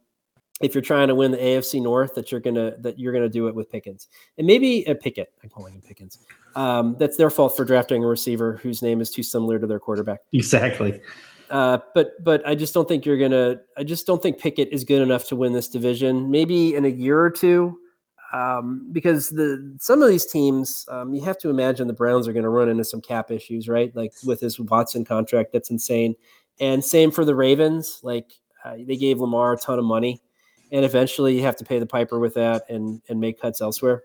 [0.61, 3.49] if you're trying to win the AFC North, that you're gonna that you're gonna do
[3.49, 4.09] it with Pickens
[4.39, 5.33] and maybe a Pickett.
[5.43, 6.19] I'm calling him Pickens.
[6.57, 9.79] Um, that's their fault for drafting a receiver whose name is too similar to their
[9.79, 10.21] quarterback.
[10.33, 11.01] Exactly.
[11.51, 13.61] Uh, but but I just don't think you're gonna.
[13.77, 16.31] I just don't think Pickett is good enough to win this division.
[16.31, 17.79] Maybe in a year or two,
[18.33, 22.33] um, because the some of these teams, um, you have to imagine the Browns are
[22.33, 23.95] going to run into some cap issues, right?
[23.97, 26.15] Like with this Watson contract, that's insane.
[26.61, 28.01] And same for the Ravens.
[28.03, 28.33] Like
[28.65, 30.21] uh, they gave Lamar a ton of money,
[30.73, 34.03] and eventually you have to pay the piper with that and and make cuts elsewhere.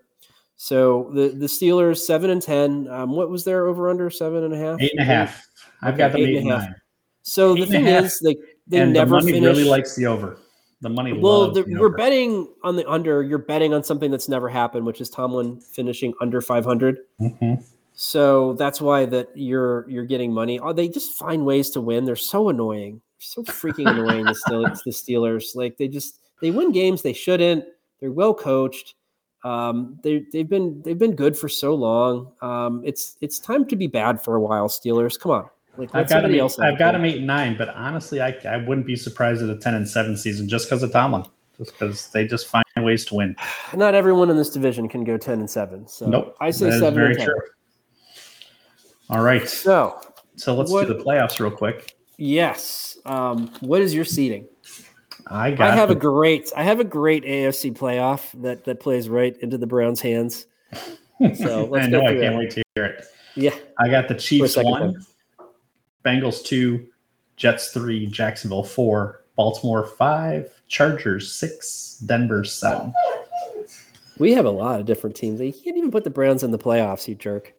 [0.56, 2.88] So the the Steelers seven and ten.
[2.88, 4.80] Um, what was their over under seven and a half?
[4.80, 5.46] Eight and a half.
[5.82, 6.68] I've got them eight eight and a half.
[6.68, 6.74] nine.
[7.22, 9.48] So the Eight a thing is, like they and never the money finish.
[9.56, 10.38] really likes the over.
[10.80, 11.96] The money well, loves the, the we're over.
[11.96, 13.22] betting on the under.
[13.22, 16.98] You're betting on something that's never happened, which is Tomlin finishing under 500.
[17.20, 17.64] Mhm.
[17.94, 20.58] So that's why that you're you're getting money.
[20.60, 22.04] Oh, they just find ways to win.
[22.04, 23.00] They're so annoying.
[23.18, 24.26] so freaking annoying.
[24.26, 27.64] The Steelers, the Steelers, like they just they win games they shouldn't.
[28.00, 28.96] They're well coached.
[29.44, 32.32] Um, they they've been they've been good for so long.
[32.42, 34.68] Um, it's it's time to be bad for a while.
[34.68, 35.48] Steelers, come on.
[35.78, 36.34] Like I've got them.
[36.34, 36.58] else.
[36.58, 36.98] I've got go.
[36.98, 39.88] them eight and nine, but honestly, I, I wouldn't be surprised at a ten and
[39.88, 41.24] seven season just because of Tomlin,
[41.56, 43.34] just because they just find ways to win.
[43.74, 45.88] Not everyone in this division can go ten and seven.
[45.88, 47.26] So nope, I say seven very and ten.
[47.26, 47.40] true.
[49.10, 49.98] All right, So
[50.36, 51.96] so let's what- do the playoffs real quick.
[52.18, 54.46] yes, um, what is your seating?
[55.26, 55.70] I got.
[55.70, 59.58] I have a great, I have a great AFC playoff that that plays right into
[59.58, 60.46] the Browns' hands.
[61.36, 62.06] So let's I go know.
[62.06, 62.36] I can't that.
[62.36, 63.04] wait to hear it.
[63.34, 65.04] Yeah, I got the Chiefs one,
[66.04, 66.86] Bengals two,
[67.36, 72.92] Jets three, Jacksonville four, Baltimore five, Chargers six, Denver seven.
[74.18, 75.40] we have a lot of different teams.
[75.40, 77.54] You can't even put the Browns in the playoffs, you jerk.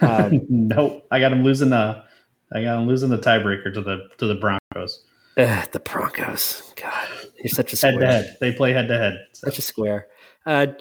[0.00, 2.04] Um, nope, I got them losing the.
[2.52, 5.02] I got them losing the tiebreaker to the to the Broncos.
[5.36, 6.72] Ugh, the Broncos.
[6.76, 7.08] God,
[7.38, 8.36] you're such a head to head.
[8.40, 9.26] they play head to head.
[9.32, 10.08] Such a square.
[10.44, 10.66] Uh,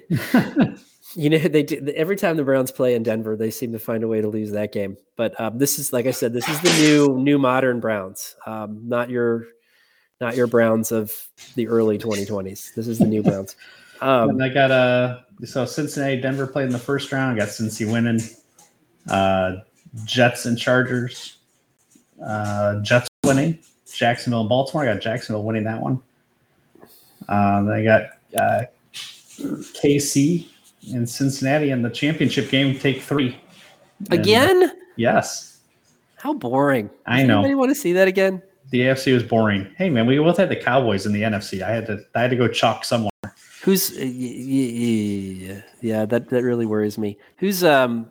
[1.16, 4.04] you know they do every time the Browns play in Denver, they seem to find
[4.04, 4.96] a way to lose that game.
[5.16, 8.88] But um, this is like I said, this is the new new modern Browns, um,
[8.88, 9.46] not your
[10.20, 11.12] not your Browns of
[11.54, 12.74] the early 2020s.
[12.74, 13.56] This is the new Browns.
[14.00, 17.34] Um, and I got uh so Cincinnati, Denver played in the first round.
[17.34, 18.20] I got Cincy winning.
[19.08, 19.56] Uh,
[20.04, 21.38] Jets and Chargers.
[22.24, 23.58] Uh, Jets winning.
[23.96, 24.88] Jacksonville and Baltimore.
[24.88, 26.00] I got Jacksonville winning that one.
[27.28, 28.02] Uh, then I got
[28.36, 28.62] uh,
[29.44, 30.48] KC
[30.92, 32.78] and Cincinnati in the championship game.
[32.78, 33.38] Take three
[34.10, 35.58] And- again, yes,
[36.16, 36.90] how boring.
[37.06, 37.34] I Does know.
[37.38, 38.42] Anybody want to see that again?
[38.70, 39.66] the AFC was boring.
[39.76, 41.60] Hey man, we both had the Cowboys in the NFC.
[41.62, 43.10] I had to I had to go chalk somewhere.
[43.62, 46.06] Who's uh, y- y- y- yeah?
[46.06, 47.18] That that really worries me.
[47.38, 48.08] Who's um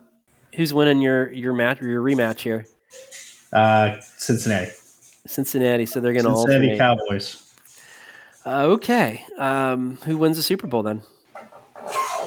[0.54, 2.66] who's winning your your match your rematch here?
[3.52, 4.70] Uh, Cincinnati.
[5.26, 5.86] Cincinnati.
[5.86, 6.78] So they're going to Cincinnati alternate.
[6.78, 7.52] Cowboys.
[8.46, 9.24] Uh, okay.
[9.38, 11.02] Um, who wins the Super Bowl then?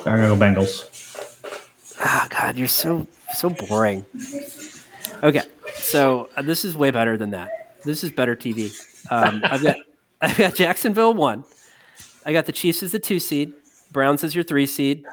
[0.06, 0.90] I'm gonna go Bengals.
[2.00, 4.06] Ah, God, you're so so boring.
[5.24, 5.44] Okay,
[5.76, 7.78] So uh, this is way better than that.
[7.86, 8.74] This is better TV.
[9.10, 9.78] Um, I've got
[10.22, 11.46] I've got Jacksonville one.
[12.26, 13.54] I got the Chiefs as the two seed,
[13.92, 15.06] Browns as your three seed,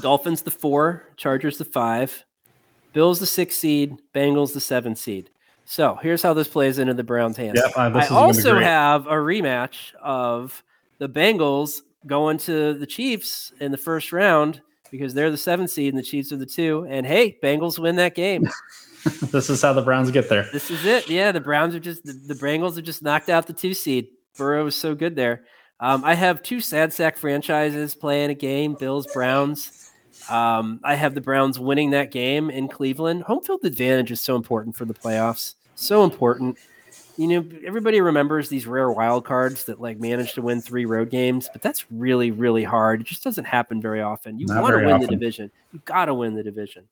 [0.00, 2.24] Dolphins the four, Chargers the five,
[2.92, 5.30] Bills the six seed, Bengals the seven seed.
[5.70, 7.60] So here's how this plays into the Browns' hands.
[7.62, 10.64] Yep, uh, I is gonna be also have a rematch of
[10.96, 15.92] the Bengals going to the Chiefs in the first round because they're the seven seed
[15.92, 16.86] and the Chiefs are the two.
[16.88, 18.48] And hey, Bengals win that game.
[19.30, 20.48] this is how the Browns get there.
[20.54, 21.06] This is it.
[21.10, 24.08] Yeah, the Browns are just the, the Bengals have just knocked out the two seed.
[24.38, 25.44] Burrow is so good there.
[25.80, 29.90] Um, I have two sad sack franchises playing a game: Bills, Browns.
[30.28, 33.22] Um, I have the Browns winning that game in Cleveland.
[33.24, 35.54] Home field advantage is so important for the playoffs.
[35.74, 36.58] So important.
[37.16, 41.10] You know, everybody remembers these rare wild cards that like manage to win three road
[41.10, 43.00] games, but that's really, really hard.
[43.00, 44.38] It just doesn't happen very often.
[44.38, 45.50] You want to win the division.
[45.72, 46.84] You got to win the division.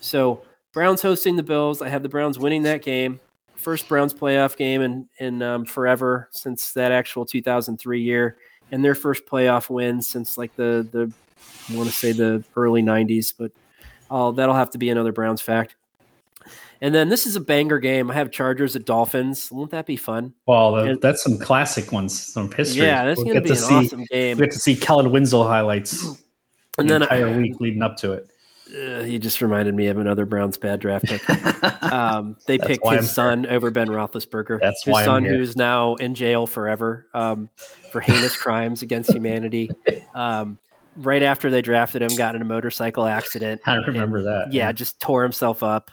[0.00, 0.42] So
[0.72, 1.82] Browns hosting the Bills.
[1.82, 3.20] I have the Browns winning that game.
[3.56, 8.36] First Browns playoff game in in um, forever since that actual 2003 year,
[8.72, 11.12] and their first playoff win since like the the
[11.70, 13.52] I want to say the early 90s, but
[14.10, 15.76] oh, that'll have to be another Browns fact.
[16.80, 18.10] And then this is a banger game.
[18.10, 19.50] I have Chargers at Dolphins.
[19.50, 20.34] Won't that be fun?
[20.46, 22.82] Well, And- that's some classic ones, some history.
[22.84, 24.36] Yeah, that's We'll going to be an see, awesome game.
[24.36, 26.04] We get to see Kellen Winslow highlights
[26.78, 28.28] And the then entire week leading up to it.
[28.76, 31.22] uh, he just reminded me of another Browns bad draft pick.
[31.84, 34.58] Um, they picked his I'm son over Ben Roethlisberger.
[34.60, 37.48] That's his son, who's now in jail forever um,
[37.92, 39.70] for heinous crimes against humanity.
[40.14, 40.58] Um,
[40.96, 43.60] right after they drafted him, got in a motorcycle accident.
[43.66, 44.52] I remember that.
[44.52, 45.90] Yeah, just tore himself up.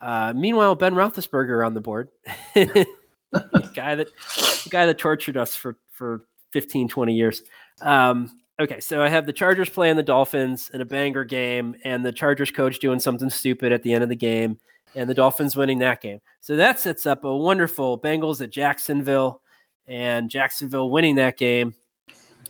[0.00, 2.08] Uh, meanwhile, Ben Roethlisberger on the board,
[2.54, 2.86] the
[3.74, 4.08] guy that
[4.64, 7.42] the guy that tortured us for for 15, 20 years.
[7.80, 12.04] Um, okay, so I have the Chargers playing the Dolphins in a banger game, and
[12.04, 14.58] the Chargers coach doing something stupid at the end of the game,
[14.94, 16.20] and the Dolphins winning that game.
[16.40, 19.40] So that sets up a wonderful Bengals at Jacksonville,
[19.86, 21.74] and Jacksonville winning that game,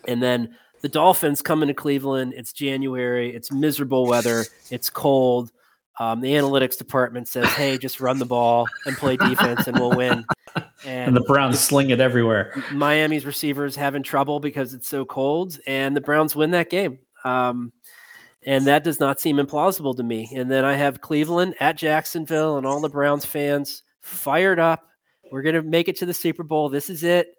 [0.08, 2.34] and then the Dolphins coming to Cleveland.
[2.36, 3.34] It's January.
[3.34, 4.44] It's miserable weather.
[4.70, 5.50] It's cold.
[5.98, 9.96] Um, the analytics department says, "Hey, just run the ball and play defense, and we'll
[9.96, 10.26] win."
[10.84, 12.62] And the Browns sling it everywhere.
[12.70, 16.98] Miami's receivers having trouble because it's so cold, and the Browns win that game.
[17.24, 17.72] Um,
[18.44, 20.30] and that does not seem implausible to me.
[20.36, 24.86] And then I have Cleveland at Jacksonville, and all the Browns fans fired up.
[25.32, 26.68] We're gonna make it to the Super Bowl.
[26.68, 27.36] This is it.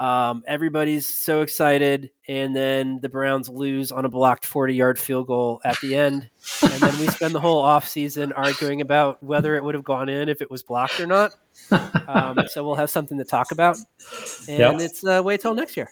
[0.00, 5.60] Um, everybody's so excited, and then the Browns lose on a blocked 40-yard field goal
[5.62, 6.28] at the end,
[6.62, 10.30] and then we spend the whole offseason arguing about whether it would have gone in
[10.30, 11.34] if it was blocked or not.
[12.08, 13.76] Um, so we'll have something to talk about,
[14.48, 14.80] and Yep.
[14.80, 15.90] it's uh, wait till next year.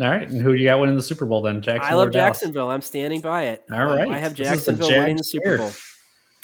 [0.00, 0.28] All right.
[0.30, 1.60] And who do you got winning the Super Bowl then?
[1.60, 1.98] Jacksonville.
[1.98, 2.70] I love Jacksonville.
[2.70, 3.64] I'm standing by it.
[3.72, 4.06] All right.
[4.06, 4.12] Um.
[4.14, 5.58] I have Jacksonville winning the Super.
[5.58, 5.72] Bowl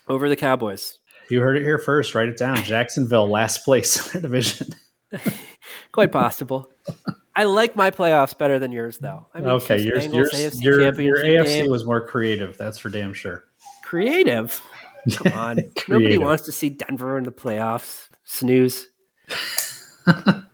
[0.08, 0.98] over the Cowboys.
[1.30, 2.16] You heard it here first.
[2.16, 2.56] Write it down.
[2.64, 4.74] Jacksonville, last place in their division.
[5.92, 6.70] Quite possible.
[7.36, 9.26] I like my playoffs better than yours, though.
[9.34, 11.70] I mean, okay, yours, yours, AFC your, your AFC game.
[11.70, 12.56] was more creative.
[12.56, 13.44] That's for damn sure.
[13.82, 14.60] creative.
[15.14, 18.08] Come on, nobody wants to see Denver in the playoffs.
[18.24, 18.88] Snooze.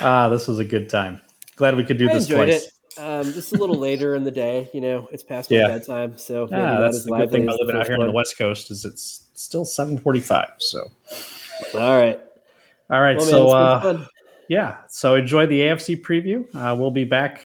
[0.00, 1.20] Ah, this was a good time.
[1.54, 2.66] Glad we could do I this enjoyed twice.
[2.96, 2.98] it.
[2.98, 5.68] Um, just a little later in the day, you know, it's past my Yeah.
[5.68, 8.12] bedtime, so Yeah, that's the good thing about living out here on the.
[8.12, 10.48] West Coast is it's still 745.
[10.58, 10.90] So
[11.74, 12.20] All right.
[12.90, 13.16] All right.
[13.16, 14.06] Well, man, so uh
[14.48, 14.78] yeah.
[14.88, 16.44] So enjoy the AFC preview.
[16.54, 17.46] Uh we'll be back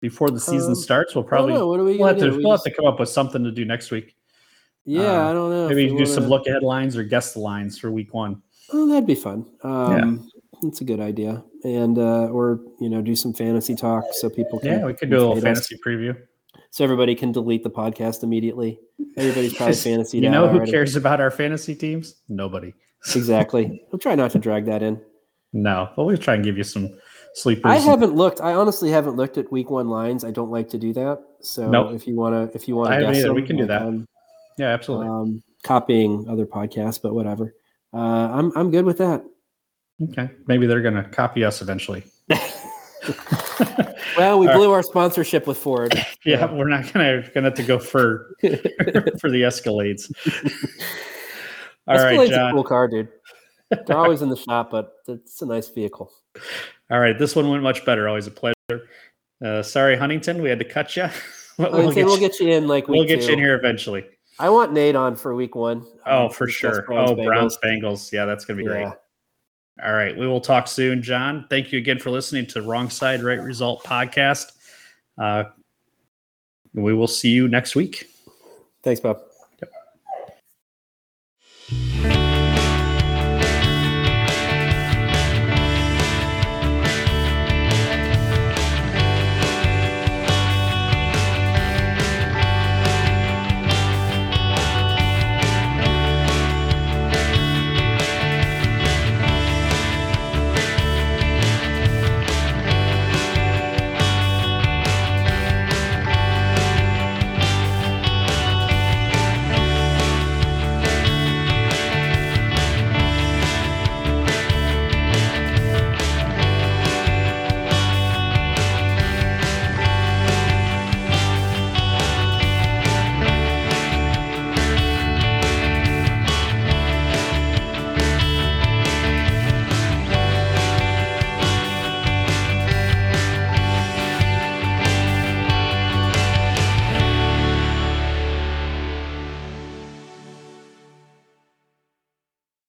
[0.00, 1.14] before the season Um, starts.
[1.14, 1.52] We'll probably.
[1.54, 2.30] What are we we'll have to?
[2.30, 4.14] We we'll just- have to come up with something to do next week.
[4.84, 5.68] yeah, uh, I don't know.
[5.68, 8.42] Maybe do some wanna- look ahead lines or guess the lines for week one.
[8.72, 9.46] Oh, that'd be fun.
[9.62, 10.28] Um,
[10.62, 11.42] That's a good idea.
[11.64, 14.80] And uh, or you know, do some fantasy talk so people can.
[14.80, 15.66] Yeah, we could do a little fade us.
[15.68, 16.16] fantasy preview.
[16.70, 18.80] So everybody can delete the podcast immediately.
[19.16, 20.18] Everybody's probably fantasy.
[20.20, 22.16] You know who cares about our fantasy teams?
[22.28, 22.74] Nobody.
[23.14, 23.82] Exactly.
[23.90, 25.00] We'll try not to drag that in.
[25.52, 26.90] No, but we'll try and give you some
[27.34, 27.70] sleepers.
[27.70, 28.40] I haven't looked.
[28.40, 30.24] I honestly haven't looked at week one lines.
[30.24, 31.18] I don't like to do that.
[31.40, 31.92] So Nope.
[31.94, 33.34] if you want to, if you want I to guess either.
[33.34, 33.82] We can do that.
[33.82, 34.06] I'm,
[34.58, 35.08] yeah, absolutely.
[35.08, 37.54] um, copying other podcasts, but whatever.
[37.92, 39.22] Uh, I'm I'm good with that.
[40.10, 42.04] okay, maybe they're gonna copy us eventually.
[44.16, 45.94] Well, we blew our sponsorship with Ford.
[46.24, 50.10] yeah, we're not gonna gonna have to go for for the Escalades.
[51.86, 53.08] All right, Escalade's a cool car, dude.
[53.86, 56.12] They're always in the shop, but it's a nice vehicle.
[56.90, 58.08] All right, this one went much better.
[58.08, 58.88] Always a pleasure.
[59.44, 61.04] Uh, sorry, Huntington, we had to cut you.
[61.58, 63.26] I mean, say we'll get you in like week we'll get two.
[63.28, 64.04] you in here eventually.
[64.38, 65.86] I want Nate on for week one.
[66.06, 66.82] Oh, um, for sure.
[66.82, 67.26] Browns, oh, Bengals.
[67.26, 68.12] Browns Bengals.
[68.12, 68.80] Yeah, that's gonna be great.
[68.80, 68.92] Yeah.
[69.84, 70.16] All right.
[70.16, 71.46] We will talk soon, Jon.
[71.50, 74.52] Thank you again for listening to Wrong Side Right Result podcast.
[75.18, 75.44] Uh,
[76.74, 78.08] we will see you next week.
[78.82, 79.20] Thanks, Bob.